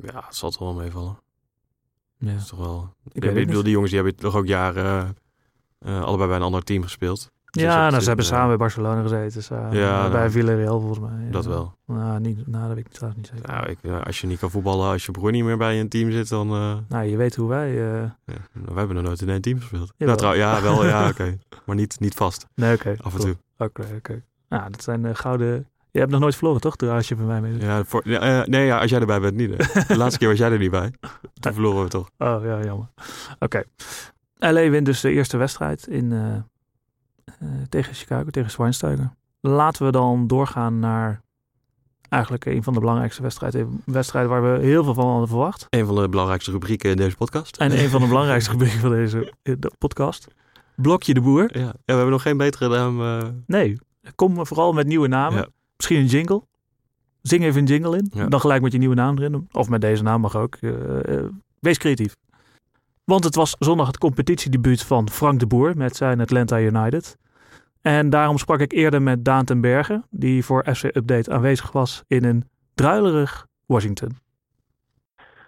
Ja, 0.03 0.23
het 0.25 0.35
zal 0.35 0.49
toch 0.49 0.59
wel 0.59 0.73
meevallen. 0.73 1.17
Ja. 2.17 2.31
Dat 2.31 2.41
is 2.41 2.47
toch 2.47 2.59
wel... 2.59 2.93
Ik 3.11 3.13
Ik, 3.13 3.33
bedoel, 3.33 3.53
niet. 3.55 3.63
die 3.63 3.71
jongens 3.73 3.91
die 3.91 4.01
hebben 4.01 4.19
toch 4.19 4.35
ook 4.35 4.47
jaren 4.47 5.17
eh, 5.79 6.01
allebei 6.03 6.27
bij 6.27 6.37
een 6.37 6.43
ander 6.43 6.63
team 6.63 6.83
gespeeld. 6.83 7.31
Dus 7.51 7.63
Ja, 7.63 7.89
nou, 7.89 8.01
ze 8.01 8.07
hebben 8.07 8.25
eh, 8.25 8.31
samen 8.31 8.47
bij 8.47 8.57
Barcelona 8.57 9.01
gezeten. 9.01 9.43
samen 9.43 9.77
Ja, 9.77 10.09
bij 10.09 10.19
nou, 10.19 10.31
Villarreal 10.31 10.79
volgens 10.79 10.99
mij. 10.99 11.25
Ja. 11.25 11.31
Dat 11.31 11.45
wel. 11.45 11.73
Nou, 11.85 12.19
niet, 12.19 12.47
nou, 12.47 12.67
dat 12.67 12.75
weet 12.75 12.85
ik 12.85 12.91
trouwens 12.91 13.21
niet 13.21 13.31
zeker. 13.37 13.53
Nou, 13.53 13.69
ik, 13.69 13.77
eh, 13.81 14.01
als 14.05 14.21
je 14.21 14.27
niet 14.27 14.39
kan 14.39 14.51
voetballen, 14.51 14.91
als 14.91 15.05
je 15.05 15.11
broer 15.11 15.31
niet 15.31 15.43
meer 15.43 15.57
bij 15.57 15.79
een 15.79 15.89
team 15.89 16.11
zit, 16.11 16.29
dan... 16.29 16.49
eh, 16.49 16.77
Nou, 16.87 17.05
je 17.05 17.17
weet 17.17 17.35
hoe 17.35 17.49
wij... 17.49 17.69
eh, 17.69 18.01
ja, 18.25 18.33
wij 18.53 18.75
hebben 18.75 18.95
nog 18.95 19.03
nooit 19.05 19.21
in 19.21 19.29
één 19.29 19.41
team 19.41 19.59
gespeeld. 19.59 19.93
Jawel. 19.97 20.15
Nou, 20.15 20.17
trouw, 20.17 20.33
ja, 20.33 20.61
wel, 20.61 20.85
ja, 20.85 21.07
oké. 21.11 21.37
Maar 21.65 21.75
niet, 21.75 21.99
niet 21.99 22.13
vast, 22.13 22.45
Nee, 22.55 22.73
oké. 22.75 22.95
af 23.01 23.13
en 23.13 23.19
toe. 23.19 23.35
Oké, 23.57 23.83
oké. 23.97 24.23
Nou, 24.49 24.69
dat 24.71 24.83
zijn 24.83 25.05
eh, 25.05 25.15
gouden... 25.15 25.67
Je 25.91 25.99
hebt 25.99 26.11
nog 26.11 26.19
nooit 26.19 26.35
verloren, 26.35 26.61
toch? 26.61 26.77
Als 26.77 27.07
je 27.07 27.15
bij 27.15 27.25
mij 27.25 27.41
mee 27.41 27.53
zit. 27.53 27.61
Ja, 27.61 27.83
voor, 27.83 28.01
eh, 28.01 28.43
nee, 28.43 28.65
ja, 28.65 28.79
als 28.79 28.89
jij 28.89 28.99
erbij 28.99 29.19
bent, 29.19 29.35
niet. 29.35 29.49
hè. 29.57 29.81
De 29.87 29.97
laatste 29.97 30.19
keer 30.19 30.27
was 30.27 30.37
jij 30.37 30.51
er 30.51 30.57
niet 30.57 30.71
bij. 30.71 30.91
Toen 31.39 31.53
verloren 31.53 31.83
we 31.83 31.89
toch. 31.89 32.09
Oh, 32.17 32.43
ja, 32.43 32.63
jammer. 32.63 32.87
Oké. 33.39 33.63
LA 34.37 34.69
wint 34.69 34.85
dus 34.85 35.01
de 35.01 35.11
eerste 35.11 35.37
wedstrijd 35.37 35.87
in, 35.87 36.11
eh, 36.11 36.33
eh, 36.35 36.41
tegen 37.69 37.93
Chicago, 37.93 38.29
tegen 38.29 38.51
Schweinsteiger. 38.51 39.11
Laten 39.39 39.85
we 39.85 39.91
dan 39.91 40.27
doorgaan 40.27 40.79
naar 40.79 41.21
eigenlijk 42.09 42.45
een 42.45 42.63
van 42.63 42.73
de 42.73 42.79
belangrijkste 42.79 43.21
wedstrijden. 43.21 43.61
Een 43.61 43.81
wedstrijd 43.93 44.27
waar 44.27 44.53
we 44.53 44.59
heel 44.65 44.83
veel 44.83 44.93
van 44.93 45.07
hadden 45.07 45.27
verwacht. 45.27 45.67
Een 45.69 45.85
van 45.85 45.95
de 45.95 46.09
belangrijkste 46.09 46.51
rubrieken 46.51 46.89
in 46.89 46.95
deze 46.97 47.15
podcast. 47.15 47.57
En 47.57 47.79
een 47.79 47.89
van 47.89 48.01
de 48.01 48.07
belangrijkste 48.15 48.49
gebieden 48.51 48.79
van 48.79 48.89
deze 48.89 49.33
eh, 49.41 49.55
de 49.59 49.71
podcast. 49.77 50.27
Blokje 50.75 51.13
de 51.13 51.21
Boer. 51.21 51.57
Ja, 51.57 51.63
ja, 51.65 51.71
we 51.85 51.93
hebben 51.93 52.09
nog 52.09 52.21
geen 52.21 52.37
betere 52.37 52.69
naam. 52.69 53.01
eh, 53.01 53.27
Nee, 53.45 53.77
kom 54.15 54.45
vooral 54.45 54.73
met 54.73 54.87
nieuwe 54.87 55.07
namen. 55.07 55.39
Ja. 55.39 55.47
Misschien 55.75 55.97
een 55.99 56.05
jingle. 56.05 56.43
Zing 57.21 57.43
even 57.43 57.59
een 57.61 57.67
jingle 57.67 57.97
in. 57.97 58.07
Ja. 58.13 58.27
Dan 58.27 58.39
gelijk 58.39 58.61
met 58.61 58.71
je 58.71 58.77
nieuwe 58.77 58.95
naam 58.95 59.17
erin. 59.17 59.47
Of 59.51 59.69
met 59.69 59.81
deze 59.81 60.03
naam 60.03 60.21
mag 60.21 60.35
ook. 60.35 60.55
Eh, 60.55 61.17
eh, 61.17 61.25
wees 61.59 61.77
creatief. 61.77 62.15
Want 63.03 63.23
het 63.23 63.35
was 63.35 63.55
zondag 63.59 63.87
het 63.87 63.97
competitiedebuut 63.97 64.83
van 64.83 65.09
Frank 65.09 65.39
de 65.39 65.47
Boer 65.47 65.77
met 65.77 65.95
zijn 65.95 66.19
Atlanta 66.21 66.59
United. 66.59 67.17
En 67.81 68.09
daarom 68.09 68.37
sprak 68.37 68.59
ik 68.59 68.71
eerder 68.71 69.01
met 69.01 69.25
Daan 69.25 69.45
ten 69.45 69.61
Berge, 69.61 70.03
die 70.09 70.45
voor 70.45 70.65
FC 70.75 70.83
Update 70.83 71.31
aanwezig 71.31 71.71
was 71.71 72.03
in 72.07 72.23
een 72.23 72.49
druilerig 72.73 73.47
Washington. 73.65 74.09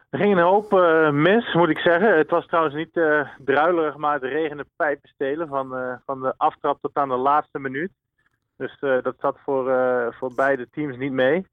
Er 0.09 0.19
ging 0.19 0.31
een 0.37 0.43
hoop 0.43 0.73
eh, 0.73 1.11
mis, 1.11 1.53
moet 1.53 1.69
ik 1.69 1.77
zeggen. 1.77 2.17
Het 2.17 2.29
was 2.29 2.45
trouwens 2.45 2.75
niet 2.75 2.97
eh 2.97 3.27
druilerig, 3.37 3.97
maar 3.97 4.13
het 4.13 4.23
regende 4.23 4.65
pijpenstelen 4.75 5.47
van, 5.47 5.75
eh, 5.75 5.93
van 6.05 6.21
de 6.21 6.33
aftrap 6.37 6.77
tot 6.81 6.91
aan 6.93 7.09
de 7.09 7.15
laatste 7.15 7.59
minuut. 7.59 7.91
Dus 8.57 8.77
dat 8.79 9.15
zat 9.19 9.37
voor, 9.43 9.65
voor 10.19 10.31
beide 10.35 10.67
teams 10.71 10.97
niet 10.97 11.11
mee. 11.11 11.45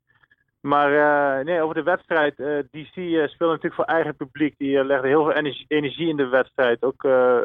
Maar 0.61 1.45
nee, 1.45 1.63
over 1.63 1.75
de 1.75 1.83
wedstrijd. 1.83 2.37
DC 2.71 2.93
speelde 2.93 3.55
natuurlijk 3.55 3.75
voor 3.75 3.85
eigen 3.85 4.17
publiek. 4.17 4.55
Die 4.59 4.85
legde 4.85 5.09
heel 5.09 5.25
veel 5.25 5.33
energie, 5.69 6.09
in 6.09 6.17
de 6.17 6.29
wedstrijd. 6.29 6.83
Ook 6.83 7.03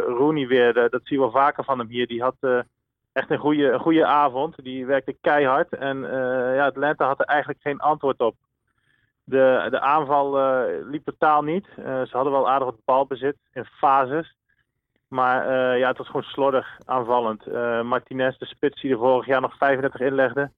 Rooney 0.08 0.48
weer, 0.48 0.78
eh, 0.78 0.90
dat 0.90 1.02
zie 1.04 1.16
je 1.16 1.22
wel 1.22 1.32
vaker 1.32 1.64
van 1.64 1.80
hem 1.80 1.88
hier. 1.88 2.08
Die 2.08 2.22
had 2.22 2.66
echt 3.14 3.30
een 3.30 3.38
goede, 3.38 3.72
een 3.72 3.80
goede 3.80 4.06
avond. 4.06 4.64
Die 4.64 4.86
werkte 4.86 5.18
keihard. 5.22 5.74
En 5.74 6.06
eh, 6.06 6.56
ja, 6.56 6.66
Atlanta 6.66 7.08
had 7.08 7.20
er 7.20 7.26
eigenlijk 7.26 7.62
geen 7.62 7.80
antwoord 7.80 8.20
op. 8.20 8.36
De, 9.24 9.68
de 9.70 9.80
aanval 9.80 10.40
eh, 10.40 10.86
liep 10.86 11.06
totaal 11.06 11.42
niet. 11.42 11.68
Eh, 11.68 12.02
ze 12.02 12.10
hadden 12.12 12.34
wel 12.34 12.50
aardig 12.50 12.66
wat 12.68 12.86
balbezit 12.86 13.36
in 13.54 13.66
fases. 13.66 14.36
Maar 15.08 15.78
ja, 15.78 15.88
het 15.88 15.98
was 15.98 16.08
gewoon 16.08 16.24
slordig 16.24 16.78
aanvallend. 16.86 17.46
Martinez, 17.84 18.38
de 18.38 18.46
spits 18.46 18.82
die 18.82 18.92
er 18.92 18.98
vorig 18.98 19.26
jaar 19.26 19.42
nog 19.42 19.58
35 19.58 20.02
inlegde, 20.02 20.52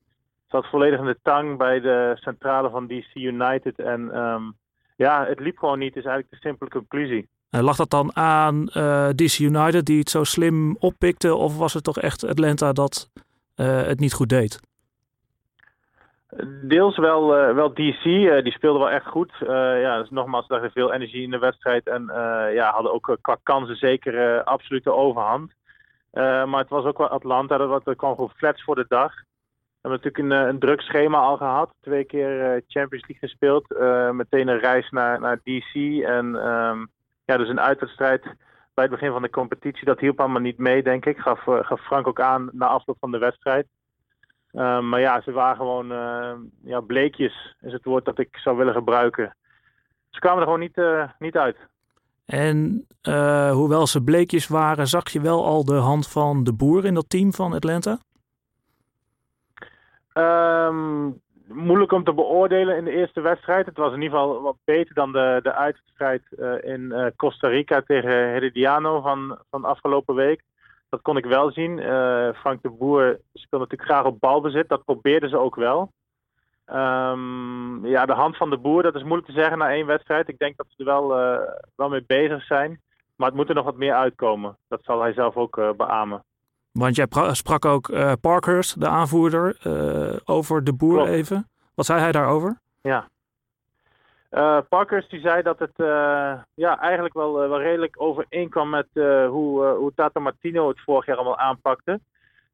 zat 0.47 0.65
volledig 0.65 0.99
in 0.99 1.05
de 1.05 1.17
tang 1.21 1.57
bij 1.57 1.79
de 1.79 2.11
centrale 2.15 2.69
van 2.69 2.87
DC 2.87 3.13
United. 3.13 3.79
En 3.79 4.11
ehm, 4.13 4.43
ja, 4.95 5.25
het 5.25 5.39
liep 5.39 5.57
gewoon 5.57 5.79
niet, 5.79 5.95
is 5.95 6.05
eigenlijk 6.05 6.29
de 6.29 6.47
simpele 6.47 6.69
conclusie. 6.69 7.29
Eh, 7.55 7.61
lag 7.61 7.75
dat 7.75 7.89
dan 7.89 8.15
aan 8.15 8.67
eh, 8.67 9.09
DC 9.09 9.39
United 9.39 9.85
die 9.85 9.99
het 9.99 10.09
zo 10.09 10.23
slim 10.23 10.75
oppikte? 10.79 11.35
Of 11.35 11.57
was 11.57 11.73
het 11.73 11.83
toch 11.83 11.99
echt 11.99 12.27
Atlanta 12.27 12.71
dat 12.71 13.09
eh, 13.55 13.81
het 13.81 13.99
niet 13.99 14.13
goed 14.13 14.29
deed? 14.29 14.59
Deels 16.61 16.97
wel, 16.97 17.27
wel 17.27 17.73
DC, 17.73 18.03
die 18.43 18.51
speelde 18.51 18.79
wel 18.79 18.89
echt 18.89 19.05
goed. 19.05 19.31
Ja, 19.39 19.99
dus 19.99 20.09
nogmaals, 20.09 20.49
er 20.49 20.71
veel 20.71 20.93
energie 20.93 21.23
in 21.23 21.31
de 21.31 21.37
wedstrijd. 21.37 21.87
En 21.87 22.11
ja, 22.53 22.71
hadden 22.71 22.93
ook 22.93 23.17
qua 23.21 23.37
kansen 23.43 23.75
zeker 23.75 24.43
absolute 24.43 24.91
overhand. 24.91 25.51
Maar 26.11 26.59
het 26.59 26.69
was 26.69 26.85
ook 26.85 26.97
wel 26.97 27.07
Atlanta, 27.07 27.57
dat, 27.57 27.85
dat 27.85 27.95
kwam 27.95 28.15
gewoon 28.15 28.31
flats 28.35 28.63
voor 28.63 28.75
de 28.75 28.85
dag. 28.87 29.13
We 29.15 29.89
hebben 29.89 29.99
natuurlijk 30.03 30.41
een, 30.41 30.47
een 30.49 30.59
druk 30.59 30.81
schema 30.81 31.17
al 31.17 31.37
gehad. 31.37 31.73
Twee 31.81 32.03
keer 32.03 32.61
Champions 32.67 33.07
League 33.07 33.29
gespeeld. 33.29 33.65
Meteen 34.13 34.47
een 34.47 34.59
reis 34.59 34.89
naar, 34.89 35.19
naar 35.19 35.39
DC. 35.43 35.73
En 36.03 36.35
ehm, 36.35 36.83
ja, 37.25 37.37
dus 37.37 37.49
een 37.49 37.59
uitwedstrijd 37.59 38.23
bij 38.73 38.83
het 38.83 38.89
begin 38.89 39.11
van 39.11 39.21
de 39.21 39.29
competitie. 39.29 39.85
Dat 39.85 39.99
hielp 39.99 40.19
allemaal 40.19 40.41
niet 40.41 40.57
mee, 40.57 40.83
denk 40.83 41.05
ik. 41.05 41.17
Gaf, 41.17 41.47
eh, 41.47 41.65
gaf 41.65 41.81
Frank 41.81 42.07
ook 42.07 42.19
aan 42.19 42.49
na 42.51 42.67
afloop 42.67 42.97
van 42.99 43.11
de 43.11 43.17
wedstrijd. 43.17 43.67
Um, 44.51 44.89
maar 44.89 44.99
ja, 44.99 45.21
ze 45.21 45.31
waren 45.31 45.55
gewoon 45.55 45.91
uh, 45.91 46.33
ja, 46.63 46.79
bleekjes, 46.79 47.55
is 47.61 47.71
het 47.71 47.83
woord 47.83 48.05
dat 48.05 48.19
ik 48.19 48.37
zou 48.37 48.57
willen 48.57 48.73
gebruiken. 48.73 49.35
Ze 50.09 50.19
kwamen 50.19 50.39
er 50.39 50.45
gewoon 50.45 50.59
niet, 50.59 50.77
uh, 50.77 51.09
niet 51.19 51.37
uit. 51.37 51.57
En 52.25 52.87
hoewel 53.51 53.87
ze 53.87 54.03
bleekjes 54.03 54.47
waren, 54.47 54.87
zag 54.87 55.09
je 55.09 55.21
wel 55.21 55.45
al 55.45 55.65
de 55.65 55.75
hand 55.75 56.07
van 56.07 56.43
de 56.43 56.53
boer 56.53 56.85
in 56.85 56.93
dat 56.93 57.09
team 57.09 57.33
van 57.33 57.53
Atlanta? 57.53 57.97
Um, 60.13 61.21
moeilijk 61.55 61.91
om 61.91 62.03
te 62.03 62.13
beoordelen 62.13 62.77
in 62.77 62.83
de 62.83 62.91
eerste 62.91 63.21
wedstrijd. 63.21 63.65
Het 63.65 63.77
was 63.77 63.93
in 63.93 64.01
ieder 64.01 64.19
geval 64.19 64.41
wat 64.41 64.57
beter 64.63 64.95
dan 64.95 65.11
de, 65.11 65.39
de 65.43 65.53
uitwedstrijd 65.53 66.21
uh, 66.29 66.73
in 66.73 67.13
Costa 67.15 67.47
Rica 67.47 67.81
tegen 67.81 68.09
Herediano 68.09 69.01
van, 69.01 69.39
van 69.49 69.65
afgelopen 69.65 70.15
week. 70.15 70.41
Dat 70.89 71.01
kon 71.01 71.17
ik 71.17 71.25
wel 71.25 71.51
zien. 71.51 71.77
Uh, 71.77 72.29
Frank 72.33 72.61
de 72.61 72.69
Boer 72.69 73.19
speelt 73.33 73.61
natuurlijk 73.61 73.89
graag 73.89 74.05
op 74.05 74.19
balbezit. 74.19 74.69
Dat 74.69 74.85
probeerden 74.85 75.29
ze 75.29 75.37
ook 75.37 75.55
wel. 75.55 75.91
Um, 76.67 77.85
ja, 77.85 78.05
de 78.05 78.13
hand 78.13 78.37
van 78.37 78.49
de 78.49 78.57
Boer, 78.57 78.83
dat 78.83 78.95
is 78.95 79.03
moeilijk 79.03 79.27
te 79.27 79.39
zeggen 79.39 79.57
na 79.57 79.69
één 79.69 79.85
wedstrijd. 79.85 80.27
Ik 80.27 80.37
denk 80.37 80.57
dat 80.57 80.65
ze 80.69 80.75
er 80.77 80.85
wel, 80.85 81.07
wel 81.75 81.89
mee 81.89 82.03
bezig 82.07 82.43
zijn. 82.43 82.81
Maar 83.15 83.27
het 83.27 83.37
moet 83.37 83.49
er 83.49 83.55
nog 83.55 83.65
wat 83.65 83.77
meer 83.77 83.93
uitkomen. 83.93 84.57
Dat 84.67 84.83
zal 84.83 85.01
hij 85.01 85.13
zelf 85.13 85.35
ook 85.35 85.75
beamen. 85.77 86.23
Want 86.79 86.95
jij 86.95 87.07
sprak 87.31 87.65
ook 87.65 87.91
Parkhurst, 88.21 88.79
de 88.79 88.87
aanvoerder, 88.87 89.57
over 90.25 90.63
de 90.63 90.73
Boer 90.73 90.95
Klopt. 90.95 91.09
even. 91.09 91.47
Wat 91.75 91.85
zei 91.85 91.99
hij 91.99 92.11
daarover? 92.11 92.59
Ja. 92.81 93.07
Uh, 94.31 94.57
Parkers 94.69 95.07
die 95.07 95.19
zei 95.19 95.41
dat 95.41 95.59
het 95.59 95.73
uh, 95.77 96.33
ja, 96.53 96.79
eigenlijk 96.79 97.13
wel, 97.13 97.43
uh, 97.43 97.49
wel 97.49 97.61
redelijk 97.61 98.01
overeenkwam 98.01 98.69
met 98.69 98.87
hoe, 99.29 99.65
hoe 99.65 99.91
Tata 99.95 100.19
Martino 100.19 100.67
het 100.67 100.81
vorig 100.81 101.05
jaar 101.05 101.15
allemaal 101.15 101.37
aanpakte. 101.37 101.99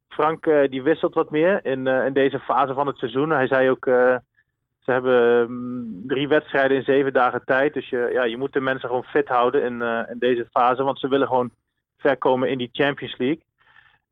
Frank 0.08 0.44
die 0.44 0.82
wisselt 0.82 1.14
wat 1.14 1.30
meer 1.30 1.64
in, 1.64 1.86
in 1.86 2.12
deze 2.12 2.38
fase 2.38 2.74
van 2.74 2.86
het 2.86 2.96
seizoen. 2.96 3.30
Hij 3.30 3.46
zei 3.46 3.70
ook, 3.70 3.84
ze 4.78 4.90
hebben 4.90 5.22
um, 5.40 6.02
drie 6.06 6.28
wedstrijden 6.28 6.76
in 6.76 6.82
zeven 6.82 7.12
dagen 7.12 7.42
tijd. 7.44 7.74
Dus 7.74 7.88
je, 7.88 8.10
ja, 8.12 8.24
je 8.24 8.36
moet 8.36 8.52
de 8.52 8.60
mensen 8.60 8.88
gewoon 8.88 9.04
fit 9.04 9.28
houden 9.28 9.62
in, 9.62 9.82
in 9.82 10.18
deze 10.18 10.46
fase. 10.50 10.82
Want 10.82 10.98
ze 10.98 11.08
willen 11.08 11.26
gewoon 11.26 11.50
ver 11.98 12.16
komen 12.16 12.48
in 12.48 12.58
die 12.58 12.68
Champions 12.72 13.16
League. 13.16 13.42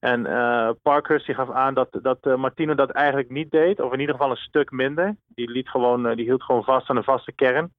En 0.01 0.27
uh, 0.27 0.71
Parkhurst 0.83 1.27
die 1.27 1.35
gaf 1.35 1.51
aan 1.51 1.75
dat, 1.75 1.89
dat 2.03 2.19
uh, 2.23 2.37
Martino 2.37 2.75
dat 2.75 2.91
eigenlijk 2.91 3.31
niet 3.31 3.51
deed, 3.51 3.81
of 3.81 3.93
in 3.93 4.01
ieder 4.01 4.15
geval 4.15 4.31
een 4.31 4.37
stuk 4.37 4.71
minder. 4.71 5.17
Die, 5.27 5.51
liet 5.51 5.69
gewoon, 5.69 6.07
uh, 6.07 6.17
die 6.17 6.25
hield 6.25 6.43
gewoon 6.43 6.65
vast 6.65 6.91
aan 6.91 6.97
een 6.97 7.05
vaste 7.05 7.33
kern. 7.33 7.73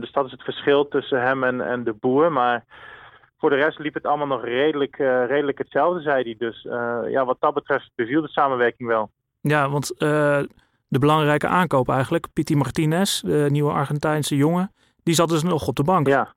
dus 0.00 0.12
dat 0.12 0.24
is 0.24 0.30
het 0.30 0.42
verschil 0.42 0.88
tussen 0.88 1.22
hem 1.22 1.44
en, 1.44 1.60
en 1.60 1.84
de 1.84 1.92
boer. 1.92 2.32
Maar 2.32 2.64
voor 3.38 3.50
de 3.50 3.56
rest 3.56 3.78
liep 3.78 3.94
het 3.94 4.06
allemaal 4.06 4.26
nog 4.26 4.44
redelijk, 4.44 4.96
redelijk 5.28 5.58
hetzelfde, 5.58 6.02
zei 6.02 6.22
hij. 6.22 6.34
Dus 6.38 6.62
ja, 7.10 7.24
wat 7.24 7.36
dat 7.40 7.54
betreft 7.54 7.90
beviel 7.94 8.22
de 8.22 8.28
samenwerking 8.28 8.88
wel. 8.88 9.10
Ja, 9.40 9.68
want 9.70 9.94
de 10.88 10.98
belangrijke 10.98 11.46
aankoop 11.46 11.88
eigenlijk, 11.88 12.26
Piti 12.32 12.56
Martinez, 12.56 13.20
de 13.20 13.46
nieuwe 13.50 13.72
Argentijnse 13.72 14.36
jongen, 14.36 14.72
die 15.02 15.14
zat 15.14 15.28
dus 15.28 15.42
nog 15.42 15.68
op 15.68 15.76
de 15.76 15.84
bank. 15.84 16.06
Ja. 16.06 16.34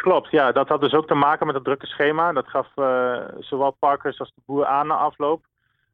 Klopt, 0.00 0.30
ja. 0.30 0.52
Dat 0.52 0.68
had 0.68 0.80
dus 0.80 0.94
ook 0.94 1.06
te 1.06 1.14
maken 1.14 1.46
met 1.46 1.54
het 1.54 1.64
drukke 1.64 1.86
schema. 1.86 2.32
Dat 2.32 2.48
gaf 2.48 2.68
uh, 2.76 3.18
zowel 3.38 3.70
Parkers 3.70 4.18
als 4.18 4.32
de 4.34 4.42
boer 4.46 4.66
aan 4.66 4.86
na 4.86 4.94
afloop. 4.94 5.44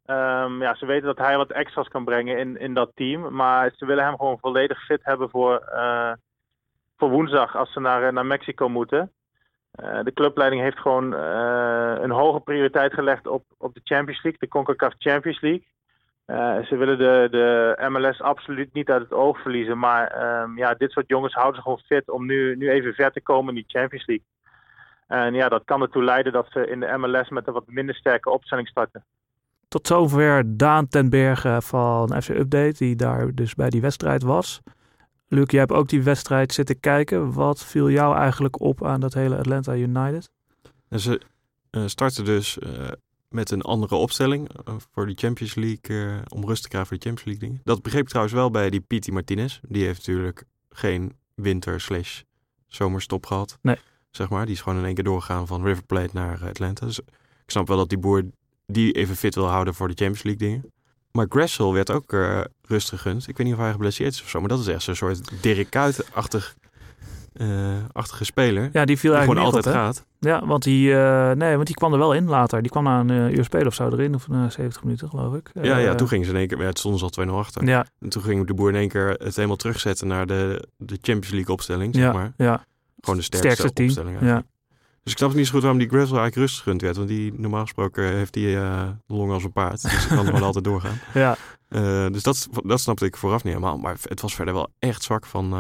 Um, 0.07 0.63
ja, 0.63 0.75
ze 0.75 0.87
weten 0.87 1.07
dat 1.07 1.19
hij 1.19 1.37
wat 1.37 1.51
extra's 1.51 1.89
kan 1.89 2.05
brengen 2.05 2.39
in, 2.39 2.59
in 2.59 2.75
dat 2.75 2.91
team. 2.95 3.35
Maar 3.35 3.73
ze 3.77 3.87
willen 3.87 4.05
hem 4.05 4.17
gewoon 4.17 4.39
volledig 4.39 4.85
fit 4.85 5.01
hebben 5.03 5.31
voor, 5.31 5.69
uh, 5.75 6.13
voor 6.97 7.11
woensdag 7.11 7.57
als 7.57 7.73
ze 7.73 7.81
naar, 7.81 8.13
naar 8.13 8.27
Mexico 8.27 8.69
moeten. 8.69 9.11
De 10.03 10.13
clubleiding 10.15 10.63
heeft 10.63 10.79
gewoon 10.79 11.13
een 11.13 12.11
hoge 12.11 12.41
prioriteit 12.41 12.95
gelegd 12.95 13.27
op, 13.27 13.45
op 13.59 13.75
de 13.75 13.81
Champions 13.85 14.23
League, 14.23 14.41
de 14.41 14.49
CONCACAF 14.49 14.95
Champions 14.99 15.41
League. 15.41 15.67
Uh, 16.27 16.65
ze 16.65 16.77
willen 16.77 16.99
de, 16.99 17.29
de 17.31 17.89
MLS 17.89 18.21
absoluut 18.21 18.73
niet 18.73 18.91
uit 18.91 19.03
het 19.03 19.13
oog 19.13 19.43
verliezen. 19.43 19.79
Maar 19.79 20.43
um, 20.43 20.59
ja, 20.59 20.75
dit 20.75 20.91
soort 20.91 21.09
jongens 21.09 21.35
houden 21.35 21.55
ze 21.57 21.63
gewoon 21.63 21.83
fit 21.87 22.11
om 22.11 22.27
nu, 22.27 22.57
nu 22.57 22.71
even 22.71 22.95
ver 22.95 23.13
te 23.13 23.21
komen 23.21 23.49
in 23.49 23.55
die 23.55 23.79
Champions 23.79 24.07
League. 24.07 24.27
En 25.07 25.35
ja, 25.35 25.49
dat 25.49 25.65
kan 25.65 25.83
ertoe 25.83 26.05
leiden 26.05 26.33
dat 26.33 26.47
ze 26.51 26.67
in 26.67 26.81
de 26.81 26.97
MLS 26.97 27.29
met 27.29 27.47
een 27.47 27.53
wat 27.53 27.67
minder 27.67 27.95
sterke 27.95 28.31
opstelling 28.31 28.69
starten. 28.69 29.05
Tot 29.69 29.87
zover 29.87 30.57
Daan 30.57 30.89
ten 30.89 31.11
Berge 31.11 31.59
van 31.63 32.23
FC 32.23 32.29
Update, 32.29 32.75
die 32.79 32.97
daar 32.97 33.35
dus 33.35 33.55
bij 33.55 33.71
die 33.71 33.81
wedstrijd 33.81 34.23
was. 34.23 34.63
Luc, 35.29 35.51
jij 35.51 35.61
hebt 35.61 35.73
ook 35.73 35.89
die 35.89 36.03
wedstrijd 36.03 36.53
zitten 36.53 36.81
kijken. 36.81 37.33
Wat 37.33 37.65
viel 37.65 37.91
jou 37.91 38.17
eigenlijk 38.17 38.61
op 38.61 38.85
aan 38.85 39.01
dat 39.01 39.15
hele 39.15 39.37
Atlanta 39.37 39.75
United? 39.75 40.31
Ze 40.91 41.21
uh, 41.71 41.87
starten 41.87 42.25
dus 42.25 42.59
uh, 42.59 42.71
met 43.29 43.51
een 43.51 43.63
andere 43.63 43.95
opstelling 43.95 44.49
uh, 44.69 44.75
voor 44.93 45.07
de 45.07 45.15
Champions 45.15 45.55
League, 45.55 45.97
uh, 45.97 46.19
om 46.29 46.47
rust 46.47 46.63
te 46.63 46.69
krijgen 46.69 46.89
voor 46.89 46.99
de 46.99 47.05
Champions 47.05 47.25
League 47.29 47.49
dingen. 47.49 47.61
Dat 47.65 47.83
begreep 47.83 48.03
ik 48.03 48.09
trouwens 48.09 48.37
wel 48.37 48.51
bij 48.51 48.71
die 48.71 48.81
Piti 48.81 49.13
Martinez. 49.13 49.61
Die 49.69 49.85
heeft 49.85 49.99
natuurlijk 49.99 50.45
geen 50.71 51.17
winter 51.35 51.81
slash 51.81 52.23
zomerstop 52.67 53.27
gehad. 53.27 53.59
Nee. 53.63 53.77
Zeg 54.11 54.29
maar, 54.29 54.45
die 54.45 54.55
is 54.55 54.61
gewoon 54.61 54.79
in 54.79 54.85
één 54.85 54.95
keer 54.95 55.05
doorgegaan 55.05 55.47
van 55.47 55.65
River 55.65 55.85
Plate 55.85 56.11
naar 56.13 56.45
Atlanta. 56.45 56.87
Dus 56.87 56.99
ik 56.99 57.05
snap 57.47 57.69
wel 57.69 57.77
dat 57.77 57.89
die 57.89 57.99
boer 57.99 58.25
die 58.67 58.93
even 58.93 59.17
fit 59.17 59.35
wil 59.35 59.47
houden 59.49 59.75
voor 59.75 59.89
de 59.89 59.95
Champions 59.95 60.23
League 60.23 60.49
dingen. 60.49 60.73
Maar 61.11 61.27
Gressel 61.29 61.73
werd 61.73 61.91
ook 61.91 62.13
uh, 62.13 62.41
rust 62.63 62.89
gegund. 62.89 63.29
Ik 63.29 63.37
weet 63.37 63.47
niet 63.47 63.57
of 63.57 63.61
hij 63.61 63.73
geblesseerd 63.73 64.13
is 64.13 64.23
of 64.23 64.29
zo, 64.29 64.41
maar 64.41 64.49
dat 64.49 64.61
is 64.61 64.67
echt 64.67 64.83
zo'n 64.83 64.95
soort 64.95 65.43
Dirk 65.43 65.71
Kuyt-achtig 65.71 66.57
achtige 67.93 68.25
speler. 68.25 68.69
Ja, 68.73 68.85
die 68.85 68.99
viel 68.99 69.11
die 69.11 69.19
eigenlijk 69.19 69.47
gewoon 69.47 69.65
altijd 69.65 69.75
gaat. 69.75 70.07
Ja, 70.21 70.47
want 70.47 70.63
die, 70.63 70.89
uh, 70.89 71.33
nee, 71.33 71.55
want 71.55 71.67
die 71.67 71.77
kwam 71.77 71.93
er 71.93 71.99
wel 71.99 72.15
in 72.15 72.29
later. 72.29 72.63
Die 72.63 72.71
kwam 72.71 72.85
na 72.85 73.01
een 73.01 73.11
uh, 73.11 73.37
uur 73.37 73.45
spelen 73.45 73.67
of 73.67 73.75
zo 73.75 73.89
erin, 73.89 74.15
of 74.15 74.29
na 74.29 74.51
70 74.51 74.83
minuten 74.83 75.09
geloof 75.09 75.35
ik. 75.35 75.51
Ja, 75.63 75.77
ja, 75.79 75.95
toen 75.95 76.09
gingen 76.09 76.25
ze 76.25 76.31
in 76.31 76.39
één 76.39 76.49
keer, 76.49 76.59
ja, 76.59 76.65
het 76.65 76.79
stonden 76.79 77.01
ze 77.01 77.21
al 77.21 77.27
2-0 77.27 77.31
achter. 77.31 77.65
Ja. 77.65 77.87
En 78.01 78.09
toen 78.09 78.23
ging 78.23 78.47
de 78.47 78.55
boer 78.55 78.69
in 78.69 78.75
één 78.75 78.89
keer 78.89 79.09
het 79.09 79.37
helemaal 79.37 79.57
terugzetten 79.57 80.07
naar 80.07 80.27
de, 80.27 80.69
de 80.77 80.99
Champions 81.01 81.31
League 81.31 81.55
opstelling, 81.55 81.95
zeg 81.95 82.05
ja, 82.05 82.13
maar. 82.13 82.33
Ja. 82.37 82.65
Gewoon 83.01 83.17
de 83.17 83.25
sterkste, 83.25 83.51
sterkste 83.51 83.73
team. 83.73 83.89
opstelling 83.89 84.21
Ja. 84.21 84.43
Dus 85.03 85.13
ik 85.15 85.19
snap 85.19 85.35
niet 85.35 85.47
zo 85.47 85.53
goed 85.53 85.63
waarom 85.63 85.81
die 85.81 85.89
Gressel 85.89 86.19
eigenlijk 86.19 86.47
rust 86.47 86.63
gegund 86.63 86.81
werd. 86.81 86.97
Want 86.97 87.09
die, 87.09 87.33
normaal 87.37 87.63
gesproken 87.63 88.05
heeft 88.05 88.33
die 88.33 88.49
uh, 88.49 88.89
long 89.07 89.33
als 89.33 89.45
een 89.45 89.53
paard. 89.53 89.83
Dus 89.83 90.07
die 90.07 90.17
kan 90.17 90.33
wel 90.33 90.43
altijd 90.51 90.65
doorgaan. 90.65 90.99
Ja. 91.15 91.37
Dus 92.09 92.23
dat, 92.23 92.49
dat 92.65 92.81
snapte 92.81 93.05
ik 93.05 93.17
vooraf 93.17 93.45
niet 93.45 93.55
helemaal. 93.55 93.79
Maar 93.79 93.97
het 94.03 94.21
was 94.21 94.35
verder 94.35 94.55
wel 94.55 94.69
echt 94.79 95.03
zwak 95.03 95.27
van, 95.27 95.55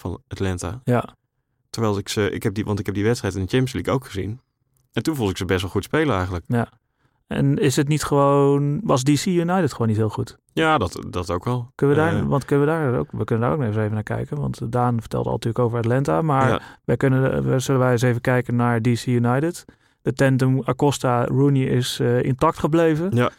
van 0.00 0.20
Atlanta. 0.28 0.80
Ja. 0.84 1.14
Terwijl 1.70 1.98
ik 1.98 2.08
ze, 2.08 2.30
ik 2.30 2.42
heb 2.42 2.54
die, 2.54 2.64
want 2.64 2.78
ik 2.78 2.86
heb 2.86 2.94
die 2.94 3.04
wedstrijd 3.04 3.34
in 3.34 3.40
de 3.40 3.48
Champions 3.48 3.72
League 3.72 3.94
ook 3.94 4.04
gezien. 4.04 4.40
En 4.92 5.02
toen 5.02 5.16
vond 5.16 5.30
ik 5.30 5.36
ze 5.36 5.44
best 5.44 5.60
wel 5.62 5.70
goed 5.70 5.84
spelen 5.84 6.14
eigenlijk. 6.14 6.44
Ja. 6.48 6.68
En 7.26 7.56
is 7.58 7.76
het 7.76 7.88
niet 7.88 8.02
gewoon, 8.04 8.80
was 8.84 9.02
DC 9.04 9.24
United 9.26 9.72
gewoon 9.72 9.88
niet 9.88 9.96
heel 9.96 10.08
goed? 10.08 10.38
Ja, 10.52 10.78
dat, 10.78 11.06
dat 11.10 11.30
ook 11.30 11.44
wel. 11.44 11.70
Kunnen 11.74 11.96
we 11.96 12.02
daar, 12.02 12.14
Uh, 12.22 12.26
want 12.28 12.44
kunnen 12.44 12.66
we 12.66 12.72
daar 12.72 12.98
ook, 12.98 13.08
we 13.12 13.24
kunnen 13.24 13.48
daar 13.48 13.58
ook 13.58 13.64
nog 13.64 13.76
even 13.76 13.92
naar 13.92 14.02
kijken. 14.02 14.40
Want 14.40 14.72
Daan 14.72 15.00
vertelde 15.00 15.26
al 15.28 15.34
natuurlijk 15.34 15.64
over 15.64 15.78
Atlanta. 15.78 16.22
Maar 16.22 16.48
Ja. 16.48 16.60
wij 16.84 16.96
kunnen, 16.96 17.44
we, 17.50 17.58
zullen 17.58 17.80
wij 17.80 17.92
eens 17.92 18.02
even 18.02 18.20
kijken 18.20 18.56
naar 18.56 18.82
DC 18.82 19.06
United. 19.06 19.64
De 20.02 20.12
tandem 20.12 20.60
Acosta 20.64 21.24
Rooney 21.24 21.62
is 21.64 22.00
eh, 22.00 22.22
intact 22.22 22.58
gebleven. 22.58 23.16
Ja. 23.16 23.30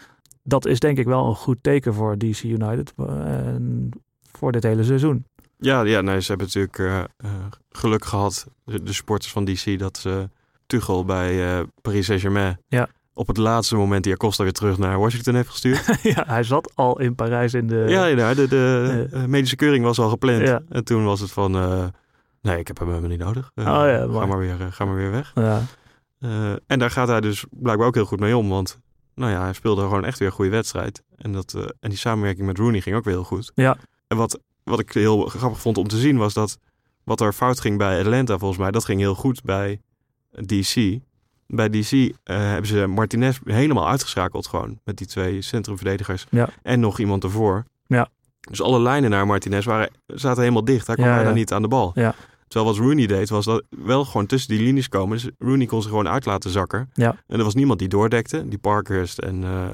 Dat 0.43 0.65
is 0.65 0.79
denk 0.79 0.97
ik 0.97 1.05
wel 1.05 1.25
een 1.27 1.35
goed 1.35 1.57
teken 1.61 1.93
voor 1.93 2.17
DC 2.17 2.43
United. 2.43 2.93
eh, 2.97 3.47
En 3.47 3.89
voor 4.31 4.51
dit 4.51 4.63
hele 4.63 4.83
seizoen. 4.83 5.25
Ja, 5.61 5.81
ja 5.81 6.01
nee, 6.01 6.21
ze 6.21 6.27
hebben 6.27 6.45
natuurlijk 6.47 6.77
eh, 6.79 6.99
eh, 6.99 7.31
geluk 7.69 8.05
gehad, 8.05 8.47
de, 8.65 8.83
de 8.83 8.93
supporters 8.93 9.31
van 9.31 9.45
DC, 9.45 9.79
dat 9.79 9.97
ze 9.97 10.29
Tuchel 10.65 11.05
bij 11.05 11.57
eh, 11.59 11.63
Paris 11.81 12.05
Saint-Germain 12.05 12.59
Ja. 12.67 12.87
op 13.13 13.27
het 13.27 13.37
laatste 13.37 13.75
moment 13.75 14.03
die 14.03 14.13
Acosta 14.13 14.43
weer 14.43 14.53
terug 14.53 14.77
naar 14.77 14.99
Washington 14.99 15.35
heeft 15.35 15.49
gestuurd. 15.49 15.85
ja, 16.15 16.23
hij 16.27 16.43
zat 16.43 16.71
al 16.75 16.99
in 16.99 17.15
Parijs 17.15 17.53
in 17.53 17.67
de... 17.67 17.85
ja, 17.87 18.05
ja, 18.05 18.33
de, 18.33 18.47
de 18.47 19.07
Eh. 19.11 19.21
eh, 19.23 19.27
medische 19.29 19.55
keuring 19.55 19.83
was 19.83 19.99
al 19.99 20.09
gepland. 20.09 20.41
Ja. 20.47 20.61
En 20.69 20.83
toen 20.83 21.03
was 21.03 21.19
het 21.19 21.31
van, 21.31 21.55
eh, 21.55 21.85
nee, 22.41 22.59
ik 22.59 22.67
heb 22.67 22.77
hem 22.79 22.87
helemaal 22.87 23.09
niet 23.09 23.19
nodig. 23.19 23.51
Eh, 23.55 23.65
Oh 23.65 23.85
ja, 23.87 24.07
ga, 24.19 24.25
maar 24.25 24.37
weer, 24.39 24.61
eh, 24.61 24.67
ga 24.71 24.85
maar 24.85 24.95
weer 24.95 25.11
weg. 25.11 25.31
Ja. 25.35 25.61
Eh, 26.19 26.51
en 26.67 26.79
daar 26.79 26.91
gaat 26.91 27.07
hij 27.07 27.21
dus 27.21 27.45
blijkbaar 27.49 27.87
ook 27.87 27.95
heel 27.95 28.05
goed 28.05 28.19
mee 28.19 28.37
om, 28.37 28.49
want 28.49 28.79
nou 29.15 29.31
ja, 29.31 29.41
hij 29.43 29.53
speelde 29.53 29.81
gewoon 29.81 30.05
echt 30.05 30.19
weer 30.19 30.27
een 30.27 30.33
goede 30.33 30.51
wedstrijd. 30.51 31.03
En, 31.17 31.31
dat, 31.31 31.53
eh, 31.53 31.61
en 31.79 31.89
die 31.89 31.97
samenwerking 31.97 32.45
met 32.47 32.57
Rooney 32.57 32.81
ging 32.81 32.95
ook 32.95 33.03
weer 33.03 33.13
heel 33.13 33.23
goed. 33.23 33.51
Ja. 33.55 33.77
En 34.07 34.17
wat, 34.17 34.39
wat 34.69 34.79
ik 34.79 34.93
heel 34.93 35.25
grappig 35.25 35.59
vond 35.61 35.77
om 35.77 35.87
te 35.87 35.97
zien 35.97 36.17
was 36.17 36.33
dat 36.33 36.57
wat 37.03 37.21
er 37.21 37.33
fout 37.33 37.59
ging 37.59 37.77
bij 37.77 37.99
Atlanta 37.99 38.37
volgens 38.37 38.59
mij, 38.59 38.71
dat 38.71 38.85
ging 38.85 38.99
heel 38.99 39.15
goed 39.15 39.43
bij 39.43 39.81
DC. 40.45 40.99
Bij 41.47 41.69
DC 41.69 41.91
eh, 41.91 42.09
hebben 42.37 42.67
ze 42.67 42.87
Martinez 42.87 43.39
helemaal 43.43 43.87
uitgeschakeld 43.87 44.47
gewoon 44.47 44.79
met 44.83 44.97
die 44.97 45.07
twee 45.07 45.41
centrumverdedigers 45.41 46.25
Ja. 46.29 46.49
en 46.61 46.79
nog 46.79 46.99
iemand 46.99 47.23
ervoor. 47.23 47.65
Ja. 47.87 48.09
Dus 48.39 48.61
alle 48.61 48.79
lijnen 48.79 49.09
naar 49.09 49.25
Martinez 49.27 49.65
waren, 49.65 49.89
zaten 50.07 50.41
helemaal 50.41 50.63
dicht. 50.65 50.87
Hij 50.87 50.95
kwam 50.95 51.07
Ja, 51.07 51.13
bijna 51.15 51.29
ja. 51.29 51.35
niet 51.35 51.53
aan 51.53 51.61
de 51.61 51.67
bal. 51.67 51.91
Ja. 51.95 52.15
Terwijl 52.47 52.71
wat 52.73 52.83
Rooney 52.83 53.05
deed, 53.05 53.29
was 53.29 53.45
dat 53.45 53.63
wel 53.69 54.05
gewoon 54.05 54.25
tussen 54.25 54.55
die 54.55 54.63
linies 54.65 54.89
komen. 54.89 55.17
Dus 55.17 55.29
Rooney 55.39 55.65
kon 55.65 55.81
ze 55.81 55.87
gewoon 55.89 56.07
uit 56.07 56.25
laten 56.25 56.49
zakken. 56.49 56.89
Ja. 56.93 57.15
En 57.27 57.37
er 57.37 57.43
was 57.43 57.55
niemand 57.55 57.79
die 57.79 57.87
doordekte. 57.87 58.47
Die 58.47 58.57
Parkhurst 58.57 59.17
en 59.17 59.43
eh, 59.43 59.67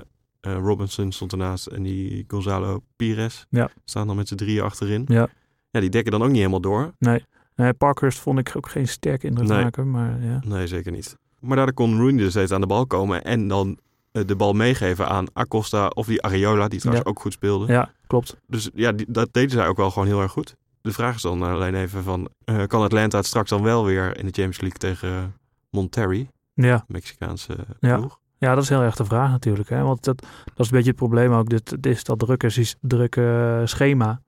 eh, 0.46 0.56
Robinson 0.58 1.12
stond 1.12 1.32
ernaast. 1.32 1.66
En 1.68 1.84
die 1.84 2.24
Gonzalo 2.28 2.82
Pires 2.96 3.46
Ja. 3.50 3.70
staan 3.86 4.08
dan 4.08 4.16
met 4.16 4.28
z'n 4.28 4.36
drieën 4.36 4.64
achterin. 4.64 5.04
Ja. 5.08 5.28
Ja, 5.70 5.80
die 5.80 5.90
dekken 5.90 6.12
dan 6.12 6.22
ook 6.22 6.28
niet 6.28 6.38
helemaal 6.38 6.62
door. 6.62 6.94
Nee. 7.00 7.24
nee, 7.56 7.74
Parkhurst 7.74 8.20
vond 8.20 8.40
ik 8.40 8.52
ook 8.56 8.70
geen 8.70 8.88
sterke 8.88 9.28
indruk 9.28 9.48
Nee. 9.48 9.64
maken. 9.64 9.92
Maar 9.92 10.22
ja. 10.24 10.42
Nee, 10.46 10.68
zeker 10.68 10.92
niet. 10.92 11.18
Maar 11.40 11.56
daardoor 11.56 11.76
kon 11.76 11.98
Rooney 11.98 12.18
dus 12.24 12.30
steeds 12.32 12.52
aan 12.52 12.62
de 12.62 12.68
bal 12.68 12.86
komen. 12.88 13.24
En 13.24 13.48
dan 13.48 13.80
eh, 14.12 14.24
de 14.26 14.36
bal 14.36 14.54
meegeven 14.54 15.08
aan 15.08 15.26
Acosta 15.34 15.88
of 15.88 16.06
die 16.08 16.22
Areola, 16.22 16.68
die 16.68 16.80
trouwens 16.80 17.06
Ja. 17.06 17.12
ook 17.12 17.20
goed 17.22 17.34
speelde. 17.34 17.74
ja, 17.74 17.92
klopt. 18.08 18.36
Dus 18.48 18.70
ja, 18.74 18.92
die, 18.92 19.06
dat 19.10 19.28
deden 19.32 19.50
zij 19.52 19.68
ook 19.68 19.78
wel 19.78 19.92
gewoon 19.92 20.08
heel 20.08 20.22
erg 20.22 20.32
goed. 20.32 20.56
De 20.82 20.92
vraag 20.92 21.16
is 21.16 21.22
dan 21.22 21.42
alleen 21.44 21.76
even 21.76 22.04
van... 22.04 22.30
eh, 22.46 22.64
kan 22.68 22.82
Atlanta 22.82 23.18
het 23.18 23.26
straks 23.26 23.50
dan 23.50 23.64
wel 23.64 23.86
weer 23.86 24.06
in 24.18 24.26
de 24.26 24.32
Champions 24.32 24.60
League 24.62 24.78
tegen 24.80 25.34
Monterrey? 25.70 26.30
Ja. 26.54 26.86
Mexicaanse 26.88 27.56
Ja. 27.80 27.98
ploeg. 27.98 28.20
Ja, 28.38 28.54
dat 28.56 28.64
is 28.64 28.70
heel 28.70 28.82
erg 28.82 28.96
de 28.96 29.06
vraag 29.06 29.30
natuurlijk. 29.30 29.70
Hè? 29.70 29.82
Want 29.84 30.04
dat, 30.04 30.22
dat 30.46 30.60
is 30.60 30.66
een 30.66 30.72
beetje 30.78 30.90
het 30.90 30.96
probleem 31.00 31.34
ook. 31.34 31.50
Dit, 31.50 31.70
dit 31.70 31.86
is 31.86 32.04
dat 32.04 32.20
drukke, 32.20 32.74
drukke 32.82 33.62
schema 33.66 34.22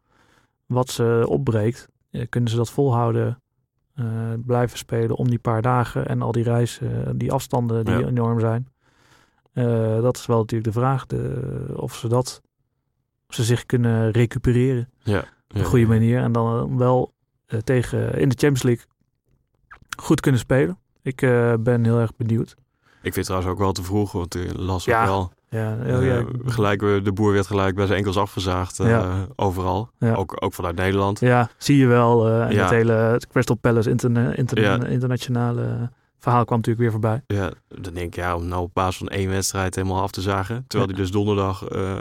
wat 0.66 0.90
ze 0.90 1.26
opbreekt. 1.28 1.88
Eh, 2.12 2.26
kunnen 2.30 2.50
ze 2.50 2.56
dat 2.56 2.70
volhouden, 2.70 3.42
eh, 3.94 4.06
blijven 4.46 4.78
spelen 4.78 5.16
om 5.16 5.30
die 5.30 5.40
paar 5.40 5.62
dagen 5.62 6.08
en 6.08 6.22
al 6.22 6.32
die 6.32 6.44
reizen, 6.44 7.18
die 7.18 7.32
afstanden 7.32 7.86
die 7.86 7.98
Ja. 7.98 8.08
enorm 8.08 8.40
zijn. 8.40 8.68
Eh, 9.54 10.02
dat 10.02 10.18
is 10.18 10.26
wel 10.26 10.38
natuurlijk 10.38 10.74
de 10.74 10.80
vraag 10.80 11.06
de, 11.06 11.74
of 11.76 11.96
ze 11.96 12.08
dat, 12.08 12.42
of 13.28 13.36
ze 13.36 13.44
zich 13.44 13.66
kunnen 13.66 14.12
recupereren 14.12 14.90
Ja. 15.04 15.20
op 15.20 15.26
Ja, 15.48 15.60
een 15.60 15.66
goede 15.66 15.86
manier. 15.88 16.20
En 16.22 16.32
dan 16.32 16.78
wel 16.78 17.14
tegen 17.64 18.00
in 18.14 18.30
de 18.30 18.36
Champions 18.38 18.64
League 18.64 18.86
goed 19.98 20.20
kunnen 20.20 20.40
spelen. 20.42 20.78
Ik 21.02 21.16
ben 21.60 21.84
heel 21.84 22.00
erg 22.00 22.16
benieuwd. 22.16 22.56
Ik 23.02 23.14
vind 23.14 23.16
het 23.16 23.26
trouwens 23.26 23.52
ook 23.52 23.60
wel 23.60 23.72
te 23.72 23.84
vroeg, 23.84 24.12
want 24.12 24.36
ik 24.36 24.58
las 24.58 24.86
Ja. 24.86 25.02
ook 25.02 25.08
wel 25.08 25.32
Ja, 25.50 25.74
oh, 25.74 25.90
Eh, 25.90 26.06
ja. 26.08 26.26
gelijk, 26.46 26.82
eh, 26.82 27.04
de 27.04 27.12
boer 27.14 27.34
werd 27.34 27.48
gelijk 27.48 27.76
bij 27.76 27.86
zijn 27.86 27.98
enkels 27.98 28.18
afgezaagd. 28.18 28.80
eh. 28.80 29.22
Overal. 29.36 29.90
Ook, 30.00 30.36
ook 30.44 30.54
vanuit 30.54 30.76
Nederland. 30.76 31.20
ja, 31.20 31.50
zie 31.58 31.78
je 31.78 31.86
wel. 31.86 32.28
eh 32.28 32.42
en 32.50 32.58
het 32.58 32.70
hele 32.70 32.92
het 32.92 33.28
Crystal 33.28 33.56
Palace 33.56 33.90
interna- 33.90 34.34
interna- 34.36 34.62
Ja. 34.76 34.86
internationale 34.86 35.90
verhaal 36.20 36.46
kwam 36.46 36.58
natuurlijk 36.58 36.84
weer 36.84 36.92
voorbij. 36.92 37.22
Ja, 37.28 37.52
dan 37.68 37.94
denk 37.94 38.08
ik, 38.08 38.16
ja, 38.16 38.36
om 38.36 38.48
nou 38.48 38.62
op 38.62 38.74
basis 38.74 38.98
van 38.98 39.08
één 39.08 39.30
wedstrijd 39.30 39.76
helemaal 39.76 40.02
af 40.02 40.12
te 40.12 40.22
zagen. 40.22 40.66
Terwijl 40.68 40.90
die 40.92 41.00
dus 41.02 41.12
donderdag 41.12 41.64
eh, 41.68 41.96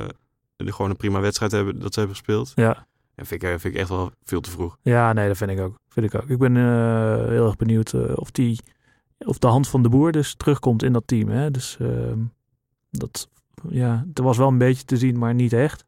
gewoon 0.56 0.90
een 0.90 0.96
prima 0.96 1.20
wedstrijd 1.20 1.52
hebben 1.52 1.78
dat 1.80 1.92
ze 1.94 1.98
hebben 1.98 2.16
gespeeld. 2.16 2.52
Ja. 2.54 2.87
En 3.14 3.26
vind 3.26 3.42
ik, 3.42 3.48
eh, 3.48 3.59
vind 3.59 3.74
ik 3.74 3.80
echt 3.80 3.88
wel 3.88 4.11
veel 4.24 4.40
te 4.40 4.50
vroeg. 4.50 4.76
Ja, 4.82 5.12
nee, 5.12 5.28
dat 5.28 5.37
vind 5.37 5.50
ik 5.50 5.61
ook. 5.61 5.74
Vind 5.88 6.14
ik 6.14 6.22
ook. 6.22 6.28
Ik 6.28 6.38
ben 6.38 6.56
eh, 6.56 6.62
heel 7.28 7.46
erg 7.46 7.56
benieuwd 7.56 7.92
eh, 7.92 8.00
of 8.14 8.30
die 8.30 8.61
of 9.18 9.38
de 9.38 9.46
hand 9.46 9.68
van 9.68 9.83
de 9.83 9.88
boer 9.88 10.12
dus 10.12 10.35
terugkomt 10.35 10.83
in 10.83 10.92
dat 10.92 11.02
team. 11.07 11.29
Hè? 11.29 11.50
Dus 11.50 11.76
ehm, 11.81 12.18
dat, 12.90 13.29
ja, 13.68 14.07
er 14.14 14.22
was 14.22 14.37
wel 14.37 14.48
een 14.48 14.59
beetje 14.59 14.85
te 14.85 14.96
zien, 14.96 15.18
maar 15.18 15.35
niet 15.35 15.52
echt. 15.52 15.85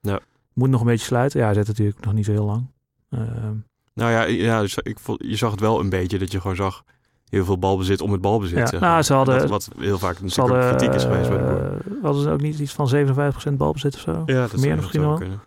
Ja. 0.00 0.20
Moet 0.52 0.68
nog 0.70 0.80
een 0.80 0.86
beetje 0.86 1.06
sluiten. 1.06 1.38
Ja, 1.40 1.44
hij 1.46 1.54
zit 1.54 1.66
natuurlijk 1.66 2.04
nog 2.04 2.12
niet 2.14 2.24
zo 2.24 2.32
heel 2.32 2.44
lang. 2.44 2.66
Ehm, 3.10 3.54
Nou 3.94 4.10
ja, 4.10 4.22
ja 4.24 4.60
dus 4.60 4.76
ik 4.78 4.98
vond, 4.98 5.24
je 5.26 5.36
zag 5.36 5.50
het 5.50 5.60
wel 5.60 5.80
een 5.80 5.88
beetje 5.88 6.18
dat 6.18 6.32
je 6.32 6.40
gewoon 6.40 6.56
zag 6.56 6.84
heel 7.28 7.44
veel 7.44 7.58
balbezit 7.58 8.00
om 8.00 8.12
het 8.12 8.20
balbezit. 8.20 8.58
Ja, 8.58 8.66
zeg 8.66 8.80
nou, 8.80 9.02
ze 9.02 9.12
hadden- 9.12 9.38
Wat, 9.48 9.48
wat 9.48 9.68
heel 9.78 9.98
vaak 9.98 10.16
ook 10.22 10.30
hadden, 10.30 10.68
kritiek 10.76 10.94
is 10.94 11.02
geweest 11.02 11.28
bij 11.28 11.38
de 11.38 11.44
boer. 11.44 11.96
eh, 11.96 12.02
hadden 12.02 12.22
ze 12.22 12.30
ook 12.30 12.40
niet 12.40 12.58
iets 12.58 12.72
van 12.72 12.88
57% 12.88 13.56
balbezit 13.56 13.94
of 13.94 14.00
zo? 14.00 14.22
Ja, 14.26 14.46
dat 14.46 14.60
Meer 14.60 14.76
misschien 14.76 15.00
wel. 15.00 15.16
kunnen. 15.16 15.40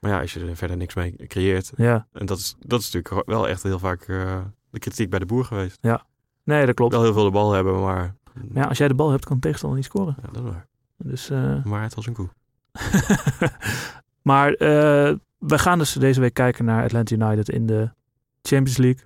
Maar 0.00 0.10
ja, 0.10 0.20
als 0.20 0.32
je 0.34 0.40
er 0.40 0.56
verder 0.56 0.76
niks 0.76 0.94
mee 0.94 1.16
creëert. 1.26 1.70
Ja. 1.76 2.06
En 2.12 2.26
dat 2.26 2.38
is, 2.38 2.56
dat 2.60 2.80
is 2.80 2.90
natuurlijk 2.90 3.26
wel 3.26 3.48
echt 3.48 3.62
heel 3.62 3.78
vaak 3.78 4.02
eh, 4.02 4.38
de 4.70 4.78
kritiek 4.78 5.10
bij 5.10 5.18
de 5.18 5.26
boer 5.26 5.44
geweest. 5.44 5.78
Nee, 6.48 6.66
dat 6.66 6.74
klopt. 6.74 6.92
Wel 6.92 7.02
heel 7.02 7.12
veel 7.12 7.24
de 7.24 7.30
bal 7.30 7.52
hebben, 7.52 7.80
maar... 7.80 8.14
Ja, 8.54 8.64
als 8.64 8.78
jij 8.78 8.88
de 8.88 8.94
bal 8.94 9.10
hebt, 9.10 9.24
kan 9.24 9.34
de 9.34 9.42
tegenstander 9.42 9.78
niet 9.78 9.88
scoren. 9.88 10.16
Ja, 10.22 10.28
dat 10.32 10.44
is 10.44 10.50
waar. 10.50 10.66
Dus, 10.96 11.30
eh, 11.30 11.64
Maar 11.64 11.82
het 11.82 11.94
was 11.94 12.06
een 12.06 12.12
koe. 12.12 12.28
maar 14.30 14.52
eh, 14.52 15.14
we 15.38 15.58
gaan 15.58 15.78
dus 15.78 15.92
deze 15.92 16.20
week 16.20 16.34
kijken 16.34 16.64
naar 16.64 16.84
Atlanta 16.84 17.14
United 17.14 17.48
in 17.48 17.66
de 17.66 17.90
Champions 18.42 18.76
League. 18.76 19.04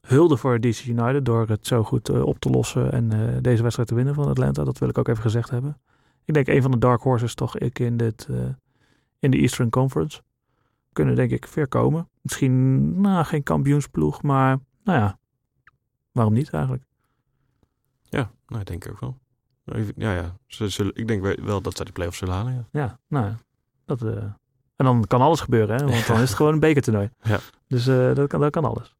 Hulde 0.00 0.36
voor 0.36 0.60
DC 0.60 0.84
United 0.86 1.24
door 1.24 1.48
het 1.48 1.66
zo 1.66 1.82
goed 1.84 2.08
eh, 2.08 2.22
op 2.22 2.38
te 2.38 2.50
lossen 2.50 2.92
en 2.92 3.08
deze 3.42 3.62
wedstrijd 3.62 3.88
te 3.88 3.94
winnen 3.94 4.14
van 4.14 4.28
Atlanta. 4.28 4.64
Dat 4.64 4.78
wil 4.78 4.88
ik 4.88 4.98
ook 4.98 5.08
even 5.08 5.22
gezegd 5.22 5.50
hebben. 5.50 5.80
Ik 6.24 6.34
denk 6.34 6.48
een 6.48 6.62
van 6.62 6.70
de 6.70 6.78
dark 6.78 7.02
horses 7.02 7.34
toch 7.34 7.58
ik 7.58 7.78
in, 7.78 7.96
dit, 7.96 8.28
in 9.18 9.30
de 9.30 9.38
Eastern 9.38 9.70
Conference. 9.70 10.20
Kunnen 10.92 11.14
denk 11.14 11.30
ik 11.30 11.46
ver 11.46 11.68
komen. 11.68 12.08
Misschien 12.20 13.00
nou, 13.00 13.24
geen 13.24 13.42
kampioensploeg, 13.42 14.22
maar 14.22 14.58
nou 14.84 14.98
ja, 14.98 15.18
waarom 16.18 16.34
niet 16.36 16.50
eigenlijk? 16.50 16.84
Ja, 18.04 18.30
nou, 18.46 18.60
ik 18.60 18.66
denk 18.66 18.84
ik 18.84 18.90
ook 18.92 19.00
wel. 19.00 19.18
Even- 19.64 19.92
Ja, 19.96 20.14
ja. 20.14 20.36
Ze 20.46 20.68
zullen, 20.68 20.92
ik 20.94 21.08
denk 21.08 21.36
wel- 21.42 21.60
dat 21.62 21.76
zij 21.76 21.84
de 21.84 21.92
play-offs 21.92 22.18
zullen 22.18 22.34
halen, 22.34 22.52
ja. 22.54 22.80
Ja, 22.80 22.98
nou 23.08 23.26
ja, 23.26 23.36
dat, 23.84 24.02
eh, 24.02 24.16
en 24.76 24.84
dan 24.84 25.04
kan 25.06 25.20
alles 25.20 25.40
gebeuren, 25.40 25.76
hè? 25.76 25.86
want 25.86 26.06
dan 26.06 26.16
is 26.16 26.28
het 26.28 26.34
gewoon 26.38 26.52
een 26.52 26.60
bekertoernooi. 26.60 27.10
Ja. 27.22 27.38
Dus 27.66 27.86
eh, 27.86 28.14
dat, 28.14 28.28
kan, 28.28 28.40
dat 28.40 28.50
kan 28.50 28.64
alles. 28.64 28.94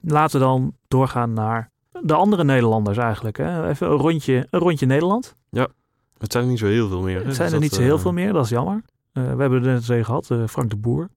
Laten 0.00 0.38
we 0.40 0.46
dan 0.46 0.76
doorgaan 0.88 1.32
naar 1.32 1.70
de 2.02 2.14
andere 2.14 2.44
Nederlanders 2.44 2.96
eigenlijk. 2.98 3.36
Hè? 3.36 3.68
Even 3.68 3.86
een 3.90 3.96
rondje, 3.96 4.46
een 4.50 4.60
rondje 4.60 4.86
Nederland. 4.86 5.34
Het 6.18 6.32
zijn 6.32 6.44
er 6.44 6.50
niet 6.50 6.58
zo 6.58 6.66
heel 6.66 6.88
veel 6.88 7.00
meer. 7.02 7.12
hè. 7.12 7.18
Het 7.18 7.26
Dus 7.26 7.36
zijn 7.36 7.46
er 7.48 7.52
dat, 7.54 7.62
niet 7.62 7.72
zo 7.74 7.80
heel 7.82 7.94
eh, 7.96 8.00
veel 8.00 8.12
meer, 8.12 8.32
dat 8.32 8.44
is 8.44 8.50
jammer. 8.50 8.82
We 9.12 9.20
hebben 9.20 9.52
er 9.52 9.60
net 9.60 9.82
twee 9.82 10.04
gehad, 10.04 10.30
eh, 10.30 10.46
Frank 10.46 10.70
de 10.70 10.76
Boer. 10.76 11.08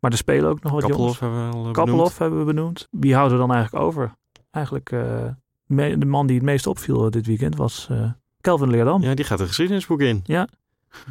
Maar 0.00 0.10
er 0.10 0.16
spelen 0.16 0.50
ook 0.50 0.62
nog 0.62 0.72
wat 0.72 0.80
Kappelhof 0.80 1.18
jongens. 1.18 1.20
hebben 1.20 1.62
we 1.62 1.66
al 1.66 1.72
Kappelhof 1.72 2.18
hebben 2.18 2.38
we 2.38 2.44
benoemd. 2.44 2.88
Wie 2.90 3.14
houden 3.14 3.38
we 3.38 3.46
dan 3.46 3.54
eigenlijk 3.54 3.84
over? 3.84 4.14
Eigenlijk 4.56 4.92
eh, 4.92 5.24
me- 5.66 5.98
de 5.98 6.06
man 6.06 6.26
die 6.26 6.36
het 6.36 6.44
meest 6.44 6.66
opviel 6.66 7.10
dit 7.10 7.26
weekend 7.26 7.56
was 7.56 7.86
eh 7.90 8.10
Kelvin 8.40 8.70
Leerdam. 8.70 9.02
Ja, 9.02 9.14
die 9.14 9.24
gaat 9.24 9.38
de 9.38 9.46
geschiedenisboek 9.46 10.00
in. 10.00 10.20
Ja. 10.24 10.48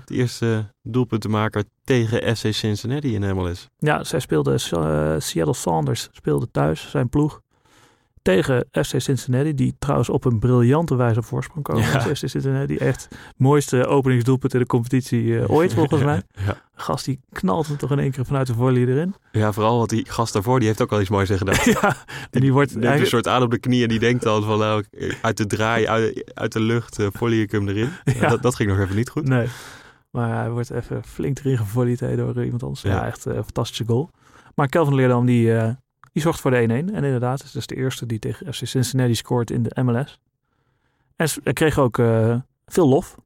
De 0.05 0.13
eerste 0.13 0.65
doelpuntenmaker 0.83 1.63
tegen 1.83 2.35
FC 2.37 2.53
Cincinnati 2.53 3.13
in 3.15 3.35
MLS. 3.35 3.67
Ja, 3.77 4.03
zij 4.03 4.19
speelde, 4.19 4.51
eh, 4.53 5.15
Seattle 5.19 5.53
Saunders 5.53 6.09
speelde 6.11 6.51
thuis, 6.51 6.89
zijn 6.89 7.09
ploeg, 7.09 7.41
tegen 8.25 8.65
FC 8.71 8.99
Cincinnati, 9.01 9.53
die 9.53 9.75
trouwens 9.79 10.09
op 10.09 10.25
een 10.25 10.39
briljante 10.39 10.95
wijze 10.95 11.19
op 11.19 11.25
voorsprong 11.25 11.63
komen. 11.63 11.81
Ja. 11.83 11.99
FC 11.99 12.27
Cincinnati, 12.27 12.77
echt 12.77 13.07
mooiste 13.37 13.85
openingsdoelpunt 13.85 14.53
in 14.53 14.59
de 14.59 14.65
competitie 14.65 15.39
eh, 15.39 15.49
ooit 15.49 15.73
volgens 15.79 16.03
mij. 16.03 16.21
Ja. 16.45 16.57
Gast 16.75 17.05
die 17.05 17.19
knalt 17.31 17.67
hem 17.67 17.77
toch 17.77 17.91
in 17.91 17.99
één 17.99 18.11
keer 18.11 18.25
vanuit 18.25 18.47
de 18.47 18.53
volley 18.53 18.85
erin. 18.85 19.15
ja, 19.31 19.51
vooral 19.51 19.77
want 19.77 19.89
die 19.89 20.05
gast 20.09 20.33
daarvoor, 20.33 20.59
die 20.59 20.67
heeft 20.67 20.81
ook 20.81 20.91
al 20.91 21.01
iets 21.01 21.09
moois 21.09 21.29
gedaan. 21.29 21.55
ja, 21.81 21.95
en 22.31 22.41
die 22.41 22.53
wordt 22.53 22.75
een 22.75 23.07
soort 23.07 23.27
aan 23.27 23.41
op 23.41 23.51
de 23.51 23.59
knie 23.59 23.83
en 23.83 23.89
die 23.89 23.99
denkt 23.99 24.23
dan 24.23 24.43
van 24.43 24.59
nou, 24.59 24.83
uit 25.21 25.37
de 25.37 25.45
draai, 25.45 25.87
uit, 25.87 26.31
uit 26.33 26.51
de 26.51 26.59
lucht, 26.61 26.99
uh, 26.99 27.07
volley 27.11 27.41
ik 27.41 27.51
hem 27.51 27.67
erin. 27.67 27.89
Ja. 28.19 28.29
Dat, 28.29 28.41
dat 28.41 28.55
ging 28.55 28.69
nog 28.69 28.79
even 28.79 28.95
niet 28.95 29.09
goed. 29.09 29.27
Nee, 29.27 29.47
maar 30.11 30.37
hij 30.37 30.49
wordt 30.49 30.71
even 30.71 31.03
flink 31.03 31.39
erin 31.39 31.57
gevolleyed 31.57 31.99
door 31.99 32.43
iemand 32.43 32.63
anders. 32.63 32.81
Ja, 32.81 32.89
Ja. 32.89 33.05
echt 33.05 33.25
een 33.25 33.33
fantastische 33.33 33.83
goal. 33.87 34.09
Maar 34.55 34.67
Kelvin 34.67 34.95
Leerdam, 34.95 35.25
die, 35.25 35.57
eh, 35.57 35.69
die 36.15 36.23
zorgt 36.23 36.39
voor 36.39 36.51
de 36.51 36.57
1-1. 36.67 36.69
En 36.69 36.87
inderdaad, 36.89 37.43
het 37.43 37.53
is 37.53 37.67
de 37.67 37.75
eerste 37.75 38.05
die 38.05 38.19
tegen 38.19 38.53
FC 38.53 38.65
Cincinnati 38.65 39.15
scoort 39.15 39.51
in 39.51 39.63
de 39.63 39.83
MLS. 39.83 40.19
En 41.15 41.29
hij 41.43 41.53
kreeg 41.53 41.77
ook 41.77 41.97
eh, 41.97 42.39
veel 42.65 42.87
lof, 42.87 43.17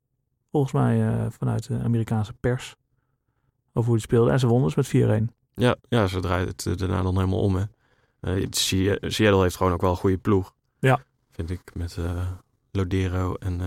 volgens 0.51 0.73
mij 0.73 1.07
eh, 1.07 1.25
vanuit 1.29 1.67
de 1.67 1.79
Amerikaanse 1.83 2.33
pers, 2.33 2.75
over 3.73 3.83
hoe 3.89 3.91
hij 3.93 3.99
speelde. 3.99 4.31
En 4.31 4.39
ze 4.39 4.47
wonnen 4.47 4.71
dus 4.75 4.91
met 4.91 5.21
4-1. 5.21 5.33
Ja, 5.53 5.75
ja, 5.89 6.07
ze 6.07 6.19
draait 6.19 6.47
het 6.47 6.65
eh, 6.65 6.75
daarna 6.75 7.01
dan 7.01 7.15
helemaal 7.15 7.39
om. 7.39 7.55
Hè. 7.55 7.65
Seattle 8.49 9.41
heeft 9.41 9.55
gewoon 9.55 9.73
ook 9.73 9.81
wel 9.81 9.89
een 9.91 9.95
goede 9.95 10.17
ploeg. 10.17 10.53
Ja. 10.79 11.03
Vind 11.31 11.49
ik, 11.49 11.61
met 11.73 11.97
Lodero 12.71 13.33
en 13.33 13.61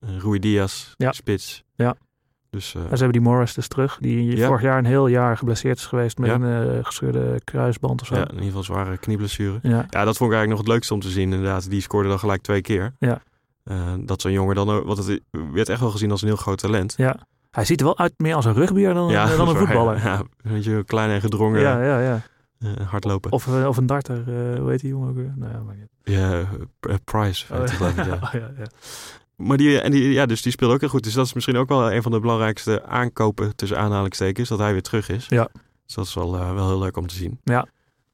Rui 0.00 0.38
Diaz, 0.38 0.94
Ja. 0.96 1.12
spits. 1.12 1.64
Ja. 1.74 1.96
Dus 2.56 2.74
eh, 2.74 2.80
En 2.80 2.88
ze 2.88 3.04
hebben 3.04 3.12
die 3.12 3.20
Morris 3.30 3.54
dus 3.54 3.68
terug, 3.68 3.98
die 4.00 4.36
Ja. 4.36 4.46
vorig 4.46 4.62
jaar 4.62 4.78
een 4.78 4.84
heel 4.84 5.06
jaar 5.06 5.36
geblesseerd 5.36 5.78
is 5.78 5.86
geweest 5.86 6.18
met 6.18 6.28
Ja. 6.28 6.34
een 6.34 6.76
eh, 6.78 6.84
gescheurde 6.84 7.40
kruisband 7.44 8.00
of 8.00 8.06
zo. 8.06 8.14
ja, 8.14 8.20
in 8.20 8.30
ieder 8.30 8.44
geval 8.44 8.62
zware 8.62 8.96
knieblessure. 8.98 9.58
Ja. 9.62 9.86
Ja, 9.90 10.04
dat 10.04 10.16
vond 10.16 10.30
ik 10.30 10.36
eigenlijk 10.36 10.48
nog 10.48 10.58
het 10.58 10.68
leukste 10.68 10.94
om 10.94 11.00
te 11.00 11.08
zien. 11.10 11.32
Inderdaad, 11.32 11.70
die 11.70 11.80
scoorde 11.80 12.08
dan 12.08 12.18
gelijk 12.18 12.42
twee 12.42 12.60
keer. 12.60 12.92
Ja. 12.98 13.22
Eh, 13.64 13.76
dat 14.00 14.20
zo'n 14.20 14.32
jongen 14.32 14.54
dan 14.54 14.70
ook, 14.70 14.84
want 14.86 14.98
het 15.06 15.20
werd 15.52 15.68
echt 15.68 15.80
wel 15.80 15.90
gezien 15.90 16.10
als 16.10 16.22
een 16.22 16.28
heel 16.28 16.36
groot 16.36 16.58
talent. 16.58 16.94
ja. 16.96 17.16
Hij 17.50 17.64
ziet 17.64 17.80
er 17.80 17.86
wel 17.86 17.98
uit 17.98 18.12
meer 18.16 18.34
als 18.34 18.44
een 18.44 18.54
rugbier 18.54 18.94
dan, 18.94 19.08
dan 19.12 19.30
een 19.30 19.46
waar, 19.46 19.56
voetballer. 19.56 19.98
Ja, 20.04 20.22
weet 20.42 20.64
je, 20.64 20.82
klein 20.86 21.10
en 21.10 21.20
gedrongen, 21.20 21.60
ja, 21.60 21.82
ja. 21.82 22.00
ja. 22.00 22.20
hardlopen. 22.84 23.32
Of, 23.32 23.48
of 23.48 23.76
een 23.76 23.86
darter, 23.86 24.24
hoe 24.60 24.70
heet 24.70 24.80
die 24.80 24.88
jongen 24.90 25.08
ook 25.08 25.14
weer? 25.16 25.32
Nou 25.36 25.52
ja, 25.52 25.60
maar. 25.62 25.74
Ja, 26.02 26.44
Price, 27.04 27.54
Oh. 27.54 27.60
Oh, 27.80 28.32
ja, 28.32 28.50
ja. 28.58 28.64
Maar 29.42 29.56
die, 29.56 29.80
en 29.80 29.90
die, 29.90 30.12
ja, 30.12 30.26
dus 30.26 30.42
die 30.42 30.52
speelt 30.52 30.72
ook 30.72 30.80
heel 30.80 30.88
goed. 30.88 31.04
Dus 31.04 31.14
dat 31.14 31.26
is 31.26 31.32
misschien 31.32 31.56
ook 31.56 31.68
wel 31.68 31.92
een 31.92 32.02
van 32.02 32.12
de 32.12 32.20
belangrijkste 32.20 32.84
aankopen 32.84 33.56
tussen 33.56 33.78
aanhalingstekens, 33.78 34.48
dat 34.48 34.58
hij 34.58 34.72
weer 34.72 34.82
terug 34.82 35.08
is. 35.08 35.26
Ja. 35.28 35.48
Dus 35.86 35.94
dat 35.94 36.06
is 36.06 36.14
wel, 36.14 36.34
eh, 36.36 36.54
wel 36.54 36.68
heel 36.68 36.78
leuk 36.78 36.96
om 36.96 37.06
te 37.06 37.14
zien. 37.14 37.40
Ja. 37.44 37.66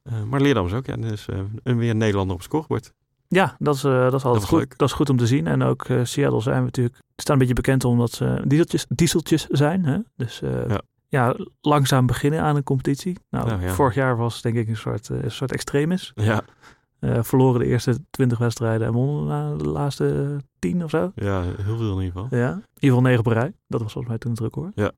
Eh, 0.02 0.22
maar 0.22 0.40
Leerdam 0.40 0.66
is 0.66 0.72
ook, 0.72 0.86
ja, 0.86 0.96
dus 0.96 1.26
een 1.62 1.78
weer 1.78 1.94
Nederlander 1.94 2.34
op 2.34 2.40
het 2.40 2.50
scorebord. 2.50 2.92
Ja, 3.28 3.56
dat 3.58 3.74
is, 3.74 3.80
dat 3.80 4.14
is 4.14 4.24
altijd 4.24 4.44
goed. 4.44 4.58
leuk. 4.58 4.78
Dat 4.78 4.88
is 4.88 4.94
goed 4.94 5.10
om 5.10 5.16
te 5.16 5.26
zien. 5.26 5.46
En 5.46 5.62
ook 5.62 5.86
Seattle 6.02 6.40
zijn 6.40 6.58
we 6.58 6.64
natuurlijk, 6.64 6.98
staan 7.16 7.32
een 7.32 7.38
beetje 7.38 7.54
bekend 7.54 7.84
omdat 7.84 8.10
ze 8.10 8.42
dieseltjes, 8.44 8.86
dieseltjes 8.88 9.46
zijn. 9.46 9.84
Hè? 9.84 9.98
Dus 10.16 10.40
Ja. 10.68 10.80
ja. 11.08 11.36
langzaam 11.60 12.06
beginnen 12.06 12.40
aan 12.42 12.56
een 12.56 12.62
competitie. 12.62 13.16
Nou, 13.30 13.48
Nou, 13.48 13.62
ja. 13.62 13.72
vorig 13.72 13.94
jaar 13.94 14.16
was 14.16 14.42
denk 14.42 14.56
ik 14.56 14.68
een 14.68 14.76
soort, 14.76 15.08
een 15.08 15.30
soort 15.30 15.52
extremis. 15.52 16.12
Ja, 16.14 16.42
Eh, 16.98 17.22
verloren 17.22 17.60
de 17.60 17.66
eerste 17.66 17.98
twintig 18.10 18.38
wedstrijden 18.38 18.86
en 18.86 18.92
wonnen 18.92 19.26
na 19.26 19.54
de 19.56 19.68
laatste 19.68 20.36
tien 20.58 20.84
of 20.84 20.90
zo. 20.90 21.12
ja, 21.14 21.42
heel 21.42 21.76
veel 21.76 21.98
in 21.98 22.04
ieder 22.04 22.20
geval. 22.22 22.38
Ja, 22.38 22.50
in 22.50 22.56
ieder 22.56 22.64
geval 22.80 23.00
negen 23.00 23.18
op 23.18 23.26
een 23.26 23.32
rij. 23.32 23.52
Dat 23.66 23.80
was 23.82 23.92
volgens 23.92 24.06
mij 24.12 24.18
toen 24.18 24.30
het 24.30 24.40
record. 24.40 24.72
Ja. 24.74 24.92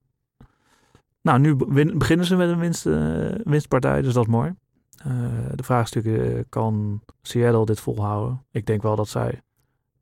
Nou, 1.22 1.38
nu 1.38 1.54
win- 1.68 1.98
beginnen 1.98 2.26
ze 2.26 2.36
met 2.36 2.48
een 2.48 2.58
winst, 2.58 2.86
eh, 2.86 3.28
winstpartij, 3.44 4.02
dus 4.02 4.12
dat 4.14 4.24
is 4.26 4.30
mooi. 4.30 4.54
Eh, 4.96 5.12
de 5.54 5.62
vraag 5.62 5.84
is 5.84 5.92
natuurlijk, 5.92 6.46
kan 6.50 7.00
Seattle 7.22 7.64
dit 7.64 7.80
volhouden? 7.80 8.44
Ik 8.50 8.66
denk 8.66 8.82
wel 8.82 8.96
dat 8.96 9.08
zij 9.08 9.40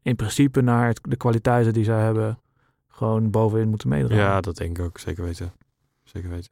in 0.02 0.16
principe 0.16 0.61
naar 0.61 0.87
het- 0.87 1.00
de 1.02 1.16
kwaliteiten 1.16 1.72
die 1.72 1.84
zij 1.84 2.00
hebben 2.04 2.38
gewoon 2.88 3.30
bovenin 3.30 3.68
moeten 3.68 3.88
meedragen. 3.88 4.16
Ja, 4.24 4.40
dat 4.40 4.56
denk 4.56 4.78
ik 4.78 4.84
ook. 4.84 4.98
Zeker 4.98 5.24
weten. 5.24 5.52
Zeker 6.04 6.30
weten. 6.30 6.50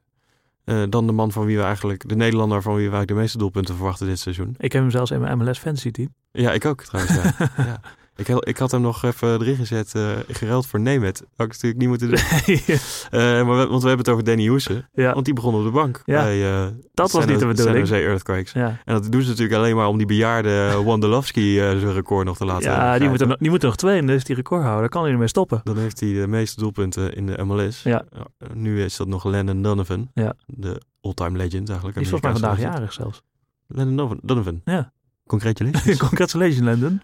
Eh, 0.67 0.83
dan 0.89 1.07
de 1.07 1.11
man 1.11 1.31
van 1.31 1.45
wie 1.45 1.57
we 1.57 1.63
eigenlijk, 1.63 2.09
de 2.09 2.15
Nederlander 2.15 2.61
van 2.61 2.71
wie 2.71 2.85
we 2.89 2.95
eigenlijk 2.95 3.11
de 3.11 3.19
meeste 3.19 3.37
doelpunten 3.37 3.75
verwachten 3.75 4.07
dit 4.07 4.19
seizoen. 4.19 4.55
Ik 4.57 4.71
heb 4.71 4.81
hem 4.81 4.91
zelfs 4.91 5.11
in 5.11 5.19
mijn 5.19 5.37
MLS 5.37 5.59
fantasy 5.59 5.91
team. 5.91 6.13
Ja, 6.31 6.51
ik 6.51 6.65
ook 6.65 6.83
trouwens. 6.83 7.15
Ja. 7.15 7.33
ja. 7.57 7.79
Ik, 8.17 8.27
had, 8.27 8.47
ik 8.47 8.57
had 8.57 8.71
hem 8.71 8.81
nog 8.81 9.03
even 9.03 9.41
erin 9.41 9.55
gezet, 9.55 9.95
eh 9.95 10.09
geruild 10.27 10.67
voor 10.67 10.79
Nemet. 10.79 11.17
Had 11.35 11.45
ik 11.45 11.51
natuurlijk 11.51 11.77
niet 11.81 11.89
moeten 11.89 12.07
doen. 12.09 12.19
Eh, 13.11 13.21
maar 13.21 13.57
we- 13.57 13.67
want 13.67 13.81
we 13.81 13.87
hebben 13.87 13.97
het 13.97 14.09
over 14.09 14.23
Danny 14.23 14.47
Hoesen. 14.47 14.89
ja, 14.93 15.13
Want 15.13 15.25
die 15.25 15.33
begon 15.33 15.55
op 15.55 15.63
de 15.63 15.71
bank. 15.71 16.01
Ja, 16.05 16.23
bij, 16.23 16.51
eh, 16.53 16.67
dat 16.93 17.11
was 17.11 17.25
niet 17.25 17.39
de 17.39 17.45
bedoeling. 17.45 17.87
San 17.87 17.97
Earthquakes. 17.97 18.51
ja. 18.51 18.67
En 18.85 18.93
dat 18.93 19.11
doen 19.11 19.21
ze 19.21 19.29
natuurlijk 19.29 19.57
alleen 19.57 19.75
maar 19.75 19.87
om 19.87 19.97
die 19.97 20.05
bejaarde 20.07 20.75
Wondolowski 20.83 21.55
zijn 21.55 21.93
record 21.93 22.25
nog 22.25 22.37
te 22.37 22.45
laten 22.45 22.71
ja 22.71 22.97
die, 22.99 23.09
moeten, 23.09 23.27
nog- 23.27 23.37
die 23.37 23.49
moeten 23.49 23.67
nog 23.67 23.77
twee 23.77 23.97
en 23.99 24.07
dus 24.07 24.23
die 24.23 24.35
record 24.35 24.63
houden. 24.63 24.89
Kan 24.89 25.03
hij 25.03 25.11
ermee 25.11 25.27
stoppen. 25.27 25.61
Dan 25.63 25.77
heeft 25.77 25.99
hij 25.99 26.13
de 26.13 26.27
meeste 26.27 26.59
doelpunten 26.59 27.13
in 27.15 27.25
de 27.25 27.43
MLS. 27.45 27.83
Ja. 27.83 28.05
nu 28.53 28.83
is 28.83 28.97
dat 28.97 29.07
nog 29.07 29.23
Lennon 29.23 29.61
Donovan. 29.61 30.09
Ja. 30.13 30.33
De 30.45 30.81
all-time 31.01 31.37
legend 31.37 31.67
eigenlijk. 31.67 31.97
Die 31.97 32.05
is 32.05 32.09
volgens 32.11 32.41
mij 32.41 32.49
vandaag 32.49 32.73
jarig 32.73 32.93
zelfs. 32.93 33.21
Lennon 33.67 34.19
Donovan. 34.23 34.61
Ja. 34.65 34.91
Congratulations. 35.27 35.97
Congratulations, 36.07 36.65
Landon. 36.65 37.01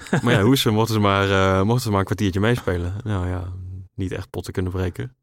Maar 0.22 0.32
ja, 0.32 0.42
Hoesen 0.42 0.72
mochten 0.72 0.94
ze 0.94 1.00
maar, 1.00 1.30
eh, 1.30 1.62
mochten 1.62 1.82
ze 1.82 1.90
maar 1.90 1.98
een 1.98 2.04
kwartiertje 2.04 2.40
meespelen. 2.40 2.92
Nou 3.04 3.28
ja, 3.28 3.44
niet 3.94 4.12
echt 4.12 4.30
potten 4.30 4.52
kunnen 4.52 4.72
breken. 4.72 5.14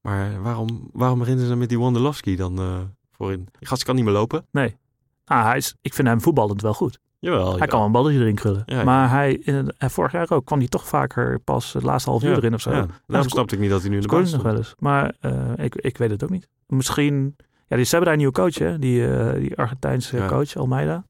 Maar 0.00 0.42
waarom, 0.42 0.88
waarom 0.92 1.18
beginnen 1.18 1.42
ze 1.44 1.50
dan 1.50 1.58
met 1.58 1.68
die 1.68 1.78
Wondolowski 1.78 2.36
dan 2.36 2.58
eh, 2.58 2.78
voorin? 3.10 3.48
Die 3.58 3.68
gast 3.68 3.82
kan 3.84 3.94
niet 3.94 4.04
meer 4.04 4.12
lopen. 4.12 4.46
Nee. 4.52 4.76
Ah, 5.24 5.44
hij 5.44 5.56
is, 5.56 5.74
ik 5.80 5.94
vind 5.94 6.08
hem 6.08 6.20
voetballend 6.20 6.62
wel 6.62 6.74
goed. 6.74 6.98
Jawel. 7.18 7.58
Hij 7.58 7.66
kan 7.66 7.76
wel 7.78 7.86
een 7.86 7.92
balletje 7.92 8.18
erin 8.20 8.34
krullen. 8.34 8.62
Ja, 8.66 8.76
ja. 8.78 8.84
Maar 8.84 9.10
hij, 9.10 9.32
in, 9.34 9.72
en 9.78 9.90
vorig 9.90 10.12
jaar 10.12 10.30
ook, 10.30 10.44
kwam 10.44 10.58
hij 10.58 10.68
toch 10.68 10.88
vaker 10.88 11.38
pas 11.38 11.72
het 11.72 11.82
laatste 11.82 12.10
half 12.10 12.22
uur 12.22 12.30
Ja, 12.30 12.36
erin 12.36 12.54
of 12.54 12.60
zo. 12.60 12.70
Ja, 12.70 12.76
Nou, 12.76 12.88
daarom 13.06 13.28
snapte 13.28 13.54
ik 13.54 13.60
niet 13.60 13.70
dat 13.70 13.80
hij 13.80 13.90
nu 13.90 13.96
in 13.96 14.02
de 14.02 14.08
nog 14.16 14.26
stond. 14.26 14.42
wel 14.42 14.56
eens. 14.56 14.74
Maar 14.78 15.14
eh, 15.20 15.52
ik, 15.56 15.74
ik 15.74 15.96
weet 15.98 16.10
het 16.10 16.22
ook 16.24 16.30
niet. 16.30 16.48
Misschien, 16.66 17.36
ja, 17.66 17.76
die, 17.76 17.84
ze 17.84 17.90
hebben 17.96 18.00
daar 18.00 18.12
een 18.12 18.18
nieuwe 18.18 18.32
coach, 18.32 18.54
hè? 18.58 18.78
Die, 18.78 19.06
eh, 19.16 19.34
die 19.40 19.56
Argentijnse 19.56 20.16
Ja. 20.16 20.26
coach, 20.26 20.56
Almeida. 20.56 21.04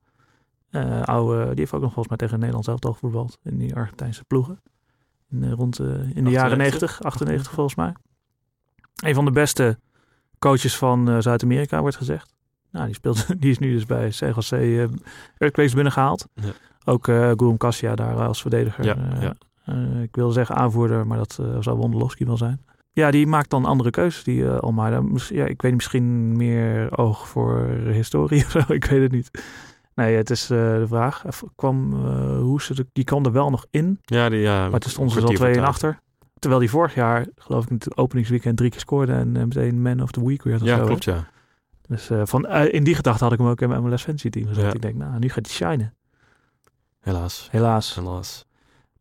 Oude, 1.04 1.46
die 1.46 1.59
heeft 1.59 1.72
ook 1.72 1.80
nog 1.80 1.92
volgens 1.92 2.09
mij 2.09 2.16
tegen 2.16 2.38
Nederland 2.38 2.64
zelf 2.64 2.85
al 2.85 2.92
gevoetbald 2.92 3.38
in 3.42 3.59
die 3.59 3.74
Argentijnse 3.74 4.24
ploegen. 4.24 4.61
In, 5.30 5.44
eh, 5.44 5.52
rond 5.52 5.78
eh, 5.78 5.87
in 5.87 6.24
de 6.24 6.30
jaren 6.30 6.61
98? 6.61 6.80
90, 6.80 7.02
98 7.02 7.52
volgens 7.52 7.74
mij. 7.74 7.94
Een 9.04 9.14
van 9.14 9.24
de 9.24 9.30
beste 9.30 9.78
coaches 10.38 10.76
van 10.76 11.22
Zuid-Amerika, 11.22 11.80
wordt 11.80 11.96
gezegd. 11.96 12.35
Nou, 12.70 12.87
die, 12.87 12.94
speelt, 12.94 13.26
die 13.40 13.50
is 13.50 13.59
nu 13.59 13.72
dus 13.72 13.87
bij 13.87 14.09
CGC 14.09 14.52
eh 14.52 14.80
Earthquakes 15.38 15.74
binnengehaald. 15.74 16.26
Ja. 16.35 16.52
Ook 16.85 17.09
eh 17.09 17.14
Guillaume 17.14 17.56
Cassia 17.56 17.94
daar 17.94 18.26
als 18.26 18.40
verdediger. 18.40 18.85
Ja, 18.85 18.96
ja. 19.20 20.02
ik 20.02 20.14
wilde 20.14 20.33
zeggen 20.33 20.56
aanvoerder, 20.56 21.06
maar 21.06 21.18
dat 21.18 21.38
zou 21.61 21.76
Wondolowski 21.76 22.24
wel 22.24 22.37
zijn. 22.37 22.64
Ja, 22.92 23.11
die 23.11 23.26
maakt 23.26 23.50
dan 23.50 23.64
andere 23.64 23.90
keuzes, 23.90 24.24
die 24.24 24.48
Almeida. 24.48 25.02
Ja, 25.28 25.46
ik 25.46 25.62
weet 25.62 25.74
misschien 25.74 26.37
meer 26.37 26.98
oog 26.98 27.28
voor 27.28 27.66
historie 28.00 28.44
of 28.44 28.50
zo. 28.50 28.59
Ik 28.68 28.85
weet 28.85 29.02
het 29.02 29.12
niet. 29.12 29.30
Nee, 29.94 30.16
het 30.16 30.31
is 30.31 30.42
eh, 30.42 30.59
de 30.59 30.87
vraag. 30.87 31.24
Even 31.26 31.53
kwam 31.55 31.92
eh 31.92 32.38
hoe 32.38 32.62
ze 32.62 32.74
de, 32.74 32.87
die 32.92 33.05
kwam 33.05 33.24
er 33.24 33.33
wel 33.33 33.50
nog 33.50 33.66
in, 33.70 33.98
Ja, 34.03 34.29
die, 34.29 34.38
ja, 34.38 34.68
maar 34.68 34.81
toen 34.81 34.90
stonden 34.90 35.14
ze 35.14 35.26
al 35.26 35.33
twee 35.33 35.55
en 35.55 35.64
achter. 35.64 36.00
Terwijl 36.38 36.61
die 36.61 36.70
vorig 36.70 36.94
jaar, 36.94 37.26
geloof 37.37 37.64
ik, 37.64 37.70
in 37.70 37.74
het 37.74 37.96
openingsweekend 37.96 38.57
drie 38.57 38.70
keer 38.70 38.81
scoorde 38.81 39.12
en 39.12 39.37
eh, 39.37 39.42
meteen 39.42 39.83
man 39.83 40.03
of 40.03 40.11
the 40.11 40.26
week 40.26 40.42
werd. 40.42 40.61
Ja, 40.61 40.74
zo, 40.74 40.81
hè. 40.81 40.87
klopt 40.87 41.05
ja. 41.05 41.29
Dus 41.87 42.11
van, 42.24 42.48
in 42.48 42.85
die 42.85 42.94
gedachte 42.94 43.24
had 43.24 43.33
ik 43.33 43.38
hem 43.38 43.48
ook 43.48 43.61
in 43.61 43.68
mijn 43.68 43.83
MLS 43.83 44.03
Fantasy 44.03 44.31
team 44.31 44.46
gezet. 44.46 44.64
Ja. 44.64 44.72
Ik 44.72 44.83
denk, 44.83 44.94
nou, 44.94 45.18
nu 45.18 45.29
gaat 45.29 45.46
hij 45.46 45.55
shinen. 45.55 45.94
Helaas. 47.00 47.48
Helaas. 47.50 47.94
Helaas. 47.94 48.46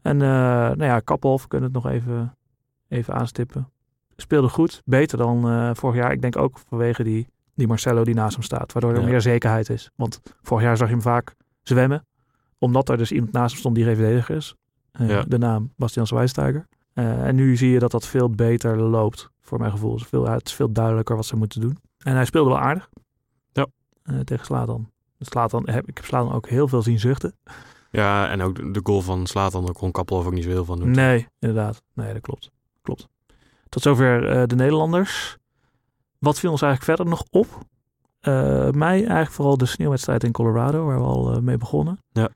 En 0.01 0.17
nou 0.17 0.83
ja, 0.83 0.99
Kappelhoff 0.99 1.47
kunnen 1.47 1.73
het 1.73 1.83
nog 1.83 1.91
even, 1.91 2.37
even 2.87 3.13
aanstippen. 3.13 3.69
Speelde 4.15 4.49
goed, 4.49 4.81
beter 4.85 5.17
dan 5.17 5.75
vorig 5.75 5.95
jaar. 5.95 6.11
Ik 6.11 6.21
denk 6.21 6.37
ook 6.37 6.59
vanwege 6.67 7.03
die, 7.03 7.27
die 7.59 7.67
Marcelo 7.67 8.03
die 8.03 8.13
naast 8.15 8.33
hem 8.35 8.43
staat, 8.43 8.71
waardoor 8.73 8.93
er 8.93 8.99
Ja. 8.99 9.05
meer 9.05 9.21
zekerheid 9.21 9.69
is. 9.69 9.89
Want 9.95 10.21
vorig 10.41 10.63
jaar 10.63 10.77
zag 10.77 10.87
je 10.87 10.93
hem 10.93 11.01
vaak 11.03 11.35
zwemmen, 11.63 12.05
omdat 12.57 12.89
er 12.89 12.97
dus 12.97 13.11
iemand 13.11 13.31
naast 13.31 13.49
hem 13.51 13.59
stond 13.59 13.75
die 13.75 13.83
geen 13.83 13.95
verdediger 13.95 14.35
is. 14.35 14.55
Eh, 14.91 15.09
Ja. 15.09 15.23
De 15.27 15.37
naam 15.37 15.73
Bastian 15.77 16.07
Schweinsteiger. 16.07 16.67
Eh, 16.93 17.27
en 17.27 17.35
nu 17.35 17.55
zie 17.57 17.69
je 17.69 17.79
dat 17.79 17.91
dat 17.91 18.07
veel 18.07 18.29
beter 18.29 18.77
loopt, 18.77 19.29
voor 19.41 19.59
mijn 19.59 19.71
gevoel. 19.71 19.91
Het 19.91 20.01
is 20.01 20.07
veel, 20.07 20.27
het 20.29 20.47
is 20.47 20.53
veel 20.53 20.71
duidelijker 20.71 21.15
wat 21.15 21.25
ze 21.25 21.35
moeten 21.35 21.61
doen. 21.61 21.77
En 21.97 22.13
hij 22.15 22.25
speelde 22.25 22.49
wel 22.49 22.59
aardig. 22.59 22.89
Ja. 23.51 23.65
Eh, 24.03 24.19
tegen 24.19 24.45
Slatan. 24.45 24.91
Slatan 25.19 25.69
heb, 25.69 25.87
ik 25.87 25.97
heb 25.97 26.05
Slatan 26.05 26.33
ook 26.33 26.47
heel 26.49 26.67
veel 26.67 26.81
zien 26.81 26.99
zuchten. 26.99 27.35
Ja, 27.91 28.29
en 28.29 28.41
ook 28.41 28.73
de- 28.73 28.79
goal 28.83 29.01
van 29.01 29.27
Slatan, 29.27 29.65
daar 29.65 29.73
kon 29.73 29.91
Kappelhoff 29.91 30.27
ook 30.27 30.33
niet 30.33 30.43
zo 30.43 30.49
heel 30.49 30.65
van 30.65 30.79
doen. 30.79 30.91
Nee, 30.91 31.27
inderdaad. 31.39 31.81
Nee, 31.93 32.13
dat 32.13 32.21
klopt. 32.21 32.51
Klopt. 32.81 33.07
Tot 33.69 33.81
zover 33.81 34.47
de 34.47 34.55
Nederlanders. 34.55 35.37
Wat 36.19 36.39
viel 36.39 36.51
ons 36.51 36.61
eigenlijk 36.61 36.97
verder 36.97 37.13
nog 37.13 37.25
op? 37.29 37.47
Eh, 38.19 38.69
mij 38.69 38.97
eigenlijk 38.97 39.31
vooral 39.31 39.57
de 39.57 39.65
sneeuwwedstrijd 39.65 40.23
in 40.23 40.31
Colorado, 40.31 40.85
waar 40.85 40.99
we 40.99 41.05
al 41.05 41.33
eh, 41.33 41.39
mee 41.39 41.57
begonnen. 41.57 41.99
Ja. 42.11 42.29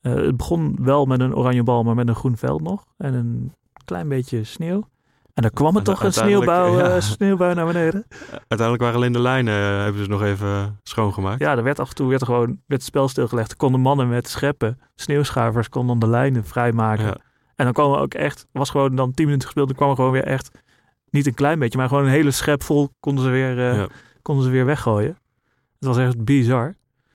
Eh, 0.00 0.14
het 0.14 0.36
begon 0.36 0.76
wel 0.80 1.06
met 1.06 1.20
een 1.20 1.36
oranje 1.36 1.62
bal, 1.62 1.82
maar 1.82 1.94
met 1.94 2.08
een 2.08 2.14
groen 2.14 2.36
veld 2.36 2.62
nog. 2.62 2.84
En 2.96 3.14
een 3.14 3.52
klein 3.84 4.08
beetje 4.08 4.44
sneeuw. 4.44 4.88
En 5.34 5.42
dan 5.42 5.50
kwam 5.50 5.72
er 5.72 5.78
En 5.78 5.84
toch 5.84 6.04
een 6.04 6.12
sneeuwbouw, 6.12 6.78
ja. 6.78 7.54
naar 7.54 7.66
beneden. 7.66 8.06
Uiteindelijk 8.30 8.80
waren 8.80 8.94
alleen 8.94 9.12
de 9.12 9.20
lijnen, 9.20 9.54
hebben 9.54 10.02
ze 10.02 10.08
nog 10.08 10.22
even 10.22 10.78
schoongemaakt. 10.82 11.40
Ja, 11.40 11.56
er 11.56 11.62
werd 11.62 11.80
af 11.80 11.88
en 11.88 11.94
toe 11.94 12.08
werd 12.08 12.20
er 12.20 12.26
gewoon 12.26 12.46
werd 12.46 12.60
het 12.66 12.82
spel 12.82 13.08
stilgelegd. 13.08 13.50
Er 13.50 13.56
konden 13.56 13.80
mannen 13.80 14.08
met 14.08 14.28
scheppen, 14.28 14.80
sneeuwschuivers, 14.94 15.68
konden 15.68 15.98
dan 15.98 16.08
de 16.08 16.16
lijnen 16.16 16.44
vrijmaken. 16.44 17.04
Ja. 17.04 17.16
En 17.56 17.64
dan 17.64 17.72
kwam 17.72 17.92
er 17.92 17.98
ook 17.98 18.14
echt, 18.14 18.46
was 18.52 18.70
gewoon 18.70 18.94
dan 18.94 19.12
10 19.12 19.24
minuten 19.24 19.46
gespeeld, 19.46 19.68
dan 19.68 19.76
kwam 19.76 19.90
er 19.90 19.96
gewoon 19.96 20.12
weer 20.12 20.24
echt, 20.24 20.50
niet 21.10 21.26
een 21.26 21.34
klein 21.34 21.58
beetje, 21.58 21.78
maar 21.78 21.88
gewoon 21.88 22.04
een 22.04 22.10
hele 22.10 22.30
schep 22.30 22.62
vol 22.62 22.88
konden 23.00 23.24
ze 23.24 23.30
weer, 23.30 23.58
eh, 23.70 23.76
Ja. 23.76 23.86
konden 24.22 24.44
ze 24.44 24.50
weer 24.50 24.64
weggooien. 24.66 25.16
Het 25.78 25.88
was 25.88 25.98
echt 25.98 26.24
bizar. 26.24 26.64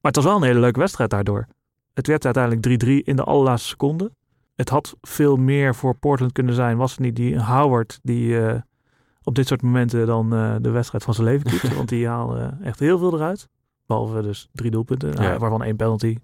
Maar 0.01 0.13
het 0.13 0.15
was 0.15 0.23
wel 0.25 0.36
een 0.36 0.43
hele 0.47 0.60
leuke 0.60 0.79
wedstrijd 0.79 1.10
daardoor. 1.10 1.47
Het 1.93 2.08
werd 2.08 2.25
uiteindelijk 2.25 2.62
3-3 2.63 3.03
in 3.03 3.15
de 3.15 3.23
allerlaatste 3.23 3.67
seconde. 3.67 4.12
Het 4.55 4.69
had 4.69 4.95
veel 5.01 5.36
meer 5.36 5.75
voor 5.75 5.95
Portland 5.95 6.31
kunnen 6.31 6.53
zijn. 6.55 6.77
Was 6.77 6.91
het 6.91 6.99
niet 6.99 7.15
die 7.15 7.39
Howard 7.43 7.99
die 8.03 8.39
eh, 8.47 8.62
op 9.23 9.36
dit 9.36 9.47
soort 9.47 9.62
momenten 9.62 10.05
dan 10.05 10.34
eh, 10.34 10.55
de 10.62 10.69
wedstrijd 10.69 11.03
van 11.03 11.13
zijn 11.13 11.27
leven 11.27 11.49
keepte. 11.49 11.75
want 11.75 11.89
die 11.89 12.08
haalde 12.08 12.58
echt 12.63 12.79
heel 12.79 12.97
veel 12.97 13.13
eruit. 13.13 13.47
Behalve 13.86 14.21
dus 14.21 14.49
drie 14.51 14.71
doelpunten, 14.71 15.12
Ja. 15.23 15.34
ah, 15.34 15.39
waarvan 15.39 15.63
één 15.63 15.75
penalty. 15.75 16.17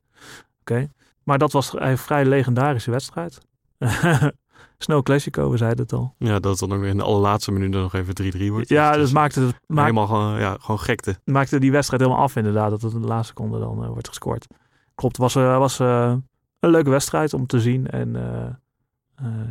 Oké. 0.62 0.88
Maar 1.24 1.38
dat 1.38 1.52
was 1.52 1.74
een 1.80 1.98
vrij 1.98 2.26
legendarische 2.26 2.92
wedstrijd. 2.92 3.42
Snow 4.84 5.04
Classico, 5.04 5.50
we 5.50 5.58
zeiden 5.58 5.84
het 5.84 5.94
al. 5.94 6.16
Ja, 6.18 6.40
dat 6.40 6.60
het 6.60 6.70
dan 6.70 6.78
ook 6.78 6.84
in 6.84 6.98
de 6.98 7.04
allerlaatste 7.04 7.52
minuten 7.52 7.82
nog 7.82 7.94
even 7.94 8.34
3-3 8.48 8.52
wordt. 8.52 8.70
Ja, 8.70 8.94
Dus 8.94 9.12
maakte, 9.12 9.42
het, 9.42 9.56
helemaal 9.68 10.08
gewoon, 10.08 10.40
ja, 10.40 10.58
gewoon 10.60 10.80
gekte. 10.80 11.20
maakte 11.26 11.60
die 11.60 11.72
wedstrijd 11.72 12.02
helemaal 12.02 12.24
af 12.24 12.36
inderdaad. 12.36 12.70
Dat 12.70 12.82
het 12.82 12.94
in 12.94 13.02
de 13.02 13.08
laatste 13.08 13.34
seconde 13.38 13.60
dan 13.60 13.84
eh, 13.84 13.90
wordt 13.90 14.08
gescoord. 14.08 14.48
Klopt, 14.96 15.18
was, 15.18 15.36
eh, 15.36 15.58
was 15.58 15.80
eh, 15.80 16.14
een 16.60 16.70
leuke 16.70 16.90
wedstrijd 16.90 17.34
om 17.34 17.46
te 17.46 17.60
zien. 17.60 17.88
En 17.88 18.18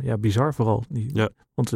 ja, 0.03 0.17
bizar 0.17 0.53
vooral. 0.53 0.83
Die, 0.89 1.15
Ja. 1.15 1.29
Want 1.53 1.71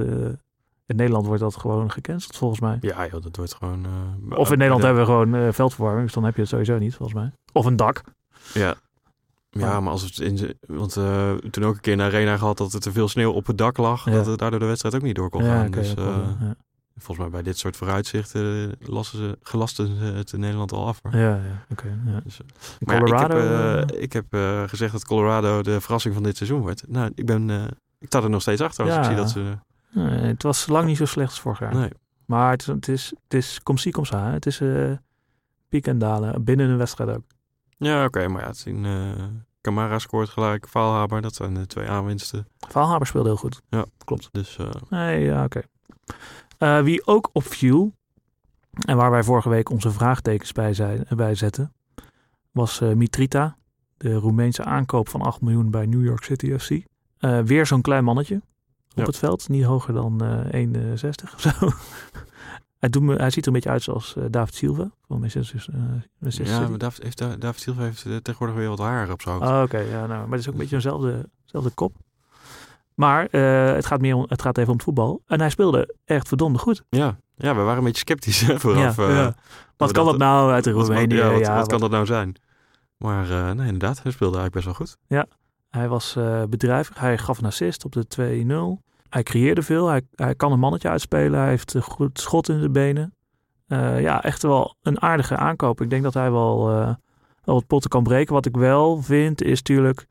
in 0.85 0.95
Nederland 0.95 1.25
wordt 1.25 1.41
dat 1.41 1.55
gewoon 1.55 1.91
gecanceld 1.91 2.35
volgens 2.35 2.59
mij. 2.59 2.77
Ja, 2.81 3.07
joh, 3.07 3.21
dat 3.23 3.35
wordt 3.35 3.53
gewoon... 3.53 3.85
Of 4.29 4.51
in 4.51 4.57
Nederland 4.57 4.81
ja, 4.81 4.87
hebben 4.87 5.05
we 5.05 5.11
gewoon 5.11 5.53
veldverwarming. 5.53 6.03
Dus 6.05 6.13
dan 6.13 6.23
heb 6.23 6.35
je 6.35 6.41
het 6.41 6.49
sowieso 6.49 6.77
niet 6.77 6.95
volgens 6.95 7.19
mij. 7.19 7.31
Of 7.51 7.65
een 7.65 7.75
dak. 7.75 8.01
Ja. 8.53 8.75
Ja, 9.59 9.79
maar 9.79 9.91
als 9.91 10.01
het 10.01 10.19
in 10.19 10.37
ze- 10.37 10.57
want 10.67 10.97
eh, 10.97 11.33
toen 11.33 11.63
ook 11.65 11.75
een 11.75 11.81
keer 11.81 11.91
in 11.91 11.97
de 11.97 12.03
arena 12.03 12.37
gehad 12.37 12.57
dat 12.57 12.73
er 12.73 12.79
te 12.79 12.91
veel 12.91 13.07
sneeuw 13.07 13.31
op 13.31 13.47
het 13.47 13.57
dak 13.57 13.77
lag, 13.77 14.05
Ja. 14.05 14.11
dat 14.11 14.25
het 14.25 14.39
daardoor 14.39 14.59
de 14.59 14.65
wedstrijd 14.65 14.95
ook 14.95 15.01
niet 15.01 15.15
door 15.15 15.29
kon 15.29 15.43
ja, 15.43 15.55
gaan. 15.61 15.71
dus 15.71 15.93
eh, 15.93 16.05
ja. 16.39 16.55
volgens 16.95 17.17
mij 17.17 17.29
bij 17.29 17.41
dit 17.43 17.57
soort 17.57 17.77
vooruitzichten 17.77 18.75
eh, 18.79 18.87
lassen 18.87 19.17
ze, 19.17 19.37
gelasten 19.41 19.87
ze 19.97 20.03
het 20.03 20.31
in 20.33 20.39
Nederland 20.39 20.71
al 20.71 20.87
af. 20.87 20.99
hoor. 21.03 21.15
Ja, 21.15 21.35
ja, 21.35 21.65
oké. 21.71 21.99
ja. 22.05 22.19
Dus, 22.23 22.39
maar 22.79 22.99
Colorado. 22.99 23.37
ik 23.37 23.87
heb, 23.87 24.01
ik 24.01 24.13
heb 24.13 24.25
gezegd 24.69 24.91
dat 24.91 25.05
Colorado 25.05 25.61
de 25.61 25.81
verrassing 25.81 26.13
van 26.13 26.23
dit 26.23 26.37
seizoen 26.37 26.61
wordt. 26.61 26.83
Nou, 26.87 27.11
ik 27.15 27.25
ben, 27.25 27.49
ik 27.99 28.07
sta 28.07 28.21
er 28.23 28.29
nog 28.29 28.41
steeds 28.41 28.61
achter 28.61 28.85
als 28.85 28.95
ik 28.97 29.03
zie 29.03 29.15
dat 29.15 29.29
ze... 29.29 29.57
nee, 29.91 30.07
het 30.19 30.43
was 30.43 30.67
lang 30.67 30.85
niet 30.87 30.97
zo 30.97 31.05
slecht 31.05 31.29
als 31.29 31.39
vorig 31.39 31.59
jaar. 31.59 31.73
Nee. 31.75 31.89
Maar 32.25 32.51
het 32.51 32.61
is, 32.61 32.67
het 32.67 32.87
is, 32.87 33.13
het 33.23 33.33
is 33.33 33.59
kom 33.63 33.77
zie, 33.77 33.91
kom 33.91 34.05
sa. 34.05 34.31
Het 34.31 34.45
is 34.45 34.61
piek 35.69 35.87
en 35.87 35.97
dalen. 35.97 36.43
Binnen 36.43 36.69
een 36.69 36.77
wedstrijd 36.77 37.09
ook. 37.09 37.23
Ja, 37.77 38.05
oké, 38.05 38.27
maar 38.27 38.41
ja, 38.41 38.47
het 38.47 38.57
zien... 38.57 38.85
eh 38.85 39.23
Camara 39.61 39.99
scoort 39.99 40.29
gelijk, 40.29 40.67
Vaalhaber, 40.67 41.21
dat 41.21 41.35
zijn 41.35 41.53
de 41.53 41.65
twee 41.65 41.87
aanwinsten. 41.87 42.47
Valhaber 42.67 43.07
speelde 43.07 43.27
heel 43.29 43.37
goed. 43.37 43.61
Ja, 43.69 43.85
klopt. 44.03 44.29
Dus 44.31 44.57
eh, 44.57 44.69
Nee, 44.89 45.23
ja, 45.25 45.43
oké. 45.43 45.61
Eh, 46.57 46.79
wie 46.81 47.05
ook 47.07 47.29
opviel, 47.33 47.93
en 48.85 48.97
waar 48.97 49.11
wij 49.11 49.23
vorige 49.23 49.49
week 49.49 49.69
onze 49.69 49.91
vraagtekens 49.91 50.51
bij, 50.51 50.73
zijn, 50.73 51.05
bij 51.09 51.35
zetten, 51.35 51.73
was 52.51 52.79
Mitrita, 52.79 53.57
de 53.97 54.13
Roemeense 54.13 54.63
aankoop 54.63 55.09
van 55.09 55.21
8 55.21 55.41
miljoen 55.41 55.69
bij 55.71 55.85
New 55.85 56.03
York 56.05 56.23
City 56.23 56.57
FC. 56.57 56.69
Weer 57.45 57.65
zo'n 57.65 57.81
klein 57.81 58.03
mannetje 58.03 58.35
op 58.35 58.41
Ja. 58.95 59.03
het 59.03 59.17
veld, 59.17 59.49
niet 59.49 59.63
hoger 59.63 59.93
dan 59.93 60.23
eh 60.51 60.65
1,60 60.67 61.33
of 61.33 61.41
zo. 61.41 61.51
hij, 62.85 62.93
doet 62.93 63.03
me, 63.03 63.15
hij 63.15 63.29
ziet 63.29 63.41
er 63.41 63.47
een 63.47 63.53
beetje 63.53 63.69
uit 63.69 63.83
zoals 63.83 64.15
eh, 64.15 64.23
David 64.29 64.55
Silva 64.55 64.91
van 65.07 65.19
Manchester, 65.19 65.65
eh, 65.73 65.79
Manchester 66.17 66.45
ja, 66.45 66.57
City. 66.57 66.69
maar 66.69 66.79
David, 66.79 67.03
heeft, 67.03 67.17
Da- 67.17 67.35
David 67.35 67.61
Silva 67.61 67.81
heeft 67.81 68.05
eh, 68.05 68.15
tegenwoordig 68.15 68.55
weer 68.57 68.69
wat 68.69 68.79
haar 68.79 69.11
op 69.11 69.21
zijn 69.21 69.35
hoofd. 69.35 69.51
Oh, 69.51 69.61
Oké, 69.61 69.77
ja, 69.77 70.05
nou, 70.05 70.07
maar 70.07 70.29
het 70.31 70.39
is 70.39 70.47
ook 70.47 70.53
een 70.53 70.59
beetje 70.59 70.75
eenzelfde 70.75 71.29
zelfde 71.45 71.69
kop. 71.69 71.95
Maar 72.95 73.25
eh, 73.25 73.73
het, 73.73 73.85
gaat 73.85 74.01
meer 74.01 74.15
om, 74.15 74.25
het 74.27 74.41
gaat 74.41 74.57
even 74.57 74.69
om 74.69 74.75
het 74.75 74.85
voetbal. 74.85 75.21
En 75.27 75.39
hij 75.39 75.49
speelde 75.49 75.95
echt 76.05 76.27
verdomde 76.27 76.59
goed. 76.59 76.83
Ja, 76.89 77.17
ja, 77.35 77.55
we 77.55 77.61
waren 77.61 77.77
een 77.77 77.83
beetje 77.83 77.99
sceptisch 77.99 78.41
hè, 78.41 78.59
vooraf. 78.65 78.97
Ja, 78.97 79.07
eh, 79.07 79.15
ja. 79.15 79.35
Wat 79.77 79.91
kan 79.91 80.05
dat 80.05 80.17
nou 80.17 80.51
uit 80.51 80.63
de 80.63 80.71
Roemenië? 80.71 81.15
Ja, 81.15 81.31
wat, 81.31 81.39
Ja, 81.39 81.55
wat 81.55 81.67
kan 81.67 81.79
dat 81.79 81.91
nou 81.91 82.05
zijn? 82.05 82.35
Maar 82.97 83.31
eh, 83.31 83.51
nee, 83.51 83.65
inderdaad, 83.65 84.03
hij 84.03 84.11
speelde 84.11 84.37
eigenlijk 84.37 84.53
best 84.53 84.65
wel 84.65 84.73
goed. 84.73 84.97
Hij 85.69 85.87
was 85.87 86.15
eh, 86.15 86.43
bedrijvig. 86.49 86.99
Hij 86.99 87.17
gaf 87.17 87.37
een 87.37 87.45
assist 87.45 87.85
op 87.85 87.91
de 87.91 88.77
2-0. 88.79 88.83
Hij 89.15 89.23
creëerde 89.23 89.61
veel. 89.61 89.87
Hij, 89.87 90.01
hij 90.15 90.35
kan 90.35 90.51
een 90.51 90.59
mannetje 90.59 90.89
uitspelen. 90.89 91.39
Hij 91.39 91.49
heeft 91.49 91.73
een 91.73 91.81
goed 91.81 92.19
schot 92.19 92.49
in 92.49 92.59
zijn 92.59 92.71
benen. 92.71 93.13
Eh, 93.67 94.01
ja, 94.01 94.23
echt 94.23 94.41
wel 94.41 94.75
een 94.81 95.01
aardige 95.01 95.35
aankoop. 95.35 95.81
Ik 95.81 95.89
denk 95.89 96.03
dat 96.03 96.13
hij 96.13 96.31
wel, 96.31 96.67
wel 96.67 96.95
wat 97.43 97.67
potten 97.67 97.89
kan 97.89 98.03
breken. 98.03 98.33
Wat 98.33 98.45
ik 98.45 98.55
wel 98.55 99.01
vind 99.01 99.41
is 99.41 99.57
natuurlijk... 99.57 100.07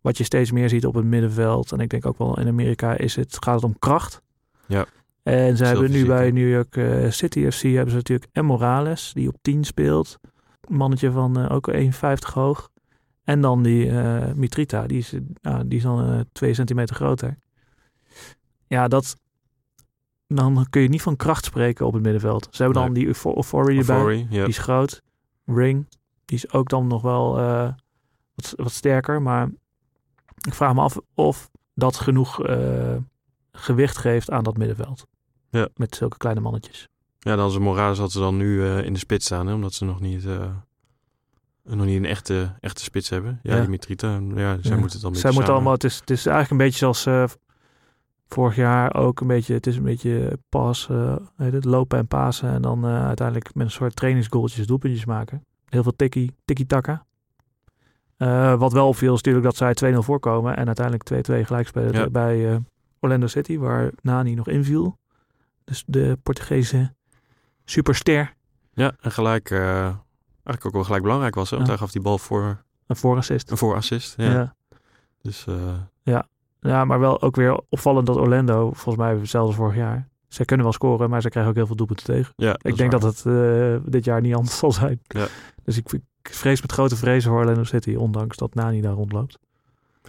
Wat 0.00 0.18
je 0.18 0.24
steeds 0.24 0.50
meer 0.50 0.68
ziet 0.68 0.86
op 0.86 0.94
het 0.94 1.04
middenveld. 1.04 1.72
En 1.72 1.80
ik 1.80 1.88
denk 1.88 2.06
ook 2.06 2.18
wel 2.18 2.38
in 2.38 2.48
Amerika 2.48 2.96
is 2.96 3.16
het, 3.16 3.36
gaat 3.40 3.54
het 3.54 3.64
om 3.64 3.78
kracht. 3.78 4.22
Ja. 4.66 4.86
En 5.22 5.56
ze 5.56 5.64
hebben 5.64 5.90
nu 5.90 6.06
bij? 6.06 6.30
New 6.30 6.50
York 6.50 6.76
eh, 6.76 7.10
City 7.10 7.50
FC 7.50 7.62
hebben 7.62 7.90
ze 7.90 7.96
natuurlijk 7.96 8.30
M. 8.32 8.44
Morales. 8.44 9.12
Die 9.12 9.28
op 9.28 9.36
10 9.42 9.64
speelt. 9.64 10.18
Een 10.60 10.76
mannetje 10.76 11.10
van 11.10 11.48
ook 11.48 11.72
1,50 11.72 11.80
hoog. 12.34 12.70
En 13.22 13.40
dan 13.40 13.62
die 13.62 13.92
Mitrita, 14.34 14.86
die 14.86 14.98
is, 14.98 15.14
die 15.66 15.76
is 15.76 15.82
dan 15.82 16.12
eh, 16.12 16.20
twee 16.32 16.54
centimeter 16.54 16.96
groter. 16.96 17.42
Ja, 18.74 18.88
dat... 18.88 19.16
Dan 20.26 20.66
kun 20.70 20.82
je 20.82 20.88
niet 20.88 21.02
van 21.02 21.16
kracht 21.16 21.44
spreken 21.44 21.86
op 21.86 21.92
het 21.92 22.02
middenveld. 22.02 22.48
Ze 22.50 22.62
hebben 22.62 22.82
dan 22.82 22.92
Nee. 22.92 22.98
die 22.98 23.06
Eupho- 23.06 23.34
Euphoria 23.36 23.78
erbij. 23.80 24.26
Die 24.30 24.46
is 24.46 24.58
groot. 24.58 25.02
Ring, 25.46 25.86
die 26.24 26.36
is 26.36 26.52
ook 26.52 26.68
dan 26.68 26.86
nog 26.86 27.02
wel 27.02 27.38
eh, 27.38 27.68
wat, 28.34 28.52
wat 28.56 28.72
sterker. 28.72 29.22
Maar 29.22 29.50
ik 30.40 30.54
vraag 30.54 30.74
me 30.74 30.80
af 30.80 30.98
of 31.14 31.50
dat 31.74 31.96
genoeg 31.96 32.42
eh, 32.44 32.96
gewicht 33.52 33.96
geeft 33.96 34.30
aan 34.30 34.44
dat 34.44 34.56
middenveld. 34.56 35.06
Ja. 35.50 35.68
Met 35.76 35.96
zulke 35.96 36.16
kleine 36.16 36.40
mannetjes. 36.40 36.88
Ja, 37.18 37.36
dan 37.36 37.48
is 37.50 37.58
Morales 37.58 37.98
had 37.98 38.12
ze 38.12 38.18
dan 38.18 38.36
nu 38.36 38.64
eh, 38.64 38.84
in 38.84 38.92
de 38.92 38.98
spits 38.98 39.24
staan, 39.24 39.46
hè, 39.46 39.54
omdat 39.54 39.72
ze 39.74 39.84
nog 39.84 40.00
niet, 40.00 40.24
nog 41.62 41.86
niet 41.86 41.96
een 41.96 42.04
echte, 42.04 42.56
echte 42.60 42.82
spits 42.82 43.08
hebben. 43.08 43.40
Ja, 43.42 43.54
Ja. 43.54 43.60
die 43.60 43.68
Mitrita, 43.70 44.08
ja, 44.34 44.58
zij 44.60 44.70
Ja. 44.70 44.76
moeten 44.76 44.92
het 44.92 45.00
dan 45.00 45.14
Zij 45.16 45.32
moeten 45.32 45.52
allemaal, 45.52 45.72
het 45.72 45.84
is, 45.84 45.98
het 46.00 46.10
is 46.10 46.26
eigenlijk 46.26 46.50
een 46.50 46.66
beetje 46.66 46.78
zoals 46.92 47.32
vorig 48.34 48.56
jaar 48.56 48.94
ook 48.94 49.20
een 49.20 49.26
beetje, 49.26 49.54
het 49.54 49.66
is 49.66 49.76
een 49.76 49.82
beetje 49.82 50.38
pas, 50.48 50.88
eh, 50.90 51.16
het, 51.36 51.64
lopen 51.64 51.98
en 51.98 52.06
pasen. 52.06 52.48
En 52.48 52.62
dan 52.62 52.84
eh, 52.84 53.06
uiteindelijk 53.06 53.54
met 53.54 53.66
een 53.66 53.72
soort 53.72 53.96
trainingsgoaltjes 53.96 54.66
doelpuntjes 54.66 55.04
maken. 55.04 55.44
Heel 55.68 55.82
veel 55.82 55.96
tikkie, 55.96 56.34
tikkie-taka. 56.44 57.04
Eh, 58.16 58.54
wat 58.58 58.72
wel 58.72 58.88
opviel 58.88 59.14
is 59.14 59.22
natuurlijk 59.22 59.44
dat 59.44 59.56
zij 59.56 59.74
2-0 59.74 60.02
voorkomen 60.02 60.56
en 60.56 60.66
uiteindelijk 60.66 61.04
2-2 61.04 61.44
gelijk 61.44 61.66
spelen 61.66 61.92
Ja. 61.92 62.10
bij 62.10 62.62
Orlando 63.00 63.26
City, 63.26 63.58
waar 63.58 63.90
Nani 64.02 64.34
nog 64.34 64.48
inviel. 64.48 64.98
Dus 65.64 65.84
de 65.86 66.18
Portugese 66.22 66.94
superster, 67.64 68.34
Ja, 68.72 68.92
en 69.00 69.12
gelijk, 69.12 69.50
eigenlijk 69.50 70.66
ook 70.66 70.72
wel 70.72 70.84
gelijk 70.84 71.02
belangrijk 71.02 71.34
was, 71.34 71.50
hè, 71.50 71.56
want 71.56 71.68
Ja. 71.68 71.74
hij 71.74 71.82
gaf 71.82 71.92
die 71.92 72.02
bal 72.02 72.18
voor 72.18 72.64
een 72.86 72.96
voorassist. 72.96 73.50
een 73.50 73.56
voorassist. 73.56 74.14
Ja. 74.16 74.30
ja. 74.30 74.54
Dus 75.22 75.46
eh, 75.46 75.54
Ja, 76.70 76.84
maar 76.84 77.00
wel 77.00 77.22
ook 77.22 77.36
weer 77.36 77.60
opvallend 77.68 78.06
dat 78.06 78.16
Orlando, 78.16 78.72
volgens 78.72 78.96
mij 78.96 79.14
hetzelfde 79.16 79.54
vorig 79.54 79.76
jaar. 79.76 80.08
Zij 80.28 80.44
kunnen 80.44 80.66
wel 80.66 80.74
scoren, 80.74 81.10
maar 81.10 81.22
ze 81.22 81.28
krijgen 81.28 81.50
ook 81.50 81.56
heel 81.56 81.66
veel 81.66 81.76
doelpunten 81.76 82.06
tegen. 82.06 82.32
ja, 82.36 82.56
ik 82.62 82.76
denk 82.76 82.90
dat 82.90 83.02
het 83.02 83.26
eh, 83.26 83.76
dit 83.84 84.04
jaar 84.04 84.20
niet 84.20 84.34
anders 84.34 84.58
zal 84.58 84.72
zijn. 84.72 85.00
Ja. 85.06 85.26
Dus 85.64 85.76
ik, 85.76 85.92
ik 85.92 86.02
vrees 86.22 86.60
met 86.60 86.72
grote 86.72 86.96
vrezen 86.96 87.30
voor 87.30 87.40
Orlando 87.40 87.64
City, 87.64 87.94
ondanks 87.94 88.36
dat 88.36 88.54
Nani 88.54 88.80
daar 88.80 88.92
rondloopt. 88.92 89.38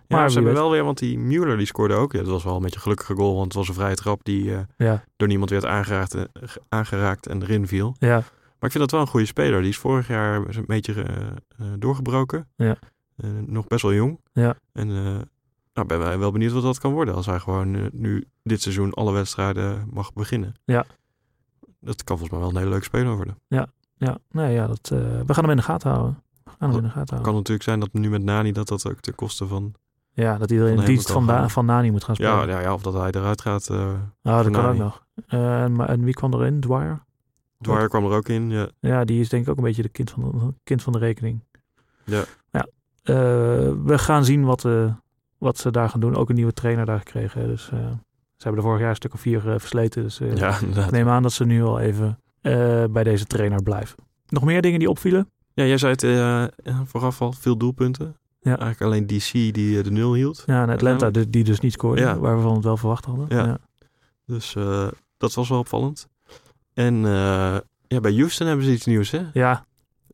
Ja, 0.08 0.18
Maar 0.18 0.28
ze 0.30 0.34
hebben 0.36 0.54
weet. 0.54 0.62
wel 0.62 0.72
weer, 0.72 0.84
want 0.84 0.98
die 0.98 1.20
Mueller 1.20 1.58
die 1.58 1.66
scoorde 1.66 1.94
ook. 1.94 2.12
Ja, 2.12 2.20
dat 2.20 2.28
was 2.28 2.44
wel 2.44 2.56
een 2.56 2.62
beetje 2.62 2.76
een 2.76 2.82
gelukkige 2.82 3.16
goal, 3.16 3.34
want 3.34 3.46
het 3.46 3.54
was 3.54 3.68
een 3.68 3.74
vrije 3.74 3.96
trap 3.96 4.24
die 4.24 4.54
eh, 4.56 4.60
Ja, 4.78 5.04
door 5.16 5.28
niemand 5.28 5.50
werd 5.50 5.66
aangeraakt, 5.66 6.14
eh, 6.14 6.22
ge- 6.34 6.62
aangeraakt 6.70 7.28
en 7.28 7.42
erin 7.42 7.68
viel. 7.68 7.96
ja, 8.00 8.16
Maar 8.60 8.70
ik 8.70 8.72
vind 8.72 8.84
dat 8.84 8.92
wel 8.92 9.02
een 9.02 9.08
goede 9.08 9.26
speler. 9.26 9.60
Die 9.62 9.70
is 9.70 9.78
vorig 9.78 10.08
jaar 10.08 10.36
een 10.36 10.64
beetje 10.66 10.94
eh, 10.94 11.06
eh, 11.58 11.66
doorgebroken. 11.80 12.48
Ja. 12.56 12.78
Eh, 13.18 13.30
nog 13.46 13.68
best 13.68 13.82
wel 13.82 13.94
jong. 13.94 14.20
Ja. 14.34 14.56
En 14.74 14.90
eh 14.90 15.16
nou, 15.76 15.88
ben 15.88 16.00
wij 16.00 16.20
wel 16.20 16.32
benieuwd 16.32 16.52
wat 16.52 16.64
dat 16.64 16.80
kan 16.80 16.92
worden 16.94 17.16
als 17.16 17.26
hij 17.26 17.40
gewoon 17.40 17.76
eh, 17.76 17.82
nu 17.92 18.28
dit 18.44 18.62
seizoen 18.62 18.94
alle 18.94 19.12
wedstrijden 19.12 19.88
mag 19.94 20.14
beginnen. 20.14 20.54
Ja. 20.66 20.86
Dat 21.80 22.04
kan 22.04 22.18
volgens 22.18 22.30
mij 22.30 22.40
wel 22.40 22.50
een 22.50 22.58
hele 22.58 22.70
leuke 22.70 22.86
speler 22.86 23.16
worden. 23.16 23.38
ja. 23.48 23.68
Nee, 24.32 24.54
ja, 24.54 24.68
dat, 24.68 24.90
eh, 24.94 25.00
we 25.00 25.34
gaan 25.34 25.44
hem 25.44 25.50
in 25.50 25.56
de 25.58 25.64
gaten 25.64 25.92
houden. 25.92 26.22
We 26.44 26.52
gaan 26.60 26.70
hem 26.70 26.78
in 26.78 26.84
de 26.84 26.88
gaten 26.90 27.00
Het 27.00 27.10
houden. 27.10 27.28
kan 27.28 27.34
natuurlijk 27.36 27.64
zijn 27.64 27.80
dat 27.80 27.94
nu 27.94 28.10
met 28.10 28.24
Nani 28.24 28.52
dat 28.52 28.68
dat 28.68 28.88
ook 28.90 29.00
ten 29.00 29.16
koste 29.16 29.48
van... 29.48 29.74
Ja, 30.12 30.38
dat 30.38 30.52
iedereen 30.52 30.78
in 30.80 30.86
dienst 30.86 31.12
van, 31.12 31.50
van 31.50 31.66
Nani 31.66 31.92
moet 31.92 32.04
gaan 32.04 32.16
spelen. 32.16 32.34
Ja, 32.34 32.48
ja, 32.48 32.60
ja, 32.60 32.74
of 32.74 32.82
dat 32.82 32.94
hij 32.94 33.12
eruit 33.12 33.42
gaat. 33.42 33.70
eh 33.70 33.78
oh, 34.24 34.44
dat 34.44 34.50
kan 34.52 34.66
ook 34.66 34.78
nog. 34.78 35.06
En, 35.28 35.76
maar- 35.76 35.90
en 35.90 36.04
wie 36.04 36.14
kwam 36.14 36.34
erin? 36.34 36.60
Dwyer? 36.60 37.04
Dwyer 37.62 37.90
kwam 37.90 38.06
er 38.06 38.12
ook 38.12 38.28
in. 38.28 38.50
Ja. 38.50 38.68
Ja, 38.80 39.06
die 39.06 39.20
is 39.20 39.30
denk 39.30 39.44
ik 39.44 39.50
ook 39.50 39.58
een 39.58 39.64
beetje 39.64 39.82
de 39.82 39.90
kind 39.90 40.12
van 40.12 40.24
de, 40.32 40.54
kind 40.64 40.82
van 40.84 40.94
de 40.94 41.00
rekening. 41.00 41.44
Ja. 42.04 42.24
ja. 42.52 42.66
We 43.84 43.98
gaan 43.98 44.26
zien 44.26 44.44
wat, 44.46 44.68
wat 45.46 45.58
ze 45.58 45.72
daar 45.72 45.90
gaan 45.90 46.00
doen. 46.00 46.16
Ook 46.16 46.30
een 46.30 46.36
nieuwe 46.36 46.54
trainer 46.54 46.86
daar 46.86 46.98
gekregen. 46.98 47.48
Dus 47.48 47.70
eh, 47.70 47.80
ze 48.36 48.44
hebben 48.44 48.62
er 48.62 48.68
vorig 48.68 48.82
jaar 48.82 48.90
een 48.90 48.96
stuk 48.96 49.14
of 49.14 49.20
vier 49.20 49.50
eh, 49.50 49.60
versleten. 49.60 50.04
Dus 50.04 50.20
eh, 50.20 50.36
ja, 50.36 50.60
ik 50.60 50.92
neem 50.92 51.10
aan 51.10 51.24
dat 51.24 51.34
ze 51.34 51.46
nu 51.46 51.64
al 51.64 51.80
even 51.80 52.20
bij 52.92 53.04
deze 53.04 53.26
trainer 53.26 53.64
blijven. 53.64 53.98
Nog 54.28 54.44
meer 54.44 54.62
dingen 54.62 54.80
die 54.80 54.90
opvielen? 54.90 55.30
Ja, 55.54 55.64
jij 55.66 55.78
zei 55.78 55.92
het 55.96 56.52
vooraf 56.86 57.22
al, 57.22 57.32
veel 57.32 57.58
doelpunten. 57.58 58.18
Ja. 58.40 58.58
Eigenlijk 58.58 58.82
alleen 58.82 59.08
DC 59.08 59.32
die 59.32 59.84
de 59.84 59.92
nul 59.92 60.14
hield. 60.14 60.44
Ja, 60.46 60.62
en 60.62 60.70
Atlanta 60.70 61.10
die, 61.10 61.30
die 61.30 61.44
dus 61.44 61.60
niet 61.60 61.72
scoorde. 61.72 62.02
Ja. 62.02 62.18
Waar 62.18 62.36
we 62.36 62.42
van 62.42 62.54
het 62.54 62.64
wel 62.64 62.78
verwacht 62.78 63.06
hadden. 63.06 63.26
Ja. 63.30 63.46
ja. 63.46 63.58
Dus 64.26 64.56
dat 65.18 65.34
was 65.34 65.50
wel 65.50 65.60
opvallend. 65.60 66.08
En 66.74 66.96
ja, 67.88 68.00
bij 68.02 68.14
Houston 68.14 68.48
hebben 68.48 68.66
ze 68.66 68.72
iets 68.72 68.86
nieuws, 68.86 69.12
hè? 69.12 69.22
Ja. 69.34 69.66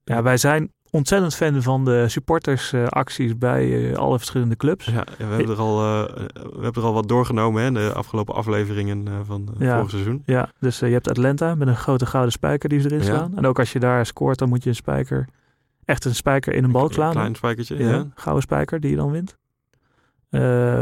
ja, 0.03 0.23
wij 0.23 0.37
zijn 0.37 0.71
ontzettend 0.91 1.35
fan 1.35 1.61
van 1.61 1.85
de 1.85 2.09
supportersacties 2.09 3.37
bij 3.37 3.91
eh, 3.91 3.97
alle 3.97 4.17
verschillende 4.17 4.55
clubs. 4.55 4.85
Ja, 4.85 5.03
we, 5.17 5.23
hebben 5.23 5.49
er 5.49 5.57
al, 5.59 5.79
eh, 5.79 6.13
we 6.33 6.61
hebben 6.61 6.81
er 6.81 6.87
al 6.87 6.93
wat 6.93 7.07
doorgenomen, 7.07 7.63
hè? 7.63 7.71
De 7.71 7.93
afgelopen 7.93 8.35
afleveringen 8.35 9.07
eh, 9.07 9.13
van 9.23 9.47
het 9.49 9.59
Ja. 9.59 9.75
vorig 9.75 9.89
seizoen. 9.89 10.23
Ja, 10.25 10.49
dus 10.59 10.79
je 10.79 10.85
hebt 10.85 11.09
Atlanta 11.09 11.55
met 11.55 11.67
een 11.67 11.75
grote 11.75 12.05
gouden 12.05 12.31
spijker 12.31 12.69
die 12.69 12.79
ze 12.79 12.85
erin 12.91 12.99
Ja. 12.99 13.05
slaan. 13.05 13.37
En 13.37 13.45
ook 13.45 13.59
als 13.59 13.71
je 13.73 13.79
daar 13.79 14.05
scoort, 14.05 14.37
dan 14.39 14.49
moet 14.49 14.63
je 14.63 14.69
een 14.69 14.75
spijker, 14.75 15.27
echt 15.85 16.05
een 16.05 16.15
spijker 16.15 16.53
in 16.53 16.63
een 16.63 16.71
balk 16.71 16.93
slaan. 16.93 17.07
Een 17.09 17.13
klein 17.15 17.35
spijkertje, 17.35 17.77
ja, 17.77 17.89
ja. 17.89 18.07
Gouden 18.15 18.43
spijker 18.43 18.79
die 18.79 18.89
je 18.91 18.95
dan 18.97 19.11
wint. 19.11 19.37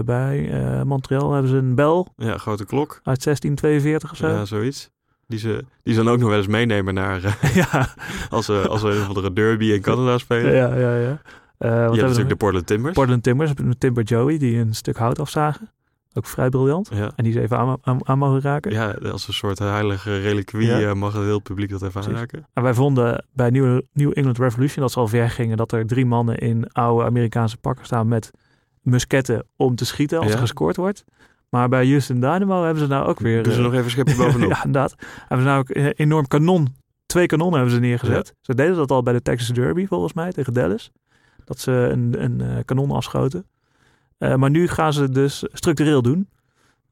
Bij 0.06 0.52
Montreal 0.86 1.32
hebben 1.32 1.52
ze 1.52 1.58
een 1.58 1.76
bel 1.76 2.08
Ja, 2.18 2.38
grote 2.38 2.66
klok. 2.66 3.00
uit 3.04 3.24
1642 3.24 4.12
of 4.12 4.18
zo. 4.18 4.28
Ja, 4.28 4.46
zoiets. 4.46 4.90
Die 5.30 5.40
ze, 5.40 5.66
die 5.84 5.94
ze 5.94 6.04
dan 6.04 6.14
ook 6.14 6.20
nog 6.20 6.30
wel 6.30 6.38
eens 6.38 6.48
meenemen 6.48 6.94
naar... 6.94 7.24
eh, 7.24 7.56
ja, 7.72 7.90
als 8.30 8.46
ze 8.46 8.68
als 8.68 8.82
we 8.82 8.90
een 8.90 9.02
of 9.02 9.08
andere 9.08 9.34
derby 9.34 9.66
in 9.66 9.82
Canada 9.82 10.18
spelen. 10.18 10.54
ja, 10.54 10.76
ja. 10.76 10.96
ja. 10.96 11.20
Wat 11.58 11.68
Je 11.68 11.68
hebt 11.76 11.96
we 11.96 12.02
natuurlijk 12.02 12.30
de 12.30 12.36
Portland 12.36 12.68
Timbers. 12.68 12.94
Portland 12.94 13.24
Timbers, 13.24 13.52
Timber 13.78 14.04
Joey, 14.04 14.38
die 14.38 14.58
een 14.58 14.74
stuk 14.76 14.98
hout 14.98 15.20
afzagen. 15.20 15.70
Ook 16.14 16.26
vrij 16.26 16.50
briljant. 16.50 16.90
ja. 16.94 17.12
En 17.16 17.24
die 17.24 17.34
ze 17.34 17.42
even 17.42 17.58
aan, 17.58 17.78
aan, 17.82 18.00
aan 18.08 18.18
mogen 18.18 18.42
raken. 18.42 18.72
ja, 18.72 18.92
als 19.12 19.28
een 19.28 19.34
soort 19.34 19.60
heilige 19.60 20.20
reliquie 20.20 20.66
Ja. 20.66 20.80
eh, 20.80 20.94
mag 20.94 21.14
het 21.14 21.24
heel 21.24 21.40
publiek 21.42 21.70
dat 21.70 21.80
even 21.82 21.92
Precies. 21.94 22.12
aanraken. 22.12 22.48
En 22.54 22.64
wij 22.64 22.74
vonden 22.74 23.26
bij 23.34 23.50
New, 23.50 23.82
New 23.94 24.12
England 24.14 24.38
Revolution 24.38 24.82
dat 24.82 24.92
ze 24.92 25.00
al 25.00 25.08
ver 25.08 25.30
gingen 25.30 25.58
dat 25.58 25.72
er 25.72 25.86
drie 25.88 26.06
mannen 26.06 26.38
in 26.38 26.72
oude 26.72 27.06
Amerikaanse 27.06 27.58
pakken 27.58 27.86
staan 27.86 28.08
met 28.08 28.32
musketten 28.82 29.46
om 29.56 29.76
te 29.76 29.86
schieten 29.86 30.18
als 30.20 30.28
Ja. 30.28 30.34
er 30.34 30.40
gescoord 30.40 30.76
wordt. 30.76 31.04
Maar 31.50 31.70
bij 31.70 31.88
Houston 31.88 32.20
Dynamo 32.20 32.64
hebben 32.64 32.84
ze 32.84 32.90
nou 32.90 33.08
ook 33.08 33.20
weer... 33.20 33.44
Dus 33.44 33.54
er 33.54 33.60
eh, 33.60 33.66
nog 33.66 33.74
even 33.74 33.92
schepje 33.92 34.16
bovenop. 34.16 34.50
ja, 34.56 34.64
inderdaad. 34.64 34.96
Hebben 35.20 35.40
ze 35.40 35.46
nou 35.46 35.60
ook 35.60 35.70
een 35.70 35.92
enorm 35.92 36.28
kanon. 36.28 36.76
Twee 37.06 37.26
kanonnen 37.26 37.56
hebben 37.56 37.76
ze 37.76 37.82
neergezet. 37.82 38.36
Ze 38.42 38.56
deden 38.56 38.76
dat 38.76 38.92
al 38.92 39.04
bij 39.04 39.14
de 39.14 39.22
Texas 39.22 39.50
Derby 39.50 39.88
volgens 39.88 40.14
mij 40.14 40.32
tegen 40.32 40.54
Dallas. 40.54 40.92
Dat 41.46 41.60
ze 41.60 41.72
een, 41.72 42.24
een 42.24 42.42
eh, 42.42 42.58
kanon 42.66 42.92
afschoten. 42.92 43.46
Eh, 44.20 44.36
maar 44.36 44.50
nu 44.50 44.68
gaan 44.68 44.94
ze 44.94 45.10
dus 45.10 45.44
structureel 45.52 46.02
doen. 46.02 46.30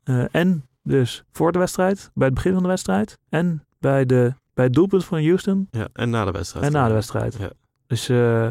Eh, 0.03 0.23
en 0.31 0.65
dus 0.83 1.23
voor 1.31 1.51
de 1.51 1.59
wedstrijd, 1.59 2.11
bij 2.13 2.25
het 2.25 2.35
begin 2.35 2.53
van 2.53 2.61
de 2.61 2.67
wedstrijd. 2.67 3.17
En 3.29 3.65
bij, 3.79 4.05
de, 4.05 4.33
bij 4.53 4.65
het 4.65 4.73
doelpunt 4.73 5.05
van 5.05 5.23
Houston 5.23 5.67
Ja, 5.71 5.87
en 5.93 6.09
na 6.09 6.25
de 6.25 6.31
wedstrijd. 6.31 6.65
en 6.65 6.71
na 6.71 6.87
de 6.87 6.93
wedstrijd. 6.93 7.37
Ja. 7.39 7.49
Dus 7.87 8.09
eh, 8.09 8.49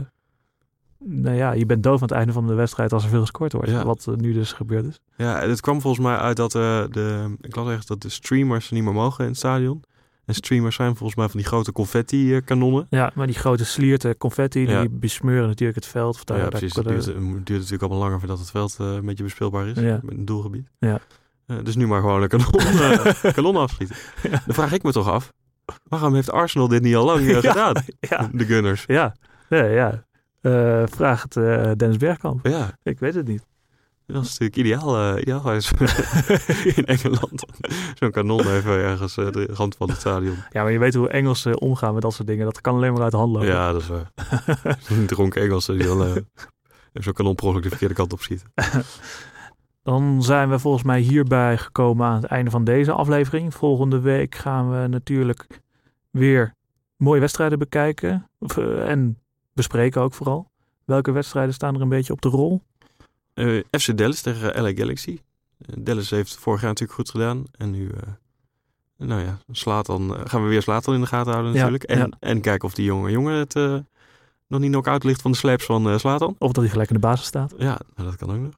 nou 0.98 1.36
ja, 1.36 1.52
je 1.52 1.66
bent 1.66 1.82
doof 1.82 1.94
aan 2.02 2.08
het 2.08 2.16
einde 2.16 2.32
van 2.32 2.46
de 2.46 2.54
wedstrijd 2.54 2.92
als 2.92 3.02
er 3.04 3.08
veel 3.10 3.20
gescoord 3.20 3.52
wordt. 3.52 3.70
Ja. 3.70 3.84
Wat 3.84 4.06
eh, 4.08 4.14
nu 4.14 4.32
dus 4.32 4.52
gebeurd 4.52 4.84
is. 4.84 5.00
Ja, 5.16 5.38
het 5.40 5.60
kwam 5.60 5.80
volgens 5.80 6.06
mij 6.06 6.16
uit 6.16 6.36
dat 6.36 6.54
eh, 6.54 6.84
de, 6.90 7.34
ik 7.40 7.56
las 7.56 7.66
ergens 7.66 7.86
dat 7.86 8.00
de 8.02 8.08
streamers 8.08 8.70
niet 8.70 8.82
meer 8.84 8.92
mogen 8.92 9.24
in 9.24 9.30
het 9.30 9.38
stadion. 9.38 9.82
En 10.24 10.34
streamers 10.34 10.76
zijn 10.76 10.96
volgens 10.96 11.18
mij 11.18 11.28
van 11.28 11.36
die 11.40 11.48
grote 11.48 11.72
confetti-kanonnen. 11.72 12.86
Ja, 12.90 13.10
maar 13.14 13.26
die 13.26 13.36
grote 13.36 13.64
slierten 13.64 14.16
confetti, 14.16 14.60
Ja. 14.68 14.80
die 14.80 14.88
besmeuren 14.90 15.48
natuurlijk 15.48 15.78
het 15.78 15.86
veld. 15.86 16.14
Of 16.14 16.24
daar, 16.24 16.38
ja, 16.38 16.48
precies. 16.48 16.74
Het 16.74 16.88
duurt, 16.88 17.04
duurt 17.04 17.46
natuurlijk 17.48 17.82
allemaal 17.82 17.98
langer 18.00 18.18
voordat 18.18 18.38
het 18.38 18.50
veld 18.50 18.76
eh, 18.80 18.86
een 18.94 19.04
beetje 19.06 19.22
bespeelbaar 19.24 19.66
is. 19.66 19.78
Ja. 19.78 20.00
Met 20.02 20.14
een 20.16 20.24
doelgebied. 20.24 20.68
Ja. 20.78 21.00
Dus 21.62 21.76
nu 21.76 21.86
maar 21.86 22.00
gewoon 22.00 22.22
een 22.22 22.28
kanon, 22.28 22.50
kanon 23.34 23.56
afschieten. 23.56 23.96
Dan 24.22 24.54
vraag 24.54 24.72
ik 24.72 24.82
me 24.82 24.92
toch 24.92 25.08
af, 25.08 25.32
waarom 25.82 26.14
heeft 26.14 26.30
Arsenal 26.30 26.68
dit 26.68 26.82
niet 26.82 26.96
al 26.96 27.04
lang 27.04 27.26
Ja, 27.30 27.40
gedaan? 27.40 27.74
ja. 28.00 28.28
De 28.32 28.44
Gunners. 28.44 28.84
Ja, 28.86 29.14
ja, 29.48 29.64
ja. 29.64 30.04
Eh, 30.46 30.82
vraag 30.86 31.22
het 31.22 31.36
eh, 31.36 31.70
Dennis 31.76 31.96
Bergkamp. 31.96 32.46
Ja, 32.46 32.78
Ik 32.82 32.98
weet 32.98 33.14
het 33.14 33.26
niet. 33.26 33.46
dat 34.06 34.24
is 34.24 34.38
natuurlijk 34.38 34.56
ideaal, 34.56 34.96
eh, 34.96 35.20
ideaal 35.20 35.40
geweest 35.40 35.72
in 36.78 36.84
Engeland. 36.84 37.44
Zo'n 37.94 38.10
kanon 38.10 38.40
even 38.40 38.72
ergens 38.72 39.14
de 39.14 39.48
rand 39.52 39.76
van 39.76 39.88
het 39.88 39.98
stadion. 39.98 40.36
Ja, 40.50 40.62
maar 40.62 40.72
je 40.72 40.78
weet 40.78 40.94
hoe 40.94 41.08
Engelsen 41.08 41.60
omgaan 41.60 41.92
met 41.92 42.02
dat 42.02 42.14
soort 42.14 42.28
dingen. 42.28 42.44
Dat 42.44 42.60
kan 42.60 42.74
alleen 42.74 42.92
maar 42.92 43.02
uit 43.02 43.10
de 43.10 43.16
hand 43.16 43.32
lopen. 43.32 43.48
Ja, 43.48 43.72
dat 43.72 43.80
is 43.80 43.88
waar. 43.88 44.10
Een 44.88 45.06
dronken 45.06 45.42
Engelsen 45.42 45.78
die 45.78 45.86
dan 45.86 46.26
zo'n 46.92 47.12
kanon 47.12 47.34
per 47.34 47.62
de 47.62 47.68
verkeerde 47.68 47.94
kant 47.94 48.12
op 48.12 48.20
schieten. 48.20 48.52
Dan 49.82 50.22
zijn 50.22 50.50
we 50.50 50.58
volgens 50.58 50.84
mij 50.84 51.00
hierbij 51.00 51.58
gekomen 51.58 52.06
aan 52.06 52.14
het 52.22 52.24
einde 52.24 52.50
van 52.50 52.64
deze 52.64 52.92
aflevering. 52.92 53.54
Volgende 53.54 54.00
week 54.00 54.34
gaan 54.34 54.70
we 54.70 54.86
natuurlijk 54.86 55.46
weer 56.10 56.54
mooie 56.96 57.20
wedstrijden 57.20 57.58
bekijken. 57.58 58.30
En 58.86 59.18
bespreken 59.56 60.00
ook 60.00 60.14
vooral. 60.14 60.50
Welke 60.84 61.10
wedstrijden 61.10 61.54
staan 61.54 61.74
er 61.74 61.80
een 61.80 61.88
beetje 61.88 62.12
op 62.12 62.20
de 62.20 62.28
rol? 62.28 62.62
Eh, 63.34 63.60
FC 63.70 63.96
Dallas 63.96 64.20
tegen 64.20 64.62
LA 64.62 64.72
Galaxy. 64.74 65.18
Eh, 65.58 65.76
Dallas 65.78 66.10
heeft 66.10 66.36
vorig 66.36 66.60
jaar 66.60 66.68
natuurlijk 66.70 66.98
goed 66.98 67.10
gedaan. 67.10 67.44
En 67.58 67.70
nu, 67.70 67.88
eh, 67.88 68.02
nou 68.96 69.22
ja, 69.22 69.38
slaat 69.50 69.86
dan, 69.86 70.16
gaan 70.24 70.42
we 70.42 70.48
weer 70.48 70.62
Slatan 70.62 70.94
in 70.94 71.00
de 71.00 71.06
gaten 71.06 71.32
houden 71.32 71.52
Ja, 71.52 71.58
natuurlijk. 71.58 71.84
En, 71.84 71.98
ja. 71.98 72.08
en 72.20 72.40
kijken 72.40 72.68
of 72.68 72.74
die 72.74 72.84
jonge 72.84 73.10
jongen 73.10 73.34
het, 73.34 73.54
nog 74.46 74.60
niet 74.60 74.70
knock-out 74.70 75.04
ligt 75.04 75.22
van 75.22 75.30
de 75.30 75.36
slaps 75.36 75.64
van 75.64 75.88
uh, 75.88 75.98
Slatan. 75.98 76.34
Of 76.38 76.52
dat 76.52 76.62
hij 76.62 76.68
gelijk 76.68 76.88
in 76.88 76.94
de 76.94 77.00
basis 77.00 77.26
staat. 77.26 77.54
Ja, 77.58 77.80
nou, 77.94 78.08
dat 78.08 78.16
kan 78.16 78.30
ook 78.30 78.40
nog. 78.40 78.54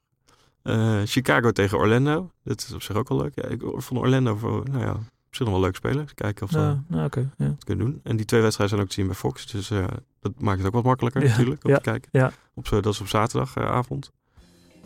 Uh, 0.63 1.01
Chicago 1.05 1.51
tegen 1.51 1.77
Orlando. 1.77 2.31
Dat 2.43 2.61
is 2.61 2.73
op 2.73 2.81
zich 2.81 2.95
ook 2.95 3.09
wel 3.09 3.17
leuk. 3.17 3.31
Ja, 3.35 3.43
ik 3.43 3.61
vond 3.61 3.99
Orlando 3.99 4.35
voor, 4.35 4.69
nou 4.69 4.83
ja, 4.83 4.97
zich 5.35 5.45
nog 5.45 5.55
wel 5.55 5.63
leuk 5.63 5.75
spelen. 5.75 6.07
Kijken 6.15 6.43
of 6.45 6.51
ze 6.51 6.59
ja, 6.59 6.83
nou, 6.87 7.05
okay, 7.05 7.29
ja. 7.37 7.45
het 7.45 7.63
kunnen 7.63 7.85
doen. 7.85 7.99
En 8.03 8.15
die 8.15 8.25
twee 8.25 8.41
wedstrijden 8.41 8.75
zijn 8.75 8.87
ook 8.87 8.93
te 8.93 8.99
zien 9.01 9.07
bij 9.07 9.15
Fox. 9.15 9.51
Dus 9.51 9.71
uh, 9.71 9.85
dat 10.19 10.31
maakt 10.41 10.57
het 10.57 10.67
ook 10.67 10.73
wat 10.73 10.83
makkelijker 10.83 11.21
ja, 11.21 11.29
natuurlijk 11.29 11.63
om 11.63 11.73
te 11.73 11.81
kijken. 11.81 12.33
Op, 12.53 12.69
dat 12.69 12.85
is 12.85 13.01
op 13.01 13.07
zaterdagavond. 13.07 14.11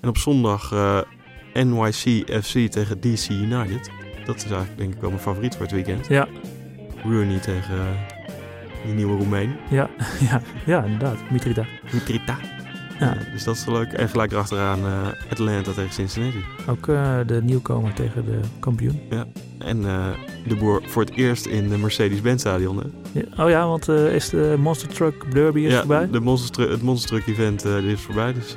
en 0.02 0.10
op 0.10 0.18
zondag 0.18 0.72
NYC 1.54 2.26
FC 2.44 2.72
tegen 2.72 3.00
DC 3.00 3.30
United. 3.30 3.92
Dat 4.26 4.36
is 4.36 4.44
eigenlijk 4.44 4.78
denk 4.78 4.94
ik 4.94 5.02
wel 5.02 5.10
mijn 5.10 5.22
favoriet 5.22 5.54
voor 5.54 5.62
het 5.62 5.72
weekend. 5.72 6.08
Ja. 6.08 6.28
Rooney 7.04 7.40
tegen 7.40 7.98
die 8.86 8.94
nieuwe 8.94 9.18
Roemeen. 9.18 9.56
Ja, 9.70 9.90
ja, 10.30 10.42
ja 10.66 10.84
inderdaad. 10.84 11.32
Mitrita. 11.32 11.66
Mitrita. 11.94 12.38
Ja. 13.00 13.18
dus 13.32 13.44
dat 13.44 13.56
is 13.56 13.66
wel 13.66 13.76
leuk. 13.76 13.94
En 13.94 14.10
gelijk 14.10 14.32
erachteraan 14.32 14.80
uh, 14.80 15.08
Atlanta 15.32 15.72
tegen 15.72 15.94
Cincinnati. 15.94 16.44
Ook 16.68 16.88
uh, 16.88 17.20
de 17.26 17.42
nieuwkomer 17.44 17.94
tegen 17.94 18.26
de 18.26 18.40
kampioen. 18.60 19.02
Ja. 19.10 19.26
En 19.66 19.82
uh, 19.82 20.06
de 20.48 20.56
boer 20.56 20.82
voor 20.86 21.02
het 21.04 21.16
eerst 21.16 21.46
in 21.46 21.70
de 21.70 21.78
Mercedes-Benz 21.78 22.40
stadion. 22.40 22.78
Hè? 22.78 23.20
Ja. 23.20 23.44
Oh 23.44 23.50
ja, 23.50 23.68
want 23.68 23.88
is 23.88 24.30
de 24.30 24.56
Monster 24.60 24.88
Truck 24.88 25.32
Derby 25.32 25.60
is 25.60 25.72
ja, 25.72 25.80
voorbij? 25.80 26.10
De 26.12 26.20
monster, 26.20 26.70
het 26.70 26.82
Monster 26.82 27.10
Truck 27.10 27.28
event 27.28 27.66
is 27.66 28.02
voorbij. 28.02 28.34
Dus 28.34 28.50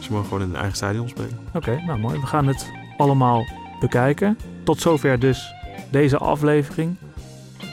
ze 0.00 0.12
mogen 0.12 0.26
gewoon 0.26 0.42
in 0.42 0.48
een 0.48 0.56
eigen 0.56 0.76
stadion 0.76 1.08
spelen. 1.08 1.38
Oké, 1.48 1.56
okay, 1.56 1.84
nou 1.86 1.98
mooi. 1.98 2.20
We 2.20 2.26
gaan 2.26 2.46
het 2.46 2.70
allemaal 2.96 3.44
bekijken. 3.80 4.38
Tot 4.64 4.80
zover 4.80 5.18
dus 5.18 5.52
deze 5.90 6.18
aflevering. 6.18 6.96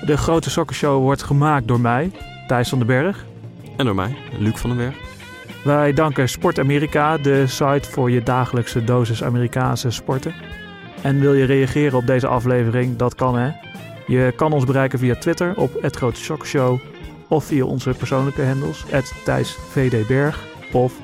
De 0.05 0.17
grote 0.17 0.49
sokkershow 0.49 1.01
wordt 1.01 1.23
gemaakt 1.23 1.67
door 1.67 1.79
mij, 1.79 2.11
Thijs 2.47 2.69
van 2.69 2.77
den 2.77 2.87
Berg. 2.87 3.25
En 3.77 3.85
door 3.85 3.95
mij, 3.95 4.15
Luc 4.39 4.55
van 4.55 4.69
den 4.69 4.79
Berg. 4.79 4.95
Wij 5.63 5.93
danken 5.93 6.29
Sport 6.29 6.59
Amerika, 6.59 7.17
de 7.17 7.47
site 7.47 7.89
voor 7.89 8.11
je 8.11 8.23
dagelijkse 8.23 8.83
dosis 8.83 9.23
Amerikaanse 9.23 9.91
sporten. 9.91 10.33
En 11.03 11.19
wil 11.19 11.33
je 11.33 11.43
reageren 11.43 11.97
op 11.97 12.07
deze 12.07 12.27
aflevering? 12.27 12.95
Dat 12.95 13.15
kan 13.15 13.37
hè. 13.37 13.51
Je 14.07 14.33
kan 14.35 14.53
ons 14.53 14.65
bereiken 14.65 14.99
via 14.99 15.15
Twitter 15.15 15.57
op 15.57 15.81
het 15.81 15.99
Show 16.43 16.79
of 17.27 17.45
via 17.45 17.65
onze 17.65 17.93
persoonlijke 17.93 18.43
handles 18.43 18.85
Thijs 19.23 19.51
VD 19.51 20.07
of 20.71 20.99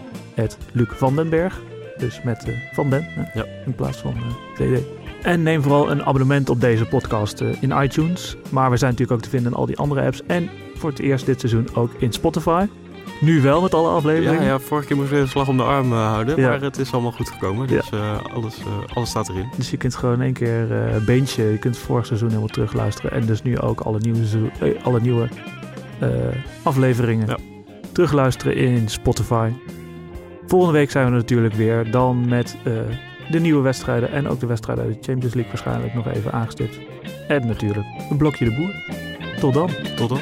Luc 0.72 0.88
van 0.90 1.16
den 1.16 1.30
Berg. 1.30 1.62
Dus 1.98 2.22
met 2.24 2.48
uh, 2.48 2.56
Van 2.74 2.90
Den 2.90 3.08
ja. 3.34 3.46
in 3.66 3.76
plaats 3.76 3.98
van 3.98 4.14
uh, 4.18 4.24
VD. 4.56 4.84
En 5.22 5.44
neem 5.44 5.62
vooral 5.62 5.92
een 5.92 6.04
abonnement 6.04 6.50
op 6.50 6.62
deze 6.62 6.86
podcast 6.86 7.42
uh, 7.42 7.62
in 7.62 7.72
iTunes. 7.72 8.38
Maar 8.50 8.70
we 8.70 8.78
zijn 8.78 8.92
natuurlijk 8.92 9.20
ook 9.20 9.26
te 9.26 9.30
vinden 9.30 9.52
in 9.52 9.58
al 9.58 9.66
die 9.66 9.78
andere 9.78 10.02
apps. 10.02 10.24
En 10.26 10.50
voor 10.76 10.90
het 10.90 11.00
eerst 11.00 11.26
dit 11.26 11.40
seizoen 11.40 11.68
ook 11.74 11.92
in 11.98 12.12
Spotify. 12.12 12.66
Nu 13.20 13.42
wel 13.42 13.62
met 13.62 13.74
alle 13.74 13.90
afleveringen. 13.90 14.42
Ja, 14.42 14.48
ja 14.48 14.60
vorige 14.60 14.88
keer 14.88 14.96
moesten 14.96 15.16
we 15.16 15.22
een 15.22 15.28
slag 15.28 15.48
om 15.48 15.58
de 15.58 15.64
arm 15.64 15.92
uh, 15.92 16.12
houden. 16.12 16.40
Ja. 16.40 16.50
Maar 16.50 16.62
het 16.62 16.78
is 16.78 16.92
allemaal 16.92 17.12
goed 17.12 17.30
gekomen. 17.30 17.68
Dus 17.68 17.90
ja. 17.90 17.98
uh, 17.98 18.34
alles, 18.34 18.60
uh, 18.60 18.96
alles 18.96 19.10
staat 19.10 19.30
erin. 19.30 19.50
Dus 19.58 19.70
je 19.72 19.78
kunt 19.78 19.96
gewoon 19.96 20.16
in 20.16 20.22
één 20.22 20.34
keer 20.34 20.68
beentje. 21.06 21.44
Je 21.44 21.58
kunt 21.58 21.78
vorig 21.78 22.06
seizoen 22.06 22.28
helemaal 22.28 22.50
terugluisteren. 22.50 23.12
En 23.12 23.26
dus 23.26 23.42
nu 23.42 23.60
ook 23.60 23.80
alle 23.80 24.00
nieuwe, 24.00 24.50
alle 24.84 25.02
nieuwe 25.02 25.30
afleveringen 26.64 27.28
ja. 27.28 27.38
terugluisteren 27.92 28.56
in 28.56 28.90
Spotify. 28.90 29.50
Volgende 30.48 30.74
week 30.74 30.92
zijn 30.92 31.06
we 31.06 31.12
natuurlijk 31.12 31.54
weer. 31.54 31.92
Dan 31.92 32.28
met 32.28 32.58
de 33.30 33.40
nieuwe 33.40 33.62
wedstrijden. 33.62 34.12
En 34.12 34.28
ook 34.28 34.40
de 34.40 34.46
wedstrijden 34.46 34.84
uit 34.86 34.94
de 34.94 35.04
Champions 35.04 35.34
League 35.34 35.52
waarschijnlijk 35.52 35.94
nog 35.94 36.08
even 36.08 36.32
aangestipt. 36.32 36.80
En 37.28 37.48
natuurlijk 37.48 37.86
een 38.10 38.18
blokje 38.18 38.46
de 38.46 38.56
boer. 38.56 38.98
Tot 39.40 39.54
dan. 39.54 39.70
Tot 39.96 40.10
dan. 40.10 40.20